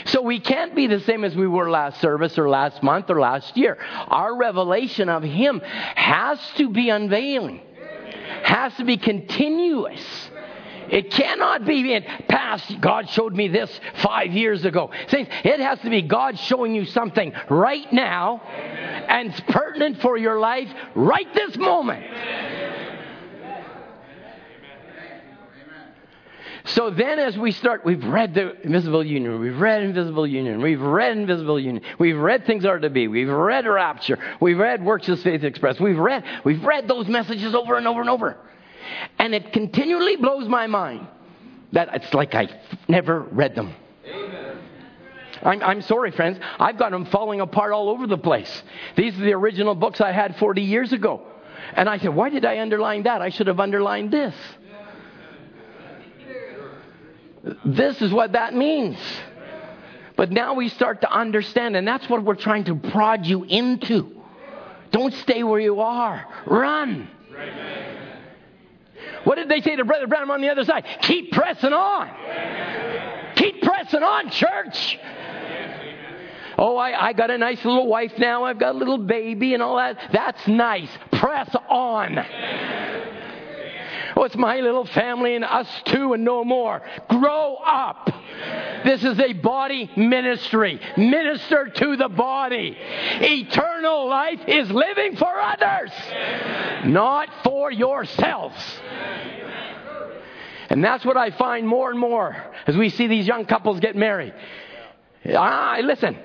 So 0.06 0.22
we 0.22 0.40
can't 0.40 0.74
be 0.74 0.86
the 0.86 1.00
same 1.00 1.24
as 1.24 1.34
we 1.34 1.46
were 1.46 1.70
last 1.70 2.00
service 2.00 2.38
or 2.38 2.48
last 2.48 2.82
month 2.82 3.10
or 3.10 3.20
last 3.20 3.56
year. 3.56 3.78
Our 4.08 4.36
revelation 4.36 5.08
of 5.08 5.22
Him 5.22 5.60
has 5.60 6.38
to 6.56 6.68
be 6.68 6.90
unveiling, 6.90 7.60
has 8.44 8.74
to 8.76 8.84
be 8.84 8.96
continuous. 8.96 10.29
It 10.90 11.10
cannot 11.12 11.64
be 11.64 11.92
in 11.92 12.02
past, 12.28 12.80
God 12.80 13.08
showed 13.10 13.34
me 13.34 13.48
this 13.48 13.70
five 14.02 14.32
years 14.32 14.64
ago. 14.64 14.90
Saints, 15.08 15.30
it 15.44 15.60
has 15.60 15.78
to 15.80 15.90
be 15.90 16.02
God 16.02 16.38
showing 16.38 16.74
you 16.74 16.84
something 16.84 17.32
right 17.48 17.90
now 17.92 18.42
Amen. 18.44 19.04
and 19.08 19.30
it's 19.30 19.40
pertinent 19.48 20.00
for 20.00 20.16
your 20.16 20.40
life 20.40 20.68
right 20.94 21.32
this 21.34 21.56
moment. 21.56 22.04
So 26.64 26.90
then, 26.90 27.18
as 27.18 27.36
we 27.36 27.52
start, 27.52 27.84
we've 27.84 28.04
read 28.04 28.34
the 28.34 28.60
invisible 28.62 29.04
union, 29.04 29.40
we've 29.40 29.58
read 29.58 29.82
invisible 29.82 30.26
union, 30.26 30.60
we've 30.60 30.80
read 30.80 31.16
invisible 31.16 31.58
union, 31.58 31.82
we've 31.98 32.18
read 32.18 32.46
things 32.46 32.64
are 32.64 32.78
to 32.78 32.90
be, 32.90 33.08
we've 33.08 33.28
read 33.28 33.66
rapture, 33.66 34.18
we've 34.40 34.58
read 34.58 34.84
works 34.84 35.08
of 35.08 35.20
faith 35.20 35.42
expressed, 35.42 35.80
we've 35.80 35.98
read, 35.98 36.22
we've 36.44 36.62
read 36.62 36.86
those 36.86 37.08
messages 37.08 37.54
over 37.54 37.76
and 37.76 37.88
over 37.88 38.00
and 38.00 38.10
over. 38.10 38.36
And 39.20 39.34
it 39.34 39.52
continually 39.52 40.16
blows 40.16 40.48
my 40.48 40.66
mind 40.66 41.06
that 41.72 41.90
it's 41.92 42.14
like 42.14 42.34
I 42.34 42.48
never 42.88 43.20
read 43.20 43.54
them. 43.54 43.74
I'm, 45.42 45.62
I'm, 45.62 45.82
sorry, 45.82 46.10
friends. 46.10 46.38
I've 46.58 46.78
got 46.78 46.90
them 46.90 47.04
falling 47.04 47.42
apart 47.42 47.72
all 47.72 47.90
over 47.90 48.06
the 48.06 48.16
place. 48.16 48.62
These 48.96 49.18
are 49.18 49.22
the 49.22 49.34
original 49.34 49.74
books 49.74 50.00
I 50.00 50.12
had 50.12 50.36
40 50.36 50.62
years 50.62 50.94
ago. 50.94 51.22
And 51.74 51.86
I 51.86 51.98
said, 51.98 52.14
why 52.14 52.30
did 52.30 52.46
I 52.46 52.60
underline 52.60 53.02
that? 53.02 53.20
I 53.20 53.28
should 53.28 53.46
have 53.46 53.60
underlined 53.60 54.10
this. 54.10 54.34
This 57.64 58.00
is 58.00 58.12
what 58.12 58.32
that 58.32 58.54
means. 58.54 58.98
But 60.16 60.30
now 60.30 60.54
we 60.54 60.70
start 60.70 61.02
to 61.02 61.12
understand, 61.12 61.76
and 61.76 61.86
that's 61.86 62.08
what 62.08 62.24
we're 62.24 62.34
trying 62.36 62.64
to 62.64 62.74
prod 62.74 63.26
you 63.26 63.44
into. 63.44 64.22
Don't 64.92 65.12
stay 65.12 65.42
where 65.42 65.60
you 65.60 65.80
are, 65.80 66.26
run. 66.46 67.08
What 69.24 69.36
did 69.36 69.48
they 69.48 69.60
say 69.60 69.76
to 69.76 69.84
Brother 69.84 70.06
Branham 70.06 70.30
on 70.30 70.40
the 70.40 70.48
other 70.48 70.64
side? 70.64 70.84
Keep 71.02 71.32
pressing 71.32 71.72
on. 71.72 73.34
Keep 73.36 73.62
pressing 73.62 74.02
on, 74.02 74.30
church. 74.30 74.98
Oh, 76.58 76.76
I, 76.76 77.08
I 77.08 77.12
got 77.14 77.30
a 77.30 77.38
nice 77.38 77.64
little 77.64 77.86
wife 77.86 78.12
now. 78.18 78.44
I've 78.44 78.58
got 78.58 78.74
a 78.74 78.78
little 78.78 78.98
baby 78.98 79.54
and 79.54 79.62
all 79.62 79.76
that. 79.76 79.96
That's 80.12 80.46
nice. 80.46 80.90
Press 81.12 81.54
on. 81.68 82.18
Oh, 84.16 84.24
it's 84.24 84.36
my 84.36 84.60
little 84.60 84.86
family 84.86 85.34
and 85.36 85.44
us 85.44 85.68
two 85.86 86.12
and 86.12 86.24
no 86.24 86.44
more. 86.44 86.82
Grow 87.08 87.56
up. 87.56 88.10
This 88.84 89.04
is 89.04 89.18
a 89.18 89.32
body 89.34 89.90
ministry. 89.96 90.80
Minister 90.96 91.68
to 91.68 91.96
the 91.96 92.08
body. 92.08 92.76
Eternal 93.20 94.08
life 94.08 94.40
is 94.46 94.70
living 94.70 95.16
for 95.16 95.40
others, 95.40 95.90
not 96.86 97.28
for 97.44 97.70
yourselves. 97.70 98.56
And 100.70 100.84
that's 100.84 101.04
what 101.04 101.16
I 101.16 101.30
find 101.32 101.66
more 101.66 101.90
and 101.90 101.98
more 101.98 102.36
as 102.66 102.76
we 102.76 102.90
see 102.90 103.08
these 103.08 103.26
young 103.26 103.44
couples 103.44 103.80
get 103.80 103.96
married. 103.96 104.32
Ah, 105.34 105.78
listen, 105.82 106.16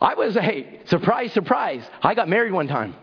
I 0.00 0.14
was, 0.14 0.34
hey, 0.34 0.80
surprise, 0.84 1.32
surprise, 1.32 1.82
I 2.02 2.14
got 2.14 2.28
married 2.28 2.52
one 2.52 2.68
time. 2.68 2.94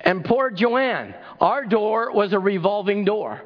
And 0.00 0.24
poor 0.24 0.50
Joanne, 0.50 1.14
our 1.40 1.64
door 1.64 2.12
was 2.12 2.32
a 2.32 2.38
revolving 2.38 3.04
door. 3.04 3.42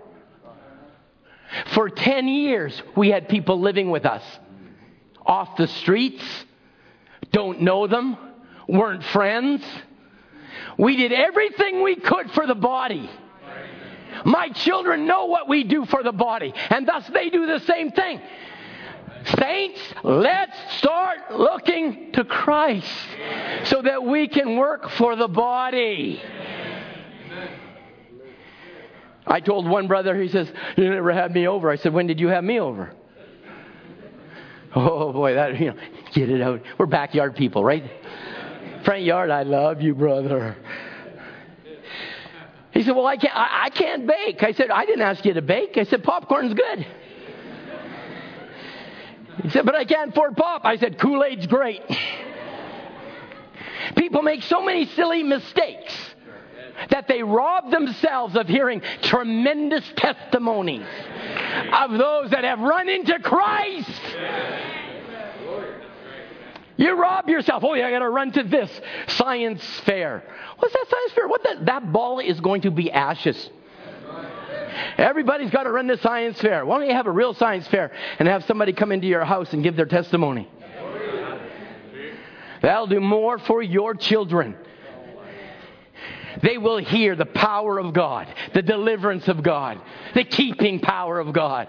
For 1.75 1.89
10 1.89 2.29
years, 2.29 2.81
we 2.97 3.11
had 3.11 3.29
people 3.29 3.61
living 3.61 3.91
with 3.91 4.07
us 4.07 4.23
off 5.27 5.57
the 5.57 5.69
streets, 5.69 6.25
don't 7.33 7.63
know 7.63 7.87
them, 7.87 8.17
weren't 8.69 9.03
friends. 9.05 9.63
We 10.79 10.97
did 10.97 11.13
everything 11.13 11.83
we 11.83 11.97
could 11.97 12.31
for 12.33 12.47
the 12.47 12.55
body. 12.55 13.09
My 14.25 14.51
children 14.51 15.07
know 15.07 15.27
what 15.27 15.49
we 15.49 15.65
do 15.65 15.85
for 15.87 16.03
the 16.03 16.13
body, 16.13 16.53
and 16.71 16.87
thus 16.87 17.07
they 17.09 17.31
do 17.31 17.47
the 17.47 17.61
same 17.61 17.91
thing. 17.91 18.21
Saints, 19.25 19.81
let's 20.03 20.57
start 20.79 21.33
looking 21.33 22.13
to 22.13 22.25
Christ 22.25 22.89
so 23.65 23.83
that 23.83 24.05
we 24.05 24.29
can 24.29 24.57
work 24.57 24.91
for 24.91 25.17
the 25.17 25.29
body. 25.29 26.23
I 29.27 29.41
told 29.41 29.67
one 29.67 29.89
brother, 29.89 30.21
he 30.21 30.29
says, 30.29 30.51
You 30.77 30.91
never 30.91 31.13
had 31.13 31.33
me 31.33 31.49
over. 31.49 31.71
I 31.71 31.77
said, 31.77 31.93
When 31.93 32.07
did 32.07 32.21
you 32.21 32.29
have 32.29 32.45
me 32.45 32.61
over? 32.61 32.93
Oh 34.77 35.13
boy, 35.13 35.35
that, 35.35 35.59
you 35.59 35.67
know, 35.69 35.77
get 36.13 36.29
it 36.29 36.43
out. 36.43 36.61
We're 36.79 36.87
backyard 36.87 37.37
people, 37.37 37.65
right? 37.65 37.85
Front 38.85 39.03
yard, 39.03 39.31
I 39.31 39.45
love 39.45 39.81
you, 39.81 39.95
brother. 39.95 40.57
He 42.73 42.83
said, 42.83 42.95
Well, 42.95 43.07
I 43.07 43.17
can't, 43.17 43.35
I, 43.35 43.65
I 43.65 43.71
can't 43.71 44.07
bake. 44.07 44.43
I 44.43 44.53
said, 44.53 44.71
I 44.71 44.85
didn't 44.85 45.03
ask 45.03 45.25
you 45.25 45.33
to 45.35 45.43
bake. 45.43 45.79
I 45.79 45.85
said, 45.85 46.03
Popcorn's 46.03 46.53
good. 46.53 46.87
He 49.43 49.51
said, 49.51 49.65
But 49.65 49.75
I 49.75 49.85
can't 49.85 50.11
afford 50.11 50.37
pop. 50.37 50.65
I 50.65 50.77
said, 50.77 50.99
Kool 50.99 51.25
Aid's 51.25 51.47
great. 51.47 51.83
People 53.97 54.23
make 54.23 54.43
so 54.43 54.63
many 54.63 54.87
silly 54.87 55.23
mistakes 55.23 55.95
that 56.91 57.07
they 57.07 57.23
rob 57.23 57.71
themselves 57.71 58.37
of 58.37 58.49
hearing 58.49 58.83
tremendous 59.03 59.85
testimonies 59.97 60.87
of 61.73 61.93
those 61.93 62.31
that 62.31 62.45
have 62.45 62.61
run 62.61 62.89
into 62.89 63.19
Christ. 63.21 64.01
You 66.77 66.95
rob 66.95 67.29
yourself. 67.29 67.63
Oh, 67.65 67.75
yeah, 67.75 67.87
I 67.87 67.91
got 67.91 68.01
to 68.01 68.11
run 68.11 68.33
to 68.33 68.43
this 68.43 68.71
science 69.09 69.63
fair. 69.81 70.25
What's 70.59 70.75
that 70.75 70.87
science 70.91 71.13
fair? 71.13 71.29
What 71.29 71.43
the, 71.43 71.65
that 71.67 71.93
ball 71.93 72.19
is 72.19 72.41
going 72.41 72.63
to 72.63 72.73
be 72.73 72.91
ashes. 72.91 73.49
Everybody's 74.99 75.51
got 75.51 75.65
to 75.65 75.73
run 75.73 75.87
the 75.87 75.99
science 75.99 76.41
fair. 76.41 76.65
Why 76.65 76.79
don't 76.79 76.89
you 76.89 76.95
have 76.95 77.07
a 77.07 77.13
real 77.13 77.35
science 77.35 77.67
fair 77.69 77.93
and 78.19 78.29
have 78.29 78.45
somebody 78.45 78.73
come 78.73 78.93
into 78.93 79.07
your 79.07 79.25
house 79.25 79.53
and 79.53 79.63
give 79.63 79.77
their 79.77 79.87
testimony? 79.87 80.49
That'll 82.63 82.87
do 82.87 83.01
more 83.01 83.39
for 83.39 83.63
your 83.63 83.95
children. 83.95 84.57
They 86.43 86.59
will 86.59 86.79
hear 86.79 87.15
the 87.15 87.27
power 87.27 87.79
of 87.79 87.93
God, 87.93 88.33
the 88.55 88.63
deliverance 88.63 89.29
of 89.29 89.43
God, 89.43 89.81
the 90.15 90.25
keeping 90.25 90.81
power 90.81 91.21
of 91.21 91.33
God. 91.33 91.69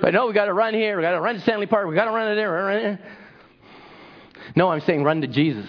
But 0.00 0.12
no, 0.12 0.26
we 0.26 0.32
got 0.32 0.46
to 0.46 0.52
run 0.52 0.74
here. 0.74 0.96
We 0.96 1.02
got 1.02 1.12
to 1.12 1.20
run 1.20 1.36
to 1.36 1.40
Stanley 1.40 1.66
Park. 1.66 1.88
We 1.88 1.94
got 1.94 2.06
to 2.06 2.10
run 2.10 2.30
to 2.30 2.34
there. 2.34 2.50
Run 2.50 2.82
there. 2.82 3.00
No, 4.54 4.70
I'm 4.70 4.80
saying 4.80 5.04
run 5.04 5.20
to 5.20 5.26
Jesus. 5.26 5.66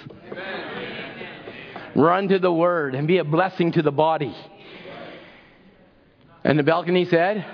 Run 1.96 2.28
to 2.28 2.40
the 2.40 2.52
Word 2.52 2.96
and 2.96 3.08
be 3.08 3.18
a 3.18 3.24
blessing 3.24 3.72
to 3.74 3.82
the 3.82 3.92
body. 3.92 4.36
And 6.48 6.58
the 6.58 6.64
balcony 6.64 7.04
said, 7.04 7.46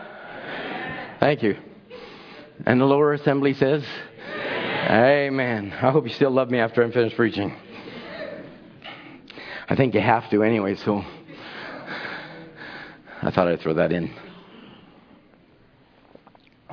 Thank 1.19 1.41
you. 1.41 1.57
And 2.67 2.79
the 2.79 2.85
lower 2.85 3.13
assembly 3.13 3.55
says, 3.55 3.83
Amen. 4.87 5.73
I 5.73 5.89
hope 5.89 6.05
you 6.05 6.13
still 6.13 6.29
love 6.29 6.51
me 6.51 6.59
after 6.59 6.83
I'm 6.83 6.91
finished 6.91 7.15
preaching. 7.15 7.57
I 9.67 9.75
think 9.75 9.95
you 9.95 9.99
have 9.99 10.29
to 10.29 10.43
anyway, 10.43 10.75
so 10.75 11.03
I 13.23 13.31
thought 13.31 13.47
I'd 13.47 13.61
throw 13.61 13.73
that 13.73 13.91
in. 13.91 14.13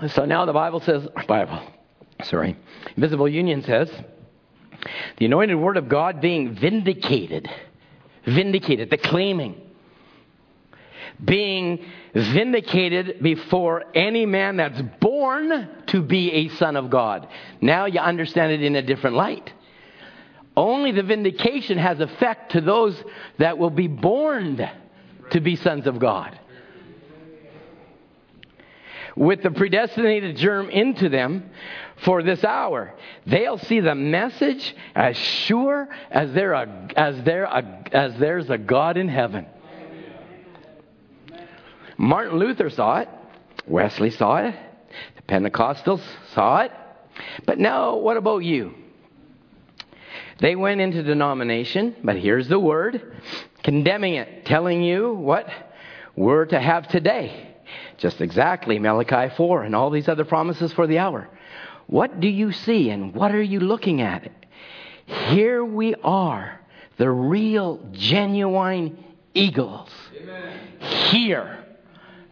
So 0.09 0.27
now 0.27 0.45
the 0.45 0.53
Bible 0.53 0.81
says, 0.81 1.09
Bible, 1.27 1.59
sorry, 2.25 2.55
Invisible 2.97 3.31
Union 3.31 3.63
says, 3.63 3.91
the 5.17 5.25
anointed 5.25 5.59
word 5.59 5.79
of 5.79 5.89
God 5.89 6.21
being 6.21 6.55
vindicated, 6.55 7.49
vindicated, 8.27 8.91
the 8.91 8.99
claiming, 8.99 9.59
being 11.25 11.87
vindicated 12.15 13.23
before 13.23 13.85
any 13.95 14.27
man 14.27 14.57
that's 14.57 14.81
born 15.01 15.69
to 15.87 16.03
be 16.03 16.33
a 16.33 16.49
son 16.57 16.77
of 16.77 16.91
God. 16.91 17.29
Now 17.61 17.87
you 17.87 18.01
understand 18.01 18.53
it 18.53 18.63
in 18.63 18.77
a 18.77 18.83
different 18.83 19.17
light. 19.17 19.53
Only 20.57 20.93
the 20.93 21.03
vindication 21.03 21.79
has 21.79 22.01
effect 22.01 22.53
to 22.53 22.61
those 22.61 23.01
that 23.39 23.59
will 23.59 23.71
be 23.71 23.87
born 23.87 24.69
to 25.31 25.41
be 25.41 25.57
sons 25.57 25.87
of 25.87 25.99
God. 25.99 26.39
With 29.17 29.43
the 29.43 29.51
predestinated 29.51 30.37
germ 30.37 30.71
into 30.71 31.09
them 31.09 31.51
for 32.05 32.23
this 32.23 32.45
hour, 32.45 32.95
they'll 33.27 33.59
see 33.59 33.81
the 33.81 33.95
message 33.95 34.75
as 34.95 35.17
sure 35.17 35.89
as, 36.11 36.33
there 36.33 36.55
as, 36.55 37.23
there 37.25 37.47
as 37.47 38.19
there's 38.19 38.51
a 38.51 38.59
God 38.59 38.97
in 38.97 39.09
heaven. 39.09 39.47
Martin 42.01 42.39
Luther 42.39 42.71
saw 42.71 43.01
it. 43.01 43.11
Wesley 43.67 44.09
saw 44.09 44.39
it. 44.39 44.55
The 45.17 45.23
Pentecostals 45.23 46.01
saw 46.33 46.63
it. 46.63 46.73
But 47.45 47.59
now, 47.59 47.97
what 47.97 48.17
about 48.17 48.39
you? 48.39 48.73
They 50.39 50.57
went 50.57 50.81
into 50.81 51.03
denomination, 51.03 51.95
but 52.03 52.17
here's 52.17 52.49
the 52.49 52.59
word 52.59 53.03
condemning 53.63 54.15
it, 54.15 54.47
telling 54.47 54.83
you 54.83 55.13
what 55.13 55.47
we're 56.17 56.47
to 56.47 56.59
have 56.59 56.89
today. 56.89 57.55
Just 57.99 58.23
exactly 58.23 58.79
Malachi 58.79 59.35
4 59.37 59.65
and 59.65 59.77
all 59.77 59.91
these 59.91 60.09
other 60.09 60.25
promises 60.25 60.73
for 60.73 60.87
the 60.87 60.99
hour. 60.99 61.29
What 61.87 62.19
do 62.19 62.29
you 62.29 62.53
see 62.53 62.89
and 62.89 63.15
what 63.15 63.35
are 63.35 63.43
you 63.43 63.61
looking 63.61 64.01
at? 64.01 64.33
Here 65.05 65.63
we 65.63 65.95
are, 65.97 66.61
the 66.97 67.11
real, 67.11 67.87
genuine 67.93 69.05
eagles. 69.35 69.91
Amen. 70.19 70.59
Here 71.11 71.67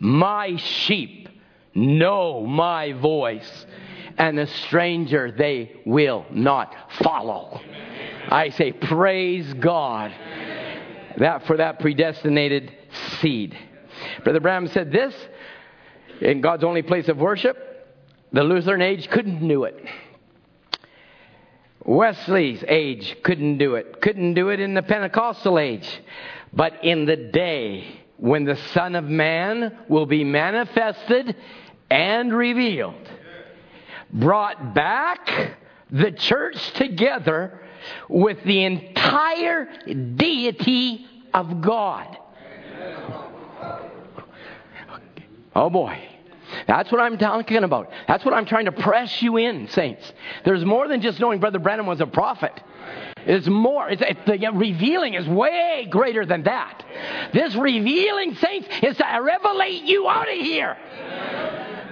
my 0.00 0.56
sheep 0.56 1.28
know 1.74 2.44
my 2.44 2.92
voice, 2.92 3.66
and 4.16 4.38
a 4.38 4.46
stranger 4.46 5.30
they 5.30 5.80
will 5.86 6.26
not 6.30 6.74
follow. 7.02 7.60
I 8.28 8.50
say, 8.50 8.72
praise 8.72 9.54
God 9.54 10.12
that 11.18 11.46
for 11.46 11.56
that 11.56 11.80
predestinated 11.80 12.72
seed. 13.20 13.56
Brother 14.24 14.40
Branham 14.40 14.68
said 14.68 14.92
this 14.92 15.14
in 16.20 16.40
God's 16.40 16.64
only 16.64 16.82
place 16.82 17.08
of 17.08 17.18
worship. 17.18 17.56
The 18.32 18.42
Lutheran 18.44 18.82
age 18.82 19.08
couldn't 19.08 19.46
do 19.46 19.64
it. 19.64 19.84
Wesley's 21.84 22.62
age 22.68 23.16
couldn't 23.22 23.58
do 23.58 23.76
it. 23.76 24.00
Couldn't 24.02 24.34
do 24.34 24.50
it 24.50 24.60
in 24.60 24.74
the 24.74 24.82
Pentecostal 24.82 25.58
age. 25.58 25.88
But 26.52 26.84
in 26.84 27.06
the 27.06 27.16
day 27.16 28.02
when 28.18 28.44
the 28.44 28.56
Son 28.74 28.94
of 28.94 29.04
Man 29.04 29.78
will 29.88 30.06
be 30.06 30.24
manifested 30.24 31.36
and 31.90 32.32
revealed, 32.32 33.08
brought 34.12 34.74
back 34.74 35.56
the 35.90 36.12
church 36.12 36.72
together 36.72 37.60
with 38.08 38.42
the 38.44 38.64
entire 38.64 39.68
deity 40.16 41.06
of 41.32 41.60
God. 41.60 42.16
Oh 45.54 45.70
boy. 45.70 45.98
That's 46.68 46.92
what 46.92 47.00
I'm 47.00 47.16
talking 47.16 47.64
about. 47.64 47.90
That's 48.06 48.26
what 48.26 48.34
I'm 48.34 48.44
trying 48.44 48.66
to 48.66 48.72
press 48.72 49.22
you 49.22 49.38
in, 49.38 49.68
saints. 49.68 50.12
There's 50.44 50.66
more 50.66 50.86
than 50.86 51.00
just 51.00 51.18
knowing 51.18 51.40
Brother 51.40 51.58
Branham 51.58 51.86
was 51.86 52.02
a 52.02 52.06
prophet. 52.06 52.52
It's 53.24 53.46
more, 53.46 53.88
it's, 53.88 54.02
it, 54.02 54.26
the 54.26 54.50
revealing 54.52 55.14
is 55.14 55.26
way 55.26 55.88
greater 55.90 56.26
than 56.26 56.42
that. 56.42 56.84
This 57.32 57.54
revealing, 57.54 58.34
saints, 58.34 58.68
is 58.82 58.98
to 58.98 59.02
revelate 59.02 59.84
you 59.84 60.08
out 60.08 60.28
of 60.28 60.36
here. 60.36 60.76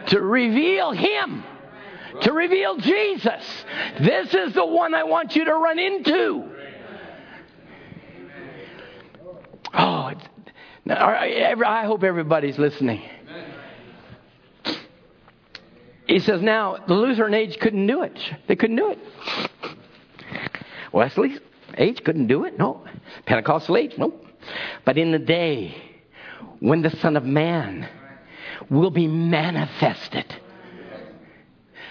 To 0.09 0.21
reveal 0.21 0.93
Him. 0.93 1.43
To 2.21 2.33
reveal 2.35 2.77
Jesus. 2.77 3.65
This 4.01 4.35
is 4.35 4.53
the 4.53 4.67
one 4.67 4.95
I 4.95 5.05
want 5.05 5.35
you 5.35 5.47
to 5.47 5.55
run 5.55 5.79
into. 5.79 6.51
Oh, 9.73 10.13
I 10.89 11.85
hope 11.87 12.05
everybody's 12.05 12.59
listening. 12.59 13.03
He 16.07 16.21
says, 16.21 16.41
now, 16.41 16.77
the 16.87 16.95
Lutheran 16.95 17.35
age 17.35 17.59
couldn't 17.59 17.87
do 17.87 18.03
it. 18.03 18.19
They 18.47 18.57
couldn't 18.57 18.77
do 18.77 18.91
it. 18.91 18.99
Wesley's 20.93 21.41
age 21.77 22.03
couldn't 22.05 22.29
do 22.29 22.45
it. 22.45 22.59
No. 22.59 22.85
Pentecostal 23.27 23.77
age, 23.77 23.95
no. 23.99 24.15
But 24.85 24.99
in 24.99 25.11
the 25.11 25.19
day 25.19 25.75
when 26.61 26.83
the 26.83 26.91
Son 26.91 27.17
of 27.17 27.25
Man 27.25 27.89
will 28.71 28.91
be 28.91 29.07
manifested. 29.07 30.35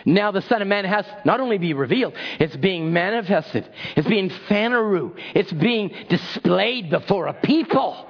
Now 0.06 0.32
the 0.32 0.42
Son 0.42 0.62
of 0.62 0.68
Man 0.68 0.86
has 0.86 1.06
not 1.26 1.40
only 1.40 1.58
be 1.58 1.74
revealed, 1.74 2.14
it's 2.40 2.56
being 2.56 2.94
manifested. 2.94 3.68
It's 3.96 4.08
being 4.08 4.30
phaneroo. 4.30 5.18
It's 5.34 5.52
being 5.52 5.94
displayed 6.10 6.90
before 6.90 7.28
a 7.28 7.34
people. 7.34 8.08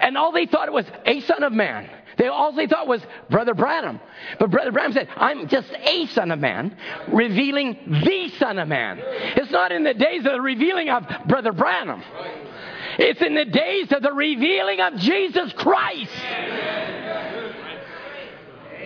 And 0.00 0.16
all 0.16 0.32
they 0.32 0.46
thought 0.46 0.68
it 0.68 0.74
was 0.74 0.86
a 1.04 1.20
Son 1.20 1.42
of 1.42 1.52
Man. 1.52 1.88
They 2.16 2.28
all 2.28 2.52
they 2.52 2.66
thought 2.66 2.86
was 2.86 3.02
Brother 3.30 3.54
Branham. 3.54 4.00
But 4.38 4.50
Brother 4.50 4.72
Branham 4.72 4.92
said, 4.92 5.08
I'm 5.16 5.48
just 5.48 5.70
a 5.70 6.06
Son 6.06 6.30
of 6.30 6.38
Man, 6.38 6.76
revealing 7.08 8.02
the 8.04 8.28
Son 8.38 8.58
of 8.58 8.68
Man. 8.68 9.00
It's 9.02 9.50
not 9.50 9.72
in 9.72 9.84
the 9.84 9.94
days 9.94 10.24
of 10.26 10.32
the 10.32 10.40
revealing 10.40 10.90
of 10.90 11.04
Brother 11.26 11.52
Branham. 11.52 12.02
It's 12.98 13.20
in 13.20 13.34
the 13.34 13.44
days 13.44 13.92
of 13.92 14.02
the 14.02 14.12
revealing 14.12 14.80
of 14.80 14.96
Jesus 14.96 15.52
Christ. 15.54 16.12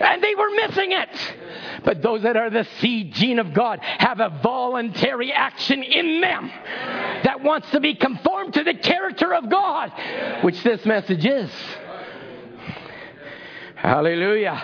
And 0.01 0.23
they 0.23 0.33
were 0.33 0.49
missing 0.51 0.91
it. 0.93 1.35
But 1.83 2.01
those 2.01 2.23
that 2.23 2.37
are 2.37 2.49
the 2.49 2.65
seed 2.79 3.13
gene 3.13 3.39
of 3.39 3.53
God 3.53 3.79
have 3.81 4.19
a 4.19 4.39
voluntary 4.41 5.31
action 5.31 5.83
in 5.83 6.21
them 6.21 6.49
that 7.23 7.41
wants 7.41 7.69
to 7.71 7.79
be 7.79 7.95
conformed 7.95 8.53
to 8.53 8.63
the 8.63 8.73
character 8.73 9.33
of 9.33 9.49
God, 9.49 9.91
which 10.41 10.63
this 10.63 10.85
message 10.85 11.25
is. 11.25 11.51
Hallelujah. 13.81 14.61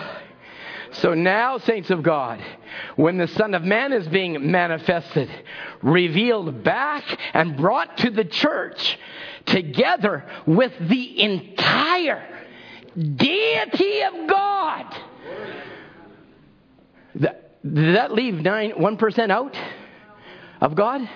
So 0.92 1.14
now, 1.14 1.56
saints 1.58 1.88
of 1.90 2.02
God, 2.02 2.38
when 2.96 3.16
the 3.16 3.28
Son 3.28 3.54
of 3.54 3.62
Man 3.62 3.92
is 3.92 4.06
being 4.08 4.50
manifested, 4.50 5.30
revealed 5.82 6.62
back, 6.62 7.04
and 7.32 7.56
brought 7.56 7.96
to 7.98 8.10
the 8.10 8.24
church, 8.24 8.98
together 9.46 10.28
with 10.46 10.72
the 10.78 11.22
entire 11.22 12.26
deity 12.94 14.02
of 14.02 14.28
God. 14.28 14.96
That, 17.14 17.62
did 17.62 17.96
that 17.96 18.12
leave 18.12 18.34
nine 18.34 18.72
one 18.76 18.98
percent 18.98 19.32
out 19.32 19.56
of 20.60 20.74
God? 20.74 21.08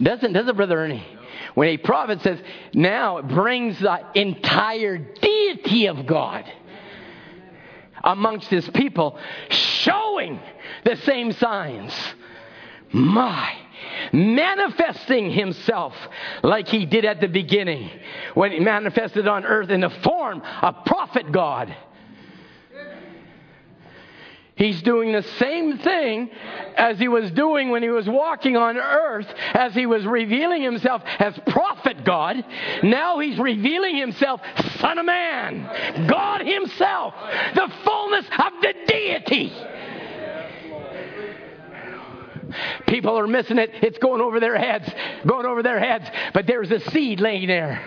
Doesn't 0.00 0.34
does 0.34 0.46
it, 0.46 0.56
Brother 0.56 0.78
Ernie? 0.78 1.06
When 1.54 1.68
a 1.68 1.78
prophet 1.78 2.20
says, 2.20 2.38
now 2.74 3.18
it 3.18 3.28
brings 3.28 3.78
the 3.80 3.98
entire 4.14 4.98
deity 4.98 5.86
of 5.86 6.06
God 6.06 6.44
amongst 8.04 8.48
his 8.48 8.68
people, 8.70 9.18
showing 9.50 10.40
the 10.84 10.96
same 10.96 11.32
signs. 11.32 11.94
My 12.92 13.54
manifesting 14.12 15.30
himself 15.30 15.94
like 16.42 16.68
he 16.68 16.86
did 16.86 17.04
at 17.04 17.20
the 17.20 17.28
beginning 17.28 17.90
when 18.34 18.52
he 18.52 18.60
manifested 18.60 19.28
on 19.28 19.44
earth 19.44 19.70
in 19.70 19.80
the 19.80 19.90
form 20.02 20.42
of 20.62 20.84
prophet 20.84 21.30
God. 21.32 21.74
He's 24.58 24.82
doing 24.82 25.12
the 25.12 25.22
same 25.38 25.78
thing 25.78 26.30
as 26.76 26.98
he 26.98 27.06
was 27.06 27.30
doing 27.30 27.70
when 27.70 27.82
he 27.82 27.90
was 27.90 28.08
walking 28.08 28.56
on 28.56 28.76
earth, 28.76 29.28
as 29.54 29.72
he 29.72 29.86
was 29.86 30.04
revealing 30.04 30.62
himself 30.62 31.02
as 31.20 31.38
prophet 31.46 32.04
God. 32.04 32.44
Now 32.82 33.20
he's 33.20 33.38
revealing 33.38 33.96
himself, 33.96 34.40
Son 34.80 34.98
of 34.98 35.06
Man, 35.06 36.06
God 36.08 36.44
Himself, 36.44 37.14
the 37.54 37.72
fullness 37.84 38.26
of 38.26 38.52
the 38.60 38.74
deity. 38.86 39.52
People 42.86 43.18
are 43.18 43.26
missing 43.26 43.58
it. 43.58 43.70
It's 43.82 43.98
going 43.98 44.20
over 44.20 44.40
their 44.40 44.56
heads, 44.56 44.88
going 45.26 45.46
over 45.46 45.62
their 45.62 45.78
heads. 45.78 46.06
But 46.32 46.46
there's 46.46 46.70
a 46.70 46.80
seed 46.90 47.20
laying 47.20 47.48
there. 47.48 47.80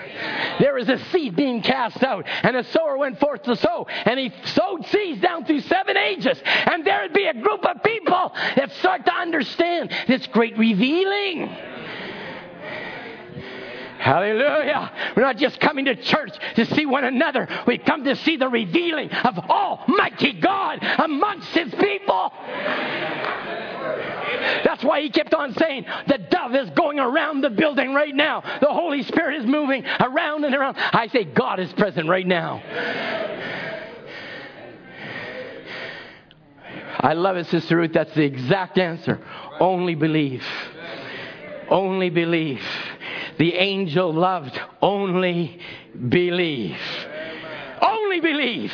There 0.59 0.77
is 0.77 0.89
a 0.89 0.97
seed 1.11 1.35
being 1.35 1.61
cast 1.61 2.03
out. 2.03 2.25
And 2.43 2.55
a 2.55 2.63
sower 2.65 2.97
went 2.97 3.19
forth 3.19 3.43
to 3.43 3.55
sow. 3.55 3.87
And 3.89 4.19
he 4.19 4.31
sowed 4.45 4.85
seeds 4.87 5.21
down 5.21 5.45
through 5.45 5.61
seven 5.61 5.97
ages. 5.97 6.41
And 6.45 6.85
there'd 6.85 7.13
be 7.13 7.25
a 7.25 7.33
group 7.33 7.65
of 7.65 7.83
people 7.83 8.31
that 8.55 8.71
start 8.79 9.05
to 9.05 9.13
understand 9.13 9.93
this 10.07 10.27
great 10.27 10.57
revealing. 10.57 11.49
Hallelujah. 14.01 14.91
We're 15.15 15.21
not 15.21 15.37
just 15.37 15.59
coming 15.59 15.85
to 15.85 15.95
church 15.95 16.33
to 16.55 16.65
see 16.65 16.87
one 16.87 17.03
another. 17.03 17.47
We 17.67 17.77
come 17.77 18.03
to 18.05 18.15
see 18.15 18.35
the 18.35 18.49
revealing 18.49 19.11
of 19.11 19.37
Almighty 19.37 20.33
God 20.33 20.79
amongst 20.81 21.49
His 21.49 21.71
people. 21.75 22.33
That's 24.63 24.83
why 24.83 25.01
he 25.01 25.09
kept 25.09 25.33
on 25.33 25.53
saying, 25.55 25.85
The 26.07 26.17
dove 26.17 26.55
is 26.55 26.69
going 26.71 26.99
around 26.99 27.41
the 27.41 27.49
building 27.49 27.93
right 27.93 28.15
now. 28.15 28.41
The 28.61 28.71
Holy 28.71 29.03
Spirit 29.03 29.41
is 29.41 29.45
moving 29.45 29.85
around 29.99 30.43
and 30.43 30.55
around. 30.55 30.77
I 30.77 31.07
say, 31.07 31.23
God 31.23 31.59
is 31.59 31.71
present 31.73 32.09
right 32.09 32.27
now. 32.27 32.61
I 37.03 37.13
love 37.13 37.37
it, 37.37 37.47
Sister 37.47 37.77
Ruth. 37.77 37.93
That's 37.93 38.13
the 38.13 38.23
exact 38.23 38.77
answer. 38.77 39.19
Only 39.59 39.95
believe. 39.95 40.45
Only 41.69 42.09
believe. 42.09 42.63
The 43.39 43.55
angel 43.55 44.13
loved, 44.13 44.59
only 44.81 45.59
believe. 46.09 46.77
Only 47.81 48.19
believe. 48.19 48.73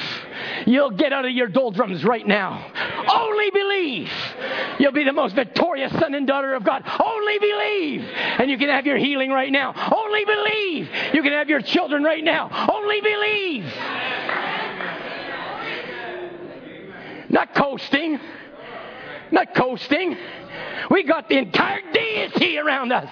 You'll 0.65 0.91
get 0.91 1.13
out 1.13 1.25
of 1.25 1.31
your 1.31 1.47
doldrums 1.47 2.03
right 2.03 2.25
now. 2.27 2.71
Only 3.09 3.49
believe. 3.51 4.11
You'll 4.79 4.91
be 4.91 5.05
the 5.05 5.13
most 5.13 5.35
victorious 5.35 5.91
son 5.93 6.13
and 6.13 6.27
daughter 6.27 6.53
of 6.53 6.63
God. 6.63 6.83
Only 6.99 7.39
believe. 7.39 8.01
And 8.01 8.49
you 8.49 8.57
can 8.57 8.69
have 8.69 8.85
your 8.85 8.97
healing 8.97 9.31
right 9.31 9.51
now. 9.51 9.73
Only 9.95 10.25
believe. 10.25 10.89
You 11.13 11.23
can 11.23 11.31
have 11.31 11.49
your 11.49 11.61
children 11.61 12.03
right 12.03 12.23
now. 12.23 12.69
Only 12.71 13.01
believe. 13.01 13.65
Not 17.29 17.53
coasting. 17.55 18.19
Not 19.31 19.53
coasting. 19.55 20.17
We 20.89 21.03
got 21.03 21.29
the 21.29 21.37
entire 21.37 21.81
deity 21.93 22.57
around 22.57 22.91
us. 22.91 23.09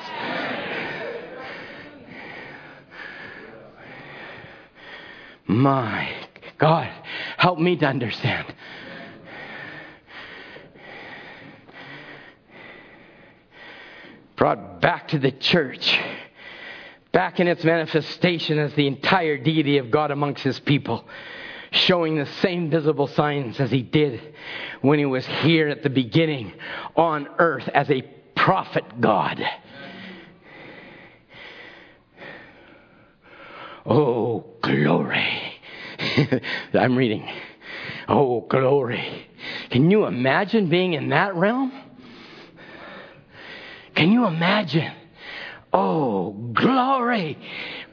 My 5.48 6.12
God, 6.58 6.92
help 7.38 7.60
me 7.60 7.76
to 7.78 7.86
understand. 7.86 8.54
Brought 14.36 14.82
back 14.82 15.10
to 15.10 15.20
the 15.20 15.32
church, 15.32 15.98
back 17.12 17.40
in 17.40 17.48
its 17.48 17.64
manifestation 17.64 18.60
as 18.60 18.74
the 18.74 18.88
entire 18.88 19.38
deity 19.38 19.78
of 19.78 19.92
God 19.92 20.12
amongst 20.12 20.44
his 20.44 20.60
people, 20.60 21.06
showing 21.72 22.16
the 22.16 22.26
same 22.26 22.70
visible 22.70 23.08
signs 23.08 23.60
as 23.60 23.72
he 23.72 23.82
did 23.82 24.22
when 24.82 25.00
he 25.00 25.06
was 25.06 25.26
here 25.26 25.70
at 25.70 25.84
the 25.84 25.90
beginning 25.90 26.52
on 26.96 27.28
earth 27.38 27.70
as 27.70 27.90
a 27.90 28.02
prophet 28.36 29.00
God. 29.00 29.42
Oh, 33.86 34.55
glory. 34.66 35.60
I'm 36.74 36.98
reading. 36.98 37.30
Oh, 38.08 38.42
glory. 38.42 39.28
Can 39.70 39.90
you 39.92 40.06
imagine 40.06 40.70
being 40.70 40.94
in 40.94 41.10
that 41.10 41.36
realm? 41.36 41.72
Can 43.96 44.12
you 44.12 44.26
imagine? 44.26 44.94
Oh, 45.72 46.32
glory 46.54 47.38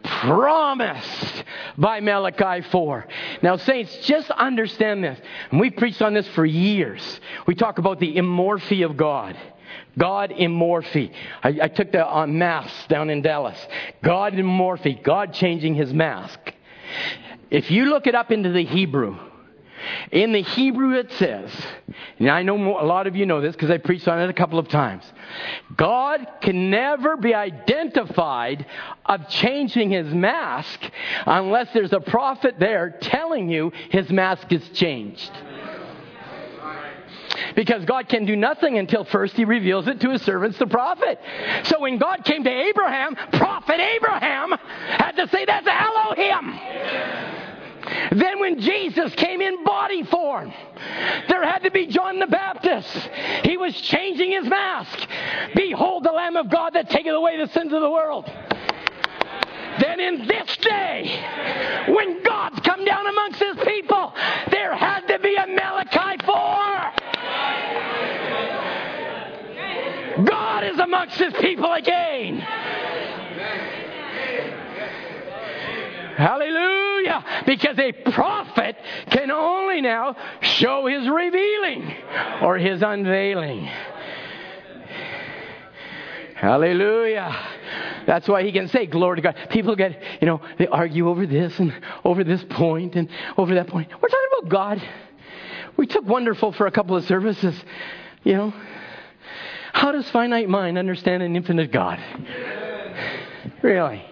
promised 0.04 1.44
by 1.76 2.00
Malachi 2.00 2.66
4. 2.70 3.06
Now, 3.42 3.56
saints, 3.56 3.96
just 4.04 4.30
understand 4.30 5.04
this. 5.04 5.18
And 5.50 5.60
we've 5.60 5.76
preached 5.76 6.02
on 6.02 6.14
this 6.14 6.26
for 6.28 6.44
years. 6.44 7.20
We 7.46 7.54
talk 7.54 7.78
about 7.78 8.00
the 8.00 8.16
immorphy 8.16 8.82
of 8.82 8.96
God. 8.96 9.36
God 9.98 10.32
immorphy. 10.32 11.12
I, 11.42 11.58
I 11.62 11.68
took 11.68 11.92
the 11.92 12.06
uh, 12.06 12.26
mass 12.26 12.70
down 12.88 13.10
in 13.10 13.22
Dallas. 13.22 13.58
God 14.02 14.34
immorphy. 14.34 14.94
God 14.94 15.34
changing 15.34 15.74
his 15.74 15.92
mask. 15.92 16.38
If 17.50 17.70
you 17.70 17.86
look 17.86 18.06
it 18.06 18.14
up 18.14 18.30
into 18.30 18.50
the 18.50 18.64
Hebrew, 18.64 19.18
in 20.10 20.32
the 20.32 20.42
Hebrew 20.42 20.94
it 20.94 21.12
says, 21.12 21.50
and 22.18 22.30
I 22.30 22.42
know 22.42 22.80
a 22.80 22.86
lot 22.86 23.06
of 23.06 23.16
you 23.16 23.26
know 23.26 23.40
this 23.40 23.54
because 23.54 23.70
I 23.70 23.78
preached 23.78 24.06
on 24.08 24.20
it 24.20 24.30
a 24.30 24.32
couple 24.32 24.58
of 24.58 24.68
times. 24.68 25.04
God 25.76 26.26
can 26.40 26.70
never 26.70 27.16
be 27.16 27.34
identified 27.34 28.66
of 29.04 29.28
changing 29.28 29.90
his 29.90 30.06
mask 30.12 30.80
unless 31.26 31.72
there's 31.72 31.92
a 31.92 32.00
prophet 32.00 32.56
there 32.58 32.96
telling 33.00 33.50
you 33.50 33.72
his 33.90 34.10
mask 34.10 34.52
is 34.52 34.66
changed. 34.70 35.30
Because 37.54 37.84
God 37.84 38.08
can 38.08 38.24
do 38.24 38.36
nothing 38.36 38.78
until 38.78 39.04
first 39.04 39.34
he 39.34 39.44
reveals 39.44 39.88
it 39.88 40.00
to 40.00 40.10
his 40.10 40.22
servants, 40.22 40.58
the 40.58 40.66
prophet. 40.66 41.18
So 41.64 41.80
when 41.80 41.98
God 41.98 42.24
came 42.24 42.44
to 42.44 42.50
Abraham, 42.50 43.16
prophet 43.32 43.80
Abraham 43.80 44.52
had 44.52 45.12
to 45.12 45.28
say, 45.28 45.44
That's 45.44 45.66
Elohim. 45.66 46.60
Then, 48.12 48.40
when 48.40 48.60
Jesus 48.60 49.14
came 49.14 49.40
in 49.40 49.64
body 49.64 50.04
form, 50.04 50.52
there 51.28 51.44
had 51.44 51.62
to 51.64 51.70
be 51.70 51.86
John 51.86 52.18
the 52.18 52.26
Baptist. 52.26 52.88
He 53.44 53.56
was 53.56 53.74
changing 53.74 54.32
his 54.32 54.46
mask. 54.46 55.08
Behold, 55.54 56.04
the 56.04 56.12
Lamb 56.12 56.36
of 56.36 56.48
God 56.48 56.74
that 56.74 56.90
taketh 56.90 57.12
away 57.12 57.38
the 57.38 57.52
sins 57.52 57.72
of 57.72 57.80
the 57.80 57.90
world. 57.90 58.30
Then, 59.80 60.00
in 60.00 60.26
this 60.26 60.56
day, 60.58 61.86
when 61.88 62.22
God's 62.22 62.60
come 62.60 62.84
down 62.84 63.06
amongst 63.06 63.40
his 63.40 63.56
people, 63.66 64.12
there 64.50 64.76
had 64.76 65.06
to 65.08 65.18
be 65.18 65.34
a 65.34 65.46
Malachi 65.46 66.24
4. 66.24 66.32
God 70.24 70.64
is 70.64 70.71
amongst 70.82 71.18
his 71.18 71.32
people 71.34 71.72
again. 71.72 72.38
Hallelujah. 76.16 77.42
Because 77.46 77.78
a 77.78 77.92
prophet 77.92 78.76
can 79.10 79.30
only 79.30 79.80
now 79.80 80.16
show 80.40 80.86
his 80.86 81.08
revealing 81.08 81.94
or 82.42 82.58
his 82.58 82.82
unveiling. 82.82 83.68
Hallelujah. 86.36 87.34
That's 88.06 88.28
why 88.28 88.42
he 88.42 88.52
can 88.52 88.68
say, 88.68 88.86
Glory 88.86 89.16
to 89.16 89.22
God. 89.22 89.36
People 89.50 89.76
get, 89.76 90.02
you 90.20 90.26
know, 90.26 90.40
they 90.58 90.66
argue 90.66 91.08
over 91.08 91.26
this 91.26 91.58
and 91.58 91.72
over 92.04 92.24
this 92.24 92.44
point 92.50 92.96
and 92.96 93.08
over 93.36 93.54
that 93.54 93.68
point. 93.68 93.88
We're 93.90 94.08
talking 94.08 94.28
about 94.38 94.50
God. 94.50 94.82
We 95.76 95.86
took 95.86 96.04
wonderful 96.04 96.52
for 96.52 96.66
a 96.66 96.70
couple 96.70 96.96
of 96.96 97.04
services, 97.04 97.54
you 98.24 98.34
know. 98.34 98.52
How 99.72 99.92
does 99.92 100.08
finite 100.10 100.48
mind 100.48 100.78
understand 100.78 101.22
an 101.22 101.34
infinite 101.34 101.72
God? 101.72 101.98
Really? 103.62 104.04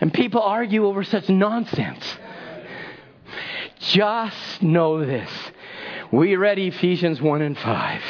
And 0.00 0.12
people 0.12 0.42
argue 0.42 0.86
over 0.86 1.04
such 1.04 1.28
nonsense. 1.28 2.04
Just 3.80 4.62
know 4.62 5.04
this. 5.04 5.30
We 6.12 6.36
read 6.36 6.58
Ephesians 6.58 7.20
1 7.20 7.42
and 7.42 7.56
5. 7.56 8.02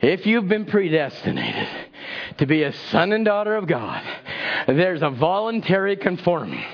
If 0.00 0.26
you've 0.26 0.48
been 0.48 0.64
predestinated 0.64 1.68
to 2.38 2.46
be 2.46 2.62
a 2.62 2.72
son 2.90 3.12
and 3.12 3.24
daughter 3.24 3.54
of 3.56 3.66
God, 3.66 4.02
there's 4.66 5.02
a 5.02 5.10
voluntary 5.10 5.96
conforming. 5.96 6.64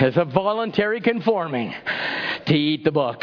There's 0.00 0.16
a 0.16 0.24
voluntary 0.24 1.00
conforming 1.00 1.74
to 2.46 2.54
eat 2.54 2.84
the 2.84 2.90
book. 2.90 3.22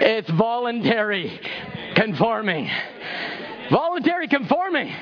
It's 0.00 0.28
voluntary 0.30 1.40
conforming. 1.94 2.70
Voluntary 3.70 4.28
conforming. 4.28 4.92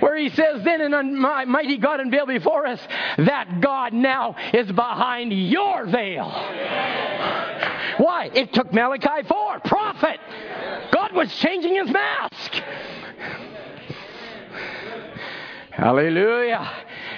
Where 0.00 0.16
he 0.16 0.30
says, 0.30 0.64
Then 0.64 0.80
an 0.80 1.16
mighty 1.16 1.78
God 1.78 2.00
unveiled 2.00 2.28
before 2.28 2.66
us, 2.66 2.80
that 3.18 3.60
God 3.60 3.92
now 3.92 4.34
is 4.52 4.70
behind 4.72 5.32
your 5.32 5.86
veil. 5.86 6.28
Why? 7.98 8.30
It 8.34 8.52
took 8.52 8.72
Malachi 8.72 9.26
4, 9.28 9.60
prophet. 9.60 10.18
God 10.92 11.12
was 11.12 11.32
changing 11.36 11.76
his 11.76 11.90
mask. 11.90 12.52
Hallelujah. 15.70 16.70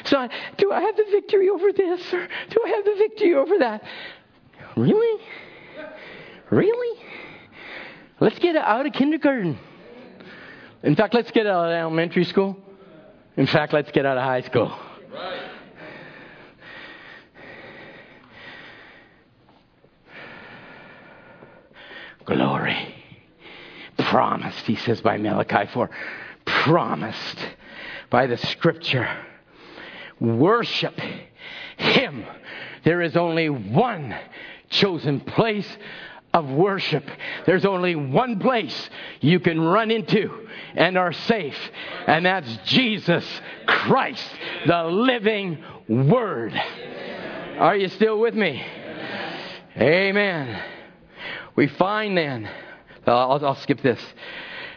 So, 0.05 0.29
do 0.59 0.73
I 0.73 0.81
have 0.81 0.97
the 0.97 1.07
victory 1.11 1.49
over 1.49 1.73
this 1.73 2.13
or 2.13 2.29
do 2.51 2.61
I 2.65 2.69
have 2.69 2.85
the 2.85 2.95
victory 2.99 3.35
over 3.35 3.59
that? 3.59 3.83
Really? 4.77 5.23
Really? 6.51 7.02
Let's 8.23 8.39
get 8.39 8.55
out 8.55 8.87
of 8.87 8.93
kindergarten. 8.93 9.59
In 10.85 10.95
fact, 10.95 11.13
let's 11.13 11.33
get 11.33 11.45
out 11.45 11.65
of 11.65 11.73
elementary 11.73 12.23
school. 12.23 12.57
In 13.37 13.49
fact, 13.49 13.73
let's 13.73 13.91
get 13.91 14.07
out 14.07 14.17
of 14.17 14.23
high 14.23 14.43
school. 14.43 14.73
Glory. 22.25 22.95
Promised, 23.99 24.67
he 24.67 24.77
says 24.77 25.01
by 25.01 25.17
Malachi 25.17 25.69
4. 25.73 25.91
Promised 26.45 27.39
by 28.09 28.29
the 28.29 28.37
scripture. 28.37 29.09
Worship 30.21 30.97
him. 31.77 32.25
There 32.85 33.03
is 33.03 33.17
only 33.17 33.51
one 33.51 34.17
chosen 34.71 35.19
place 35.19 35.67
of 36.33 36.49
worship. 36.49 37.05
There's 37.47 37.65
only 37.65 37.95
one 37.95 38.39
place 38.39 38.91
you 39.21 39.41
can 39.41 39.61
run 39.61 39.91
into 39.91 40.49
and 40.75 40.97
are 40.97 41.13
safe, 41.13 41.59
and 42.07 42.27
that's 42.27 42.57
Jesus 42.65 43.25
Christ, 43.67 44.25
the 44.67 44.85
living 44.85 45.63
Word. 45.89 46.55
Are 47.59 47.77
you 47.77 47.89
still 47.89 48.19
with 48.19 48.35
me? 48.35 48.65
Amen. 49.77 50.63
We 51.55 51.67
find 51.67 52.17
then, 52.17 52.49
I'll, 53.07 53.45
I'll 53.45 53.57
skip 53.57 53.83
this. 53.83 54.01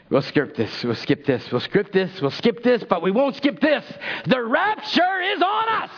We'll 0.10 0.22
skip 0.22 0.56
this. 0.56 0.84
We'll 0.84 0.96
skip 0.96 1.26
this. 1.26 1.52
We'll 1.52 1.62
skip 1.62 1.92
this. 1.92 2.22
We'll 2.22 2.32
skip 2.32 2.64
this, 2.64 2.84
but 2.88 3.02
we 3.02 3.12
won't 3.12 3.36
skip 3.38 3.60
this. 3.60 3.84
The 4.28 4.44
rapture 4.44 5.22
is 5.34 5.42
on 5.42 5.70
us. 5.70 5.90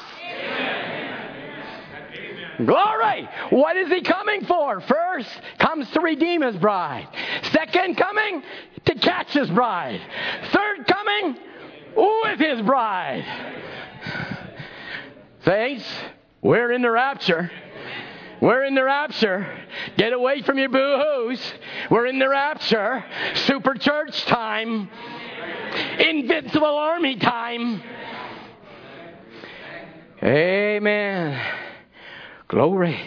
Glory! 2.66 3.30
What 3.52 3.78
is 3.78 3.90
he 3.90 4.02
coming 4.02 4.46
for? 4.46 4.82
First 4.82 5.30
comes 5.60 5.90
to 5.92 6.02
redeem 6.02 6.42
his 6.42 6.56
bride. 6.56 7.08
Second 7.52 7.98
coming 7.98 8.42
to 8.86 8.96
catch 8.96 9.32
his 9.34 9.50
bride. 9.50 10.02
Third 10.52 10.88
coming 10.88 11.38
with 11.96 12.40
his 12.40 12.62
bride. 12.62 13.26
Saints, 15.46 15.86
we're 16.42 16.72
in 16.72 16.82
the 16.82 16.92
rapture. 16.92 17.52
We're 18.42 18.64
in 18.66 18.76
the 18.76 18.84
rapture. 18.84 19.48
Get 19.98 20.14
away 20.14 20.42
from 20.42 20.58
your 20.58 20.70
boo-hoos. 20.70 21.40
We're 21.90 22.08
in 22.08 22.20
the 22.20 22.30
rapture. 22.30 23.04
Super 23.36 23.76
church 23.76 24.26
time. 24.26 24.90
Invincible 26.00 26.66
army 26.66 27.18
time. 27.18 27.82
Amen. 30.24 31.40
Glory. 32.48 32.98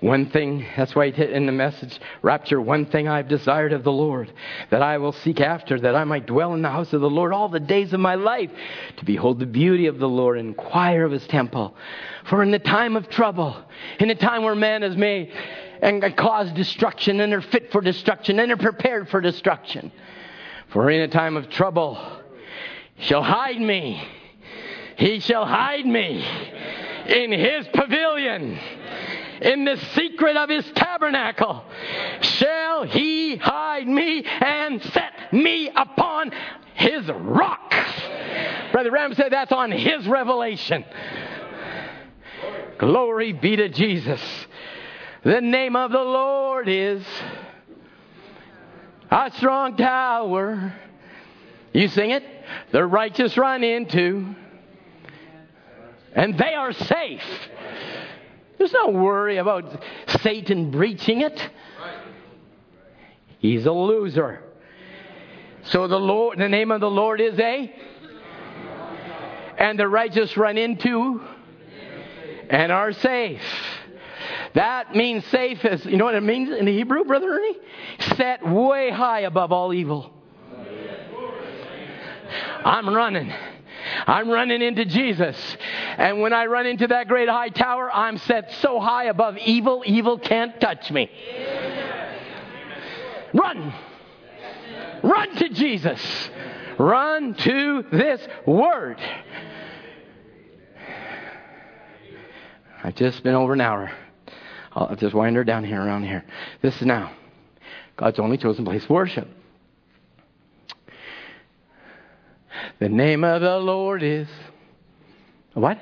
One 0.00 0.30
thing, 0.30 0.64
that's 0.76 0.94
why 0.94 1.06
it 1.06 1.16
hit 1.16 1.30
in 1.30 1.44
the 1.44 1.52
message, 1.52 2.00
rapture, 2.22 2.60
one 2.60 2.86
thing 2.86 3.06
I've 3.06 3.28
desired 3.28 3.74
of 3.74 3.84
the 3.84 3.92
Lord, 3.92 4.32
that 4.70 4.80
I 4.80 4.96
will 4.96 5.12
seek 5.12 5.40
after, 5.40 5.78
that 5.80 5.94
I 5.94 6.04
might 6.04 6.26
dwell 6.26 6.54
in 6.54 6.62
the 6.62 6.70
house 6.70 6.92
of 6.94 7.02
the 7.02 7.10
Lord 7.10 7.32
all 7.32 7.48
the 7.48 7.60
days 7.60 7.92
of 7.92 8.00
my 8.00 8.14
life, 8.14 8.50
to 8.96 9.04
behold 9.04 9.38
the 9.38 9.46
beauty 9.46 9.86
of 9.86 9.98
the 9.98 10.08
Lord 10.08 10.38
and 10.38 10.48
inquire 10.48 11.04
of 11.04 11.12
his 11.12 11.26
temple. 11.26 11.76
For 12.24 12.42
in 12.42 12.50
the 12.50 12.58
time 12.58 12.96
of 12.96 13.10
trouble, 13.10 13.56
in 14.00 14.08
the 14.08 14.14
time 14.14 14.42
where 14.42 14.54
man 14.54 14.82
is 14.82 14.96
made 14.96 15.32
and 15.82 16.02
caused 16.16 16.54
destruction, 16.54 17.20
and 17.20 17.30
they're 17.30 17.42
fit 17.42 17.70
for 17.70 17.82
destruction, 17.82 18.38
and 18.38 18.48
they're 18.48 18.56
prepared 18.56 19.10
for 19.10 19.20
destruction. 19.20 19.92
For 20.68 20.90
in 20.90 21.02
a 21.02 21.08
time 21.08 21.36
of 21.36 21.50
trouble, 21.50 21.98
shall 23.00 23.22
hide 23.22 23.60
me. 23.60 24.02
He 24.96 25.20
shall 25.20 25.44
hide 25.44 25.84
me 25.84 26.24
in 27.08 27.32
his 27.32 27.66
pavilion, 27.68 28.58
in 29.40 29.64
the 29.64 29.76
secret 29.94 30.36
of 30.36 30.48
his 30.48 30.70
tabernacle, 30.72 31.64
shall 32.20 32.84
he 32.84 33.36
hide 33.36 33.86
me 33.86 34.24
and 34.24 34.82
set 34.82 35.32
me 35.32 35.70
upon 35.74 36.32
his 36.74 37.08
rock. 37.08 37.74
Brother 38.72 38.90
Ram 38.90 39.14
said 39.14 39.32
that's 39.32 39.52
on 39.52 39.70
his 39.72 40.06
revelation. 40.06 40.84
Glory 42.78 43.32
be 43.32 43.56
to 43.56 43.68
Jesus. 43.68 44.20
The 45.24 45.40
name 45.40 45.74
of 45.74 45.90
the 45.90 45.98
Lord 45.98 46.68
is 46.68 47.04
a 49.10 49.32
strong 49.36 49.76
tower. 49.76 50.74
You 51.72 51.88
sing 51.88 52.10
it. 52.10 52.22
The 52.70 52.84
righteous 52.84 53.36
run 53.36 53.64
into 53.64 54.34
and 56.18 56.36
they 56.36 56.52
are 56.52 56.72
safe. 56.72 57.22
There's 58.58 58.72
no 58.72 58.88
worry 58.88 59.36
about 59.36 59.84
Satan 60.20 60.72
breaching 60.72 61.20
it. 61.20 61.40
He's 63.38 63.66
a 63.66 63.72
loser. 63.72 64.42
So 65.66 65.86
the 65.86 65.96
Lord, 65.96 66.38
the 66.38 66.48
name 66.48 66.72
of 66.72 66.80
the 66.80 66.90
Lord 66.90 67.20
is 67.20 67.38
a, 67.38 67.72
and 69.58 69.78
the 69.78 69.86
righteous 69.86 70.36
run 70.36 70.58
into, 70.58 71.20
and 72.50 72.72
are 72.72 72.92
safe. 72.92 73.40
That 74.54 74.96
means 74.96 75.24
safe 75.26 75.64
as 75.64 75.84
you 75.84 75.98
know 75.98 76.06
what 76.06 76.16
it 76.16 76.22
means 76.22 76.50
in 76.50 76.64
the 76.64 76.72
Hebrew, 76.72 77.04
brother 77.04 77.30
Ernie? 77.30 77.58
Set 78.16 78.44
way 78.44 78.90
high 78.90 79.20
above 79.20 79.52
all 79.52 79.72
evil. 79.72 80.12
I'm 82.64 82.88
running. 82.88 83.32
I'm 84.06 84.28
running 84.28 84.62
into 84.62 84.84
Jesus. 84.84 85.36
And 85.96 86.20
when 86.20 86.32
I 86.32 86.46
run 86.46 86.66
into 86.66 86.86
that 86.88 87.08
great 87.08 87.28
high 87.28 87.48
tower, 87.48 87.90
I'm 87.92 88.18
set 88.18 88.52
so 88.60 88.80
high 88.80 89.04
above 89.04 89.36
evil, 89.38 89.82
evil 89.86 90.18
can't 90.18 90.60
touch 90.60 90.90
me. 90.90 91.10
Run. 93.34 93.74
Run 95.02 95.36
to 95.36 95.48
Jesus. 95.50 96.30
Run 96.78 97.34
to 97.34 97.84
this 97.90 98.26
word. 98.46 99.00
I've 102.82 102.94
just 102.94 103.22
been 103.22 103.34
over 103.34 103.52
an 103.52 103.60
hour. 103.60 103.90
I'll 104.72 104.94
just 104.96 105.14
wind 105.14 105.34
her 105.36 105.44
down 105.44 105.64
here, 105.64 105.80
around 105.80 106.04
here. 106.04 106.24
This 106.62 106.76
is 106.76 106.86
now 106.86 107.12
God's 107.96 108.18
only 108.20 108.38
chosen 108.38 108.64
place 108.64 108.84
of 108.84 108.90
worship. 108.90 109.28
The 112.80 112.88
name 112.88 113.24
of 113.24 113.40
the 113.40 113.56
Lord 113.56 114.04
is 114.04 114.28
what? 115.54 115.80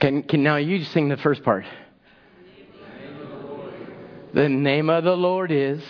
Can, 0.00 0.22
can 0.22 0.42
now 0.42 0.56
you 0.56 0.82
sing 0.84 1.10
the 1.10 1.18
first 1.18 1.42
part? 1.42 1.66
The 4.32 4.48
name 4.48 4.88
of 4.88 5.04
the 5.04 5.14
Lord 5.14 5.52
is 5.52 5.82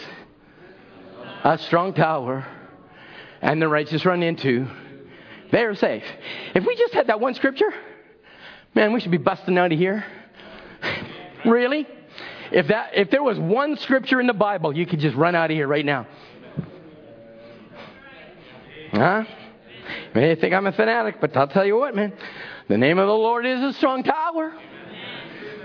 a 1.44 1.58
strong 1.58 1.94
tower, 1.94 2.44
and 3.40 3.62
the 3.62 3.68
righteous 3.68 4.04
run 4.04 4.24
into. 4.24 4.66
They 5.52 5.62
are 5.62 5.76
safe. 5.76 6.02
If 6.56 6.66
we 6.66 6.74
just 6.74 6.92
had 6.92 7.06
that 7.06 7.20
one 7.20 7.34
scripture, 7.34 7.72
man, 8.74 8.92
we 8.92 8.98
should 8.98 9.12
be 9.12 9.16
busting 9.16 9.56
out 9.58 9.70
of 9.70 9.78
here. 9.78 10.04
really? 11.44 11.86
If 12.50 12.66
that 12.66 12.90
if 12.96 13.10
there 13.10 13.22
was 13.22 13.38
one 13.38 13.76
scripture 13.76 14.20
in 14.20 14.26
the 14.26 14.34
Bible, 14.34 14.76
you 14.76 14.86
could 14.86 14.98
just 14.98 15.16
run 15.16 15.36
out 15.36 15.52
of 15.52 15.56
here 15.56 15.68
right 15.68 15.86
now. 15.86 16.08
Huh? 18.92 19.24
You 20.14 20.20
may 20.20 20.34
think 20.36 20.54
I'm 20.54 20.66
a 20.66 20.72
fanatic, 20.72 21.16
but 21.20 21.36
I'll 21.36 21.48
tell 21.48 21.64
you 21.64 21.76
what, 21.76 21.94
man. 21.94 22.12
The 22.68 22.78
name 22.78 22.98
of 22.98 23.06
the 23.06 23.14
Lord 23.14 23.46
is 23.46 23.60
a 23.62 23.72
strong 23.72 24.02
tower. 24.02 24.52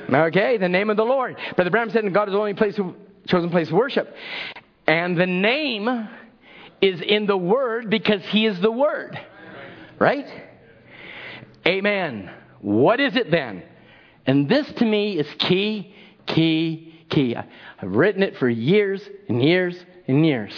Okay, 0.10 0.58
the 0.58 0.70
name 0.70 0.90
of 0.90 0.98
the 0.98 1.04
Lord. 1.04 1.36
Brother 1.56 1.70
Branham 1.70 1.92
said 1.92 2.14
God 2.14 2.30
is 2.30 2.32
the 2.32 2.40
only 2.40 2.54
place, 2.54 2.80
chosen 3.28 3.50
place 3.50 3.68
of 3.68 3.74
worship. 3.74 4.16
And 4.88 5.18
the 5.18 5.26
name 5.26 6.10
is 6.82 7.02
in 7.02 7.26
the 7.26 7.38
Word 7.38 7.90
because 7.90 8.24
He 8.26 8.46
is 8.46 8.60
the 8.62 8.72
Word. 8.72 9.20
Right? 10.00 10.28
Amen. 11.68 12.32
What 12.62 13.02
is 13.02 13.18
it 13.18 13.30
then? 13.30 13.64
And 14.26 14.48
this 14.48 14.72
to 14.74 14.86
me 14.86 15.20
is 15.20 15.28
key, 15.40 15.94
key, 16.26 17.06
key. 17.10 17.36
I've 17.36 17.96
written 17.96 18.24
it 18.24 18.38
for 18.38 18.48
years 18.48 19.02
and 19.28 19.44
years 19.44 19.78
and 20.08 20.26
years. 20.26 20.54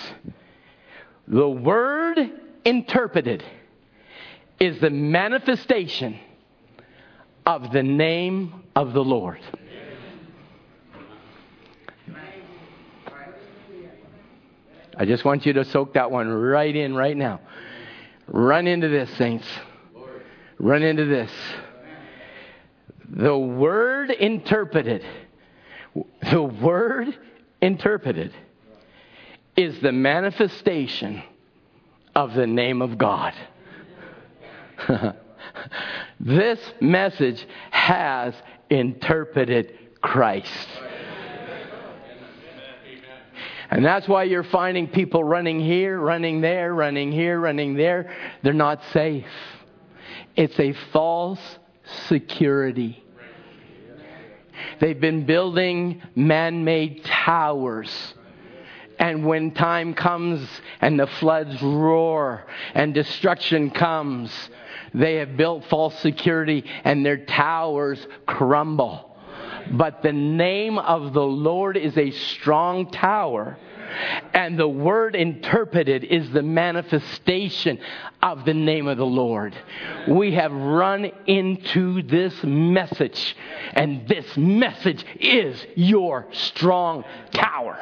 The 1.27 1.49
Word 1.49 2.19
interpreted 2.69 3.43
is 4.59 4.79
the 4.79 4.91
manifestation 4.91 6.19
of 7.43 7.71
the 7.71 7.81
name 7.81 8.63
of 8.75 8.93
the 8.93 9.03
Lord. 9.03 9.39
I 14.95 15.05
just 15.05 15.25
want 15.25 15.45
you 15.45 15.53
to 15.53 15.65
soak 15.65 15.93
that 15.93 16.11
one 16.11 16.27
right 16.27 16.75
in 16.75 16.93
right 16.93 17.17
now. 17.17 17.39
Run 18.27 18.67
into 18.67 18.87
this, 18.87 19.09
saints. 19.17 19.47
Run 20.59 20.83
into 20.83 21.05
this. 21.05 21.31
The 23.09 23.35
word 23.35 24.11
interpreted, 24.11 25.03
the 26.31 26.43
word 26.43 27.17
interpreted 27.61 28.31
is 29.55 29.79
the 29.81 29.91
manifestation 29.91 31.23
of 32.19 32.33
the 32.33 32.45
name 32.45 32.81
of 32.81 32.97
God. 32.97 33.33
this 36.19 36.59
message 36.81 37.47
has 37.71 38.33
interpreted 38.69 39.73
Christ. 40.01 40.67
And 43.71 43.85
that's 43.85 44.07
why 44.07 44.23
you're 44.23 44.43
finding 44.43 44.87
people 44.87 45.23
running 45.23 45.59
here, 45.61 45.97
running 45.97 46.41
there, 46.41 46.73
running 46.73 47.11
here, 47.11 47.39
running 47.39 47.75
there. 47.75 48.13
They're 48.43 48.51
not 48.51 48.83
safe. 48.91 49.25
It's 50.35 50.59
a 50.59 50.73
false 50.91 51.39
security. 52.07 53.01
They've 54.81 54.99
been 54.99 55.25
building 55.25 56.01
man 56.15 56.65
made 56.65 57.05
towers. 57.05 58.13
And 58.99 59.25
when 59.25 59.51
time 59.51 59.93
comes 59.93 60.47
and 60.81 60.99
the 60.99 61.07
floods 61.07 61.61
roar 61.61 62.45
and 62.73 62.93
destruction 62.93 63.71
comes, 63.71 64.31
they 64.93 65.15
have 65.15 65.37
built 65.37 65.65
false 65.65 65.97
security 65.99 66.65
and 66.83 67.05
their 67.05 67.17
towers 67.25 68.05
crumble. 68.25 69.17
But 69.71 70.01
the 70.01 70.13
name 70.13 70.77
of 70.77 71.13
the 71.13 71.23
Lord 71.23 71.77
is 71.77 71.97
a 71.97 72.11
strong 72.11 72.91
tower. 72.91 73.57
And 74.33 74.57
the 74.57 74.67
word 74.67 75.15
interpreted 75.15 76.03
is 76.03 76.29
the 76.31 76.43
manifestation 76.43 77.79
of 78.21 78.45
the 78.45 78.53
name 78.53 78.87
of 78.87 78.97
the 78.97 79.05
Lord. 79.05 79.55
We 80.07 80.33
have 80.33 80.51
run 80.51 81.11
into 81.25 82.03
this 82.03 82.43
message, 82.43 83.35
and 83.73 84.07
this 84.07 84.37
message 84.37 85.03
is 85.19 85.65
your 85.75 86.27
strong 86.31 87.03
tower. 87.31 87.79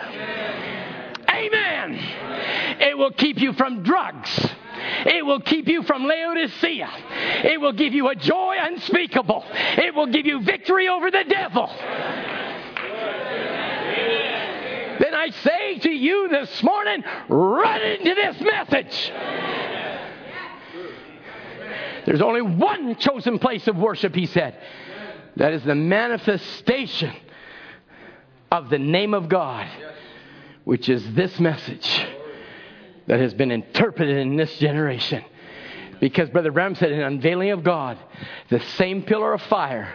Amen. 1.38 1.94
It 2.80 2.98
will 2.98 3.12
keep 3.12 3.40
you 3.40 3.54
from 3.54 3.84
drugs. 3.84 4.50
It 5.06 5.26
will 5.26 5.40
keep 5.42 5.68
you 5.68 5.84
from 5.84 6.06
Laodicea. 6.06 6.90
It 7.44 7.62
will 7.62 7.74
give 7.74 7.94
you 7.94 8.10
a 8.10 8.16
joy 8.16 8.56
unspeakable. 8.60 9.46
It 9.52 9.94
will 9.94 10.08
give 10.08 10.26
you 10.26 10.42
victory 10.42 10.88
over 10.88 11.12
the 11.12 11.24
devil. 11.28 11.68
Then 15.00 15.14
I 15.14 15.30
say 15.30 15.80
to 15.80 15.92
you 15.92 16.28
this 16.30 16.64
morning, 16.64 17.04
run 17.30 17.82
into 17.82 18.16
this 18.16 18.42
message. 18.42 19.12
There's 22.06 22.22
only 22.22 22.42
one 22.42 22.96
chosen 22.96 23.38
place 23.38 23.68
of 23.68 23.76
worship, 23.78 24.16
he 24.16 24.26
said. 24.26 24.58
That 25.36 25.54
is 25.54 25.64
the 25.64 25.76
manifestation 25.76 27.14
of 28.52 28.70
the 28.70 28.80
name 28.80 29.14
of 29.14 29.30
God, 29.30 29.68
which 30.68 30.90
is 30.90 31.14
this 31.14 31.40
message 31.40 32.06
that 33.08 33.22
has 33.22 33.34
been 33.34 33.52
interpreted 33.52 34.18
in 34.18 34.36
this 34.36 34.54
generation. 34.58 35.24
Because 36.02 36.30
Brother 36.30 36.52
Branham 36.52 36.76
said 36.76 36.92
in 36.92 37.00
Unveiling 37.00 37.52
of 37.52 37.64
God, 37.64 37.98
the 38.50 38.60
same 38.76 39.04
pillar 39.04 39.32
of 39.32 39.42
fire 39.44 39.88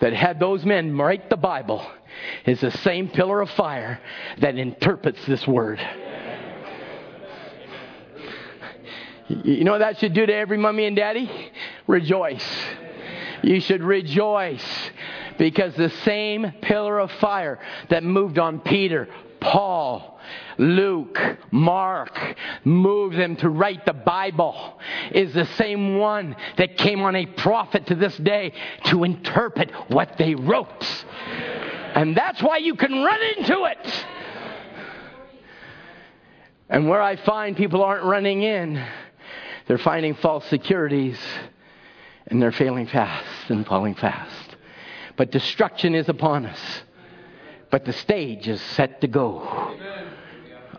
that 0.00 0.14
had 0.14 0.40
those 0.40 0.64
men 0.64 0.96
write 0.96 1.28
the 1.28 1.36
Bible 1.36 1.86
is 2.46 2.58
the 2.62 2.70
same 2.70 3.10
pillar 3.10 3.42
of 3.42 3.50
fire 3.50 4.00
that 4.38 4.56
interprets 4.56 5.22
this 5.26 5.46
word. 5.46 5.78
You 9.28 9.64
know 9.64 9.72
what 9.72 9.80
that 9.80 9.98
should 9.98 10.14
do 10.14 10.24
to 10.24 10.34
every 10.34 10.56
mummy 10.56 10.86
and 10.86 10.96
daddy? 10.96 11.30
Rejoice. 11.86 12.46
You 13.42 13.60
should 13.60 13.82
rejoice 13.82 14.64
because 15.36 15.74
the 15.74 15.90
same 15.90 16.50
pillar 16.62 16.98
of 16.98 17.10
fire 17.12 17.58
that 17.90 18.02
moved 18.02 18.38
on 18.38 18.60
Peter, 18.60 19.06
Paul, 19.38 20.13
Luke, 20.58 21.18
Mark, 21.50 22.18
moved 22.64 23.16
them 23.16 23.36
to 23.36 23.48
write 23.48 23.84
the 23.86 23.92
Bible, 23.92 24.78
is 25.12 25.34
the 25.34 25.46
same 25.56 25.98
one 25.98 26.36
that 26.56 26.76
came 26.78 27.02
on 27.02 27.16
a 27.16 27.26
prophet 27.26 27.86
to 27.86 27.94
this 27.94 28.16
day 28.18 28.52
to 28.84 29.04
interpret 29.04 29.70
what 29.88 30.16
they 30.18 30.34
wrote. 30.34 31.04
And 31.94 32.16
that's 32.16 32.42
why 32.42 32.58
you 32.58 32.74
can 32.74 32.92
run 33.02 33.20
into 33.36 33.64
it. 33.64 34.06
And 36.68 36.88
where 36.88 37.02
I 37.02 37.16
find 37.16 37.56
people 37.56 37.82
aren't 37.82 38.04
running 38.04 38.42
in, 38.42 38.84
they're 39.66 39.78
finding 39.78 40.14
false 40.14 40.44
securities 40.46 41.18
and 42.26 42.40
they're 42.40 42.52
failing 42.52 42.86
fast 42.86 43.50
and 43.50 43.66
falling 43.66 43.94
fast. 43.94 44.56
But 45.16 45.30
destruction 45.30 45.94
is 45.94 46.08
upon 46.08 46.46
us. 46.46 46.60
But 47.70 47.84
the 47.84 47.92
stage 47.92 48.48
is 48.48 48.60
set 48.60 49.00
to 49.02 49.06
go. 49.06 49.76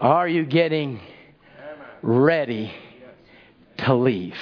Are 0.01 0.27
you 0.27 0.45
getting 0.45 0.99
ready 2.01 2.73
to 3.77 3.93
leave? 3.93 4.37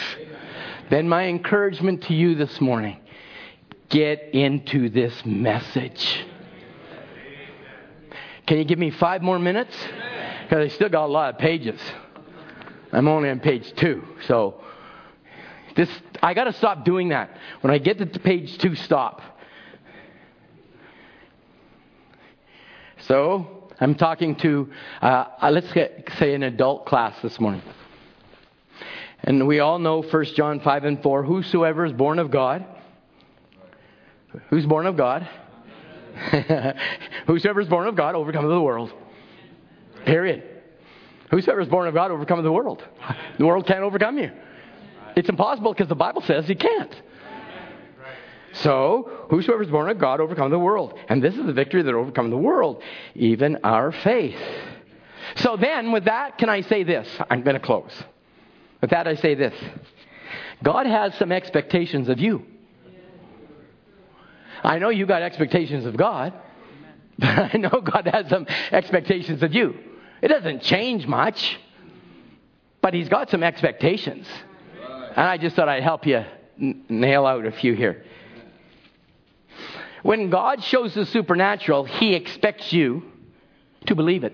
Then, 0.90 1.08
my 1.08 1.26
encouragement 1.28 2.04
to 2.04 2.14
you 2.14 2.36
this 2.36 2.60
morning 2.60 3.00
get 3.90 4.34
into 4.34 4.90
this 4.90 5.14
message. 5.26 6.26
Can 8.48 8.58
you 8.58 8.66
give 8.66 8.80
me 8.80 8.90
five 8.90 9.22
more 9.22 9.38
minutes? 9.38 9.76
Because 10.44 10.72
I 10.72 10.74
still 10.74 10.90
got 10.90 11.06
a 11.06 11.12
lot 11.12 11.34
of 11.34 11.40
pages. 11.40 11.80
I'm 12.92 13.08
only 13.08 13.30
on 13.30 13.40
page 13.40 13.74
two. 13.76 14.04
So, 14.28 14.64
this, 15.76 15.90
I 16.22 16.34
got 16.34 16.46
to 16.46 16.54
stop 16.54 16.84
doing 16.84 17.10
that. 17.10 17.38
When 17.62 17.72
I 17.72 17.78
get 17.78 18.00
to 18.00 18.20
page 18.20 18.58
two, 18.58 18.76
stop. 18.76 19.22
So, 23.00 23.63
I'm 23.80 23.96
talking 23.96 24.36
to, 24.38 24.72
uh, 25.02 25.50
let's 25.52 25.72
get, 25.74 26.10
say, 26.20 26.34
an 26.34 26.44
adult 26.44 26.86
class 26.86 27.16
this 27.22 27.40
morning. 27.40 27.62
And 29.24 29.48
we 29.48 29.60
all 29.60 29.80
know 29.80 30.02
1 30.02 30.26
John 30.36 30.60
5 30.60 30.84
and 30.84 31.02
4 31.02 31.24
whosoever 31.24 31.86
is 31.86 31.94
born 31.94 32.20
of 32.20 32.30
God. 32.30 32.66
Who's 34.50 34.66
born 34.66 34.86
of 34.86 34.98
God? 34.98 35.28
whosoever 37.28 37.62
is 37.62 37.68
born 37.68 37.88
of 37.88 37.96
God 37.96 38.16
overcomes 38.16 38.50
the 38.50 38.62
world. 38.62 38.92
Period. 40.06 40.44
Whosoever 41.32 41.62
is 41.62 41.70
born 41.70 41.88
of 41.88 41.94
God 41.94 42.12
overcomes 42.12 42.44
the 42.44 42.52
world. 42.52 42.84
The 43.40 43.46
world 43.46 43.66
can't 43.66 43.80
overcome 43.80 44.18
you. 44.18 44.32
It's 45.16 45.30
impossible 45.30 45.74
because 45.74 45.88
the 45.88 45.96
Bible 45.96 46.22
says 46.22 46.48
he 46.48 46.56
can't. 46.56 46.94
So, 48.54 49.10
whosoever 49.30 49.64
is 49.64 49.70
born 49.70 49.90
of 49.90 49.98
God 49.98 50.20
overcome 50.20 50.52
the 50.52 50.60
world. 50.60 50.94
And 51.10 51.24
this 51.24 51.36
is 51.36 51.46
the 51.46 51.54
victory 51.54 51.82
that 51.82 51.94
overcomes 51.94 52.30
the 52.30 52.38
world, 52.38 52.84
even 53.16 53.58
our 53.64 53.92
faith. 53.92 54.40
So 55.38 55.58
then, 55.58 55.92
with 55.92 56.06
that, 56.06 56.38
can 56.38 56.50
I 56.50 56.62
say 56.62 56.84
this? 56.84 57.08
I'm 57.30 57.42
going 57.42 57.56
to 57.56 57.60
close. 57.60 57.92
With 58.82 58.92
that, 58.92 59.08
I 59.08 59.16
say 59.16 59.34
this 59.34 59.54
God 60.62 60.86
has 60.86 61.16
some 61.16 61.32
expectations 61.32 62.10
of 62.10 62.20
you. 62.20 62.46
I 64.64 64.78
know 64.80 64.90
you 64.90 65.06
got 65.06 65.22
expectations 65.22 65.86
of 65.86 65.98
God, 65.98 66.34
but 67.20 67.56
I 67.56 67.58
know 67.58 67.82
God 67.82 68.08
has 68.12 68.30
some 68.30 68.46
expectations 68.72 69.42
of 69.42 69.54
you. 69.54 69.76
It 70.22 70.28
doesn't 70.28 70.62
change 70.62 71.08
much, 71.08 71.60
but 72.82 72.94
He's 72.94 73.10
got 73.10 73.30
some 73.30 73.42
expectations. 73.42 74.28
And 75.16 75.28
I 75.28 75.38
just 75.38 75.56
thought 75.56 75.70
I'd 75.70 75.84
help 75.84 76.06
you 76.06 76.24
n- 76.62 76.86
nail 76.88 77.26
out 77.26 77.46
a 77.46 77.52
few 77.52 77.74
here. 77.74 78.04
When 80.04 80.30
God 80.30 80.64
shows 80.64 80.94
the 80.94 81.06
supernatural, 81.06 81.86
He 81.86 82.14
expects 82.14 82.72
you 82.72 83.04
to 83.88 83.96
believe 83.96 84.24
it. 84.24 84.34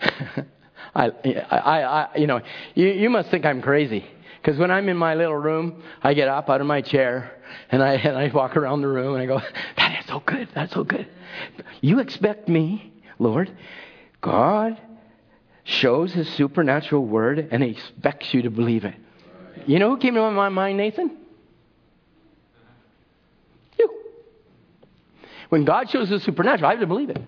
I, 0.94 1.10
I, 1.50 1.82
I 1.82 2.16
you 2.16 2.26
know, 2.26 2.40
you, 2.74 2.88
you 2.88 3.10
must 3.10 3.30
think 3.30 3.44
I'm 3.44 3.62
crazy. 3.62 4.04
Because 4.40 4.58
when 4.58 4.70
I'm 4.70 4.88
in 4.88 4.96
my 4.96 5.14
little 5.14 5.36
room, 5.36 5.82
I 6.02 6.14
get 6.14 6.28
up 6.28 6.48
out 6.48 6.60
of 6.60 6.66
my 6.66 6.80
chair 6.80 7.32
and 7.70 7.82
I, 7.82 7.94
and 7.94 8.16
I 8.16 8.28
walk 8.28 8.56
around 8.56 8.80
the 8.80 8.88
room 8.88 9.14
and 9.14 9.22
I 9.22 9.26
go, 9.26 9.40
that 9.76 10.00
is 10.00 10.06
so 10.06 10.20
good. 10.20 10.48
That's 10.54 10.72
so 10.72 10.84
good. 10.84 11.06
You 11.80 11.98
expect 11.98 12.48
me, 12.48 12.92
Lord, 13.18 13.50
God 14.20 14.80
shows 15.64 16.12
his 16.12 16.28
supernatural 16.30 17.04
word 17.04 17.48
and 17.50 17.62
he 17.62 17.70
expects 17.70 18.32
you 18.32 18.42
to 18.42 18.50
believe 18.50 18.84
it. 18.84 18.94
You 19.68 19.78
know 19.78 19.90
who 19.90 19.98
came 19.98 20.14
to 20.14 20.30
my 20.30 20.48
mind, 20.48 20.78
Nathan? 20.78 21.14
You. 23.78 23.90
When 25.50 25.66
God 25.66 25.90
shows 25.90 26.08
the 26.08 26.20
supernatural, 26.20 26.68
I 26.68 26.70
have 26.70 26.80
to 26.80 26.86
believe 26.86 27.10
it. 27.10 27.18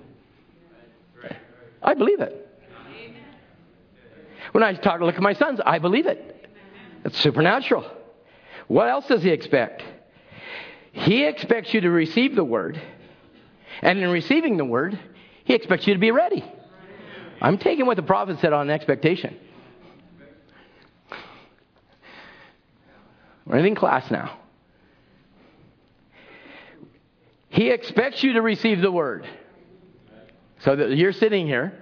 I 1.83 1.93
believe 1.93 2.21
it. 2.21 2.49
When 4.53 4.65
I 4.65 4.73
talk, 4.73 5.01
to 5.01 5.05
look 5.05 5.17
at 5.17 5.21
my 5.21 5.35
sons, 5.35 5.61
I 5.65 5.81
believe 5.81 6.07
it. 6.07 6.49
It's 7.05 7.19
supernatural. 7.19 7.85
What 8.69 8.89
else 8.89 9.07
does 9.07 9.23
he 9.23 9.29
expect? 9.29 9.83
He 10.93 11.27
expects 11.27 11.75
you 11.75 11.83
to 11.83 11.91
receive 11.91 12.35
the 12.37 12.45
word, 12.45 12.81
and 13.83 13.99
in 13.99 14.09
receiving 14.09 14.57
the 14.57 14.65
word, 14.65 14.99
he 15.45 15.53
expects 15.53 15.87
you 15.87 15.93
to 15.93 16.01
be 16.01 16.11
ready. 16.11 16.43
I'm 17.43 17.59
taking 17.59 17.85
what 17.85 17.97
the 17.97 18.03
prophet 18.03 18.39
said 18.41 18.55
on 18.55 18.71
expectation. 18.71 19.37
We're 23.51 23.67
in 23.67 23.75
class 23.75 24.09
now. 24.13 24.39
He 27.49 27.71
expects 27.71 28.23
you 28.23 28.35
to 28.35 28.43
receive 28.43 28.81
the 28.81 28.93
word. 28.93 29.27
So 30.61 30.77
that 30.77 30.97
you're 30.97 31.13
sitting 31.13 31.49
here. 31.49 31.73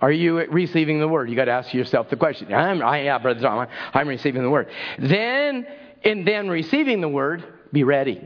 Are 0.00 0.10
you 0.10 0.38
receiving 0.46 0.98
the 0.98 1.06
word? 1.06 1.30
You 1.30 1.36
got 1.36 1.44
to 1.44 1.52
ask 1.52 1.72
yourself 1.72 2.10
the 2.10 2.16
question. 2.16 2.52
I'm, 2.52 2.82
I, 2.82 3.02
yeah, 3.02 3.18
brother 3.18 3.40
Tom, 3.40 3.68
I'm 3.94 4.08
receiving 4.08 4.42
the 4.42 4.50
word. 4.50 4.68
Then, 4.98 5.64
in 6.02 6.24
then 6.24 6.48
receiving 6.48 7.00
the 7.00 7.08
word, 7.08 7.44
be 7.72 7.84
ready. 7.84 8.20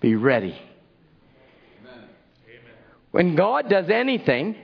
Be 0.00 0.16
ready. 0.16 0.60
When 3.12 3.36
God 3.36 3.68
does 3.68 3.88
anything, 3.88 4.56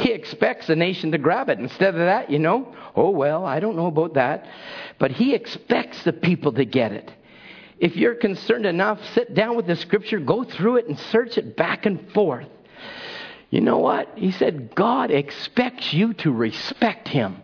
He 0.00 0.12
expects 0.12 0.66
the 0.66 0.76
nation 0.76 1.12
to 1.12 1.18
grab 1.18 1.50
it. 1.50 1.58
Instead 1.58 1.94
of 1.94 2.00
that, 2.00 2.30
you 2.30 2.38
know, 2.38 2.74
oh, 2.96 3.10
well, 3.10 3.44
I 3.44 3.60
don't 3.60 3.76
know 3.76 3.86
about 3.86 4.14
that. 4.14 4.46
But 4.98 5.10
He 5.12 5.34
expects 5.34 6.02
the 6.04 6.12
people 6.12 6.52
to 6.54 6.64
get 6.64 6.92
it. 6.92 7.12
If 7.78 7.96
you're 7.96 8.14
concerned 8.14 8.66
enough, 8.66 8.98
sit 9.14 9.34
down 9.34 9.56
with 9.56 9.66
the 9.66 9.76
scripture, 9.76 10.18
go 10.18 10.44
through 10.44 10.76
it, 10.76 10.88
and 10.88 10.98
search 10.98 11.36
it 11.36 11.56
back 11.56 11.84
and 11.84 12.10
forth. 12.12 12.48
You 13.50 13.60
know 13.60 13.78
what? 13.78 14.12
He 14.16 14.30
said, 14.32 14.74
God 14.74 15.10
expects 15.10 15.92
you 15.92 16.14
to 16.14 16.32
respect 16.32 17.08
Him. 17.08 17.42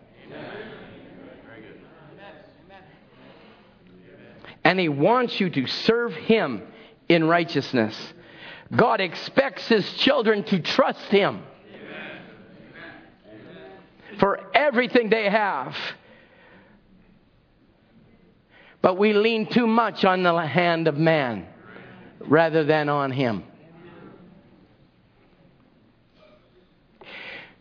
And 4.63 4.79
He 4.79 4.89
wants 4.89 5.39
you 5.39 5.49
to 5.51 5.67
serve 5.67 6.13
Him 6.13 6.63
in 7.07 7.25
righteousness. 7.25 7.95
God 8.75 8.99
expects 8.99 9.67
His 9.67 9.87
children 9.93 10.43
to 10.45 10.59
trust 10.59 11.05
Him 11.05 11.43
for 14.19 14.39
everything 14.53 15.09
they 15.09 15.29
have. 15.29 15.75
But 18.81 18.97
we 18.97 19.13
lean 19.13 19.47
too 19.47 19.67
much 19.67 20.05
on 20.05 20.23
the 20.23 20.35
hand 20.45 20.87
of 20.87 20.97
man 20.97 21.47
rather 22.19 22.63
than 22.63 22.89
on 22.89 23.11
Him. 23.11 23.43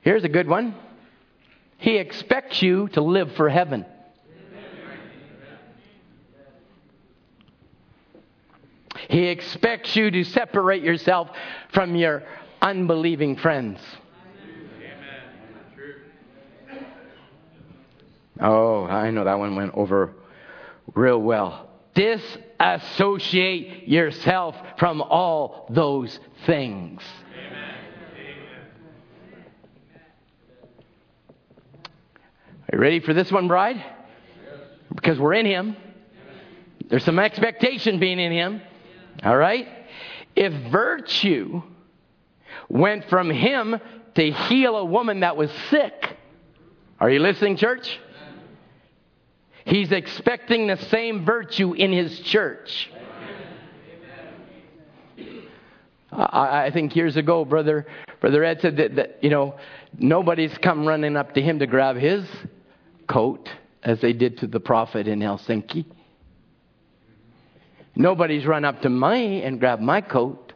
Here's 0.03 0.25
a 0.25 0.29
good 0.29 0.47
one 0.47 0.75
He 1.79 1.97
expects 1.97 2.63
you 2.63 2.89
to 2.89 3.01
live 3.01 3.33
for 3.33 3.49
heaven. 3.49 3.85
He 9.09 9.27
expects 9.27 9.95
you 9.95 10.11
to 10.11 10.25
separate 10.25 10.83
yourself 10.83 11.31
from 11.73 11.95
your 11.95 12.23
unbelieving 12.61 13.37
friends. 13.37 13.79
Oh, 18.41 18.85
I 18.85 19.11
know 19.11 19.25
that 19.25 19.39
one 19.39 19.57
went 19.57 19.75
over 19.75 20.13
real 20.95 21.19
well. 21.19 21.71
Disassociate 21.95 23.89
yourself 23.89 24.55
from 24.79 25.01
all 25.01 25.67
those 25.71 26.19
things. 26.45 27.03
Amen. 27.33 27.75
Are 32.73 32.77
you 32.77 32.79
ready 32.79 33.01
for 33.01 33.15
this 33.15 33.33
one, 33.33 33.49
bride? 33.49 33.83
Because 34.95 35.19
we're 35.19 35.35
in 35.35 35.47
Him. 35.47 35.77
There's 36.89 37.05
some 37.05 37.19
expectation 37.19 37.99
being 37.99 38.19
in 38.19 38.33
Him. 38.33 38.61
All 39.25 39.37
right? 39.37 39.67
If 40.35 40.53
virtue 40.71 41.63
went 42.69 43.09
from 43.09 43.31
Him 43.31 43.81
to 44.15 44.31
heal 44.31 44.77
a 44.77 44.85
woman 44.85 45.21
that 45.21 45.39
was 45.39 45.51
sick, 45.71 46.17
are 47.01 47.09
you 47.09 47.21
listening, 47.21 47.57
church? 47.57 47.99
He's 49.67 49.91
expecting 49.91 50.69
the 50.69 50.77
same 50.77 51.25
virtue 51.25 51.73
in 51.73 51.93
his 51.93 52.21
church. 52.21 52.89
I, 56.13 56.67
I 56.67 56.71
think 56.71 56.95
years 56.95 57.17
ago, 57.17 57.45
brother, 57.45 57.85
brother 58.21 58.45
Ed 58.45 58.61
said 58.61 58.77
that, 58.77 58.95
that 58.95 59.19
you 59.23 59.29
know 59.29 59.59
nobody's 59.99 60.57
come 60.59 60.87
running 60.87 61.17
up 61.17 61.35
to 61.35 61.43
him 61.43 61.59
to 61.59 61.67
grab 61.67 61.97
his 61.97 62.25
coat 63.09 63.51
as 63.83 64.01
they 64.01 64.13
did 64.13 64.39
to 64.39 64.47
the 64.47 64.61
prophet 64.61 65.09
in 65.09 65.19
Helsinki. 65.19 65.85
Nobody's 67.97 68.47
run 68.47 68.65
up 68.65 68.83
to 68.83 68.89
me 68.89 69.43
and 69.43 69.59
grabbed 69.59 69.83
my 69.83 70.01
coat, 70.01 70.53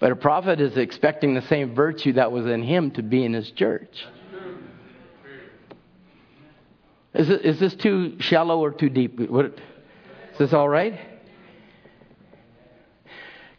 but 0.00 0.10
a 0.10 0.16
prophet 0.16 0.60
is 0.60 0.76
expecting 0.76 1.34
the 1.34 1.42
same 1.42 1.76
virtue 1.76 2.14
that 2.14 2.32
was 2.32 2.46
in 2.46 2.64
him 2.64 2.90
to 2.92 3.02
be 3.04 3.24
in 3.24 3.34
his 3.34 3.52
church. 3.52 4.04
Is, 7.16 7.30
it, 7.30 7.44
is 7.46 7.58
this 7.58 7.74
too 7.74 8.20
shallow 8.20 8.60
or 8.60 8.72
too 8.72 8.90
deep? 8.90 9.18
What, 9.18 9.46
is 9.46 10.38
this 10.38 10.52
all 10.52 10.68
right? 10.68 10.98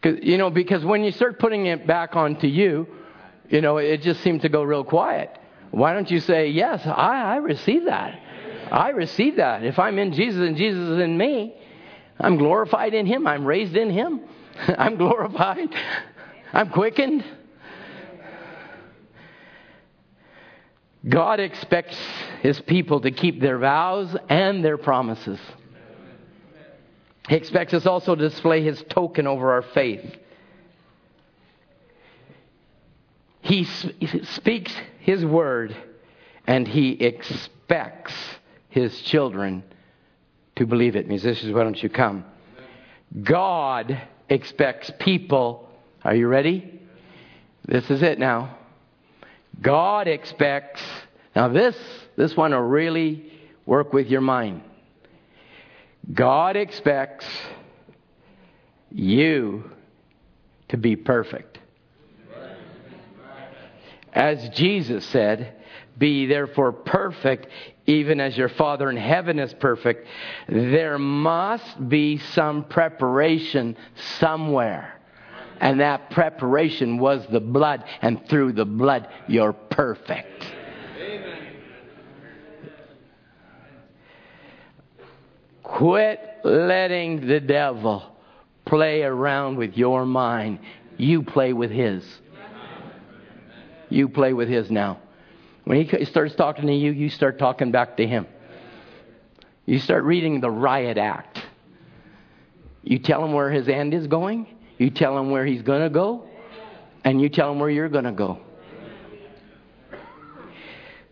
Cause, 0.04 0.18
you 0.22 0.38
know, 0.38 0.52
because 0.52 0.86
when 0.86 1.04
you 1.04 1.12
start 1.12 1.40
putting 1.40 1.66
it 1.66 1.88
back 1.88 2.16
onto 2.16 2.46
you, 2.46 2.88
you 3.50 3.62
know, 3.62 3.78
it 3.78 4.04
just 4.04 4.22
seems 4.22 4.44
to 4.44 4.50
go 4.50 4.62
real 4.62 4.84
quiet. 4.84 5.36
Why 5.72 5.94
don't 5.94 6.10
you 6.12 6.20
say, 6.20 6.50
Yes, 6.50 6.82
I, 6.86 7.34
I 7.34 7.36
receive 7.38 7.86
that. 7.86 8.20
I 8.72 8.90
receive 8.90 9.38
that. 9.38 9.64
If 9.64 9.80
I'm 9.80 9.98
in 9.98 10.14
Jesus 10.14 10.40
and 10.40 10.56
Jesus 10.56 10.90
is 10.90 11.00
in 11.00 11.18
me, 11.18 11.56
I'm 12.20 12.38
glorified 12.38 12.94
in 12.94 13.08
Him. 13.08 13.26
I'm 13.26 13.46
raised 13.46 13.76
in 13.76 13.90
Him. 13.90 14.22
I'm 14.78 14.98
glorified. 14.98 15.70
I'm 16.54 16.70
quickened. 16.70 17.24
God 21.08 21.40
expects 21.40 21.98
his 22.42 22.60
people 22.60 23.02
to 23.02 23.12
keep 23.12 23.40
their 23.40 23.58
vows 23.58 24.16
and 24.30 24.64
their 24.64 24.78
promises. 24.78 25.40
He 27.30 27.36
expects 27.36 27.74
us 27.74 27.86
also 27.86 28.16
to 28.16 28.30
display 28.30 28.64
his 28.64 28.84
token 28.90 29.28
over 29.28 29.52
our 29.52 29.62
faith. 29.62 30.16
He 33.42 33.64
speaks 33.64 34.74
his 35.00 35.26
word 35.26 35.76
and 36.46 36.68
he 36.68 36.92
expects 36.92 38.14
his 38.70 39.02
children 39.02 39.64
to 40.56 40.66
believe 40.66 40.96
it. 40.96 41.08
Musicians, 41.08 41.54
why 41.54 41.64
don't 41.64 41.82
you 41.82 41.90
come? 41.90 42.26
God 43.24 44.02
expects 44.30 44.92
people. 45.00 45.70
Are 46.04 46.16
you 46.16 46.28
ready? 46.28 46.82
This 47.66 47.90
is 47.90 48.02
it 48.02 48.20
now. 48.20 48.58
God 49.62 50.08
expects. 50.08 50.82
Now, 51.38 51.50
this 51.50 51.78
this 52.16 52.36
one 52.36 52.50
will 52.50 52.62
really 52.62 53.32
work 53.68 53.94
with 53.94 54.08
your 54.08 54.22
mind. 54.22 54.64
God 56.12 56.56
expects 56.56 57.28
you 58.90 59.70
to 60.70 60.78
be 60.78 60.96
perfect. 60.96 61.60
As 64.12 64.50
Jesus 64.50 65.06
said, 65.06 65.54
be 65.96 66.26
therefore 66.26 66.72
perfect, 66.72 67.46
even 67.86 68.20
as 68.20 68.36
your 68.36 68.50
Father 68.50 68.90
in 68.90 68.98
heaven 68.98 69.38
is 69.38 69.54
perfect. 69.54 70.08
There 70.50 70.98
must 70.98 71.88
be 71.88 72.18
some 72.18 72.64
preparation 72.64 73.78
somewhere. 74.18 75.00
And 75.60 75.82
that 75.82 76.10
preparation 76.10 76.98
was 76.98 77.28
the 77.28 77.42
blood, 77.42 77.84
and 78.02 78.28
through 78.28 78.54
the 78.54 78.66
blood, 78.66 79.08
you're 79.28 79.54
perfect. 79.54 80.57
Quit 85.68 86.22
letting 86.46 87.28
the 87.28 87.42
devil 87.42 88.02
play 88.64 89.04
around 89.04 89.58
with 89.58 89.78
your 89.78 90.06
mind. 90.06 90.60
You 90.96 91.24
play 91.24 91.52
with 91.52 91.72
his. 91.72 92.06
You 93.90 94.08
play 94.08 94.32
with 94.32 94.48
his 94.48 94.72
now. 94.72 95.00
When 95.66 95.86
he 95.86 96.06
starts 96.06 96.36
talking 96.36 96.68
to 96.68 96.74
you, 96.74 96.92
you 96.92 97.10
start 97.10 97.38
talking 97.38 97.72
back 97.72 97.98
to 97.98 98.08
him. 98.08 98.28
You 99.66 99.80
start 99.80 100.06
reading 100.06 100.40
the 100.40 100.50
riot 100.50 100.98
act. 100.98 101.42
You 102.84 103.00
tell 103.00 103.24
him 103.26 103.34
where 103.34 103.52
his 103.52 103.68
end 103.68 103.94
is 103.94 104.08
going, 104.08 104.48
you 104.78 104.90
tell 104.90 105.18
him 105.18 105.32
where 105.32 105.46
he's 105.46 105.62
going 105.62 105.82
to 105.82 105.90
go, 105.90 106.30
and 107.04 107.22
you 107.22 107.28
tell 107.28 107.52
him 107.52 107.60
where 107.60 107.70
you're 107.70 107.90
going 107.90 108.06
to 108.06 108.14
go. 108.14 108.40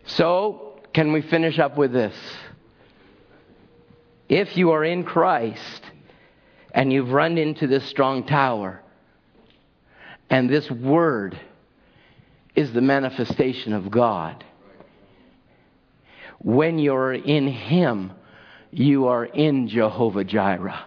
So, 0.06 0.80
can 0.94 1.12
we 1.12 1.20
finish 1.20 1.58
up 1.58 1.76
with 1.76 1.92
this? 1.92 2.14
If 4.28 4.56
you 4.56 4.72
are 4.72 4.84
in 4.84 5.04
Christ 5.04 5.82
and 6.72 6.92
you've 6.92 7.10
run 7.10 7.38
into 7.38 7.66
this 7.66 7.84
strong 7.84 8.24
tower, 8.26 8.82
and 10.28 10.50
this 10.50 10.70
word 10.70 11.38
is 12.54 12.72
the 12.72 12.80
manifestation 12.80 13.72
of 13.72 13.90
God, 13.90 14.44
when 16.38 16.78
you're 16.78 17.14
in 17.14 17.46
Him, 17.46 18.12
you 18.70 19.06
are 19.06 19.24
in 19.24 19.68
Jehovah 19.68 20.24
Jireh. 20.24 20.84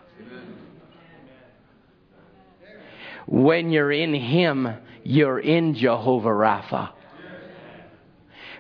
When 3.26 3.70
you're 3.70 3.92
in 3.92 4.14
Him, 4.14 4.68
you're 5.04 5.40
in 5.40 5.76
Jehovah 5.76 6.30
Rapha. 6.30 6.92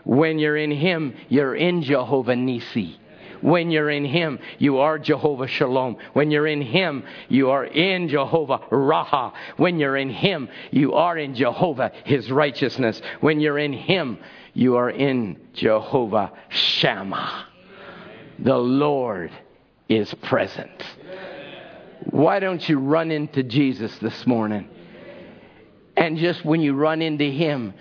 When 0.03 0.39
you're 0.39 0.57
in 0.57 0.72
Him, 0.72 1.15
you're 1.27 1.56
in 1.56 1.84
Jehovah 1.84 2.35
Nisi. 2.35 2.98
When 3.41 3.72
you're 3.72 3.90
in 3.90 4.06
Him, 4.06 4.40
you 4.57 4.80
are 4.80 4.99
Jehovah 4.99 5.48
Shalom. 5.48 5.98
When 6.14 6.32
you're 6.32 6.48
in 6.48 6.61
Him, 6.61 7.03
you 7.28 7.49
are 7.52 7.66
in 7.66 8.10
Jehovah 8.10 8.60
Raha. 8.72 9.34
When 9.57 9.80
you're 9.80 9.98
in 9.98 10.10
Him, 10.10 10.49
you 10.72 10.94
are 10.94 11.18
in 11.18 11.36
Jehovah, 11.36 11.91
His 12.06 12.32
righteousness. 12.32 13.02
When 13.22 13.40
you're 13.40 13.60
in 13.60 13.74
Him, 13.74 14.20
you 14.53 14.76
are 14.76 14.90
in 14.90 15.40
Jehovah 15.53 16.32
Shammah. 16.49 17.45
The 18.40 18.57
Lord 18.57 19.32
is 19.88 20.14
present. 20.24 20.84
Why 22.11 22.40
don't 22.40 22.68
you 22.68 22.80
run 22.80 23.11
into 23.11 23.44
Jesus 23.44 23.98
this 23.99 24.26
morning? 24.26 24.70
And 25.98 26.18
just 26.18 26.45
when 26.45 26.61
you 26.61 26.76
run 26.76 27.02
into 27.02 27.26
Him, 27.26 27.74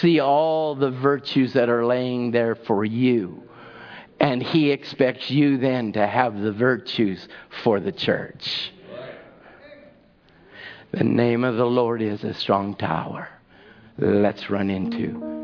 see 0.00 0.20
all 0.20 0.76
the 0.76 0.90
virtues 0.90 1.54
that 1.54 1.68
are 1.68 1.84
laying 1.84 2.30
there 2.30 2.54
for 2.54 2.84
you. 2.84 3.42
And 4.20 4.42
He 4.42 4.70
expects 4.70 5.30
you 5.30 5.58
then 5.58 5.92
to 5.92 6.06
have 6.06 6.40
the 6.40 6.52
virtues 6.52 7.28
for 7.62 7.80
the 7.80 7.92
church. 7.92 8.72
The 10.92 11.04
name 11.04 11.44
of 11.44 11.56
the 11.56 11.66
Lord 11.66 12.00
is 12.00 12.24
a 12.24 12.32
strong 12.32 12.74
tower. 12.74 13.28
Let's 13.98 14.48
run 14.48 14.70
into. 14.70 15.36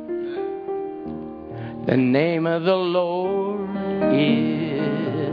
The 1.86 1.96
name 1.96 2.46
of 2.46 2.62
the 2.62 2.76
Lord 2.76 3.68
is 4.14 5.28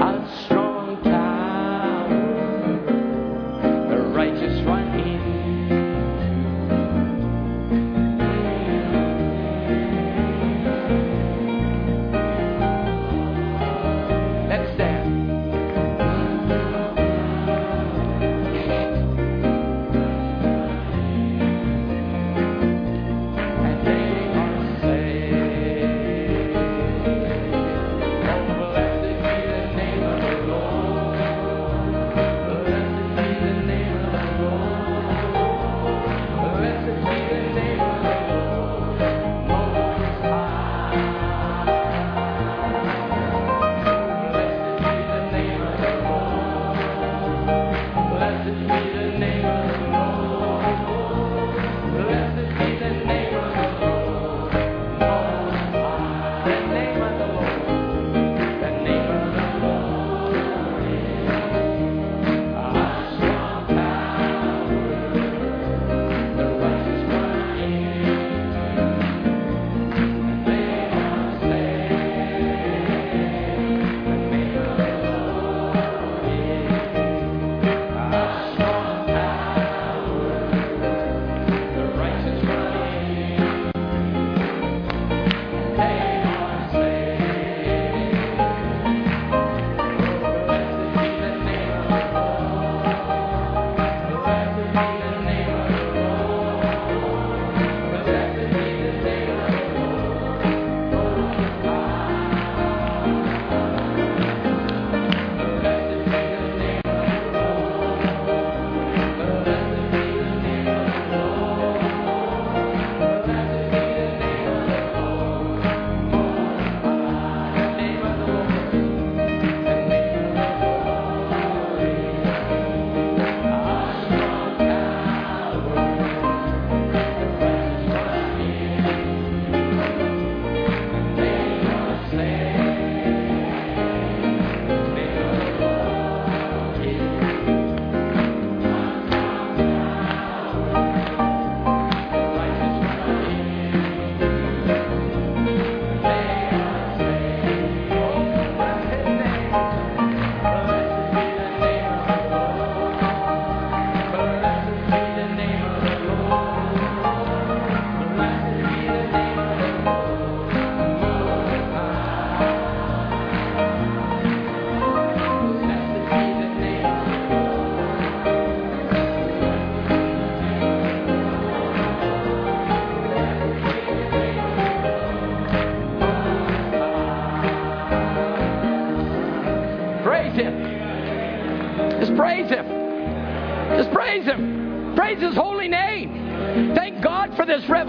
a 0.00 0.42
strong 0.44 0.55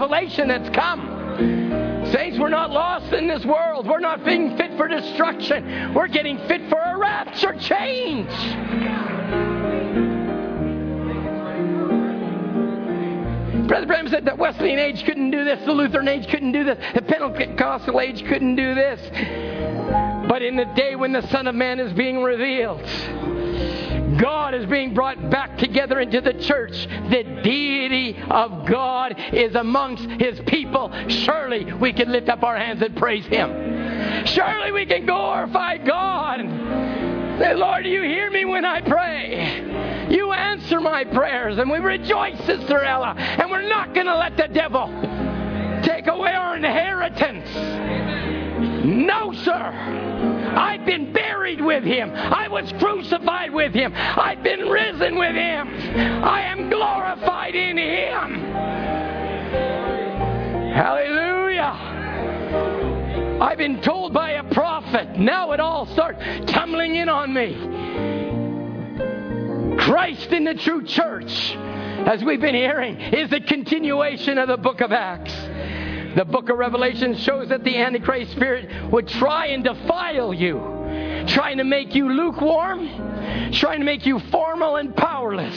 revelation 0.08 0.48
that's 0.48 0.70
come. 0.70 2.06
Saints, 2.12 2.38
we're 2.38 2.48
not 2.48 2.70
lost 2.70 3.12
in 3.12 3.28
this 3.28 3.44
world. 3.44 3.86
We're 3.86 4.00
not 4.00 4.24
being 4.24 4.56
fit 4.56 4.74
for 4.78 4.88
destruction. 4.88 5.92
We're 5.92 6.08
getting 6.08 6.38
fit 6.48 6.68
for 6.70 6.78
a 6.78 6.96
rapture 6.96 7.52
change. 7.58 8.30
Brother 13.68 13.84
Branham 13.84 14.08
said 14.08 14.24
the 14.24 14.34
Wesleyan 14.34 14.78
age 14.78 15.04
couldn't 15.04 15.30
do 15.30 15.44
this, 15.44 15.62
the 15.66 15.72
Lutheran 15.72 16.08
age 16.08 16.26
couldn't 16.28 16.52
do 16.52 16.64
this, 16.64 16.78
the 16.94 17.02
Pentecostal 17.02 18.00
age 18.00 18.24
couldn't 18.24 18.56
do 18.56 18.74
this. 18.74 18.98
But 20.26 20.40
in 20.40 20.56
the 20.56 20.64
day 20.74 20.96
when 20.96 21.12
the 21.12 21.26
Son 21.28 21.46
of 21.46 21.54
Man 21.54 21.78
is 21.78 21.92
being 21.92 22.22
revealed, 22.22 22.80
God 24.18 24.54
is 24.54 24.66
being 24.66 24.94
brought 24.94 25.30
back 25.30 25.58
together 25.58 26.00
into 26.00 26.20
the 26.20 26.34
church. 26.34 26.86
The 27.10 27.40
deity 27.42 28.18
of 28.30 28.66
God 28.66 29.14
is 29.32 29.54
amongst 29.54 30.04
his 30.20 30.40
people. 30.40 30.92
Surely 31.08 31.72
we 31.72 31.92
can 31.92 32.10
lift 32.10 32.28
up 32.28 32.42
our 32.42 32.56
hands 32.56 32.82
and 32.82 32.96
praise 32.96 33.24
him. 33.26 34.26
Surely 34.26 34.72
we 34.72 34.86
can 34.86 35.06
glorify 35.06 35.78
God. 35.78 36.40
Say, 37.38 37.54
Lord, 37.54 37.86
you 37.86 38.02
hear 38.02 38.30
me 38.30 38.44
when 38.44 38.64
I 38.64 38.80
pray. 38.80 40.08
You 40.10 40.32
answer 40.32 40.80
my 40.80 41.04
prayers. 41.04 41.58
And 41.58 41.70
we 41.70 41.78
rejoice, 41.78 42.38
Sister 42.44 42.82
Ella. 42.82 43.14
And 43.16 43.50
we're 43.50 43.68
not 43.68 43.94
going 43.94 44.06
to 44.06 44.16
let 44.16 44.36
the 44.36 44.48
devil 44.48 44.88
take 45.84 46.08
away 46.08 46.32
our 46.32 46.56
inheritance. 46.56 47.48
No, 48.84 49.32
sir. 49.32 50.37
I've 50.58 50.84
been 50.84 51.12
buried 51.12 51.60
with 51.60 51.84
him. 51.84 52.10
I 52.12 52.48
was 52.48 52.72
crucified 52.80 53.52
with 53.52 53.72
him. 53.72 53.92
I've 53.94 54.42
been 54.42 54.68
risen 54.68 55.16
with 55.16 55.36
him. 55.36 55.68
I 56.24 56.42
am 56.42 56.68
glorified 56.68 57.54
in 57.54 57.78
him. 57.78 58.42
Hallelujah. 60.74 61.96
I've 63.40 63.58
been 63.58 63.80
told 63.80 64.12
by 64.12 64.32
a 64.32 64.42
prophet. 64.52 65.16
Now 65.16 65.52
it 65.52 65.60
all 65.60 65.86
starts 65.86 66.20
tumbling 66.50 66.96
in 66.96 67.08
on 67.08 67.32
me. 67.32 67.54
Christ 69.78 70.32
in 70.32 70.42
the 70.44 70.54
true 70.54 70.84
church, 70.84 71.54
as 72.06 72.22
we've 72.24 72.40
been 72.40 72.54
hearing, 72.54 73.00
is 73.00 73.30
the 73.30 73.40
continuation 73.40 74.38
of 74.38 74.48
the 74.48 74.56
book 74.56 74.80
of 74.80 74.90
Acts. 74.90 75.32
The 76.18 76.24
book 76.24 76.48
of 76.48 76.58
Revelation 76.58 77.14
shows 77.14 77.48
that 77.50 77.62
the 77.62 77.76
Antichrist 77.76 78.32
spirit 78.32 78.90
would 78.90 79.06
try 79.06 79.46
and 79.46 79.62
defile 79.62 80.34
you, 80.34 80.58
trying 81.28 81.58
to 81.58 81.64
make 81.64 81.94
you 81.94 82.12
lukewarm, 82.12 83.52
trying 83.52 83.78
to 83.78 83.84
make 83.84 84.04
you 84.04 84.18
formal 84.32 84.74
and 84.74 84.96
powerless. 84.96 85.56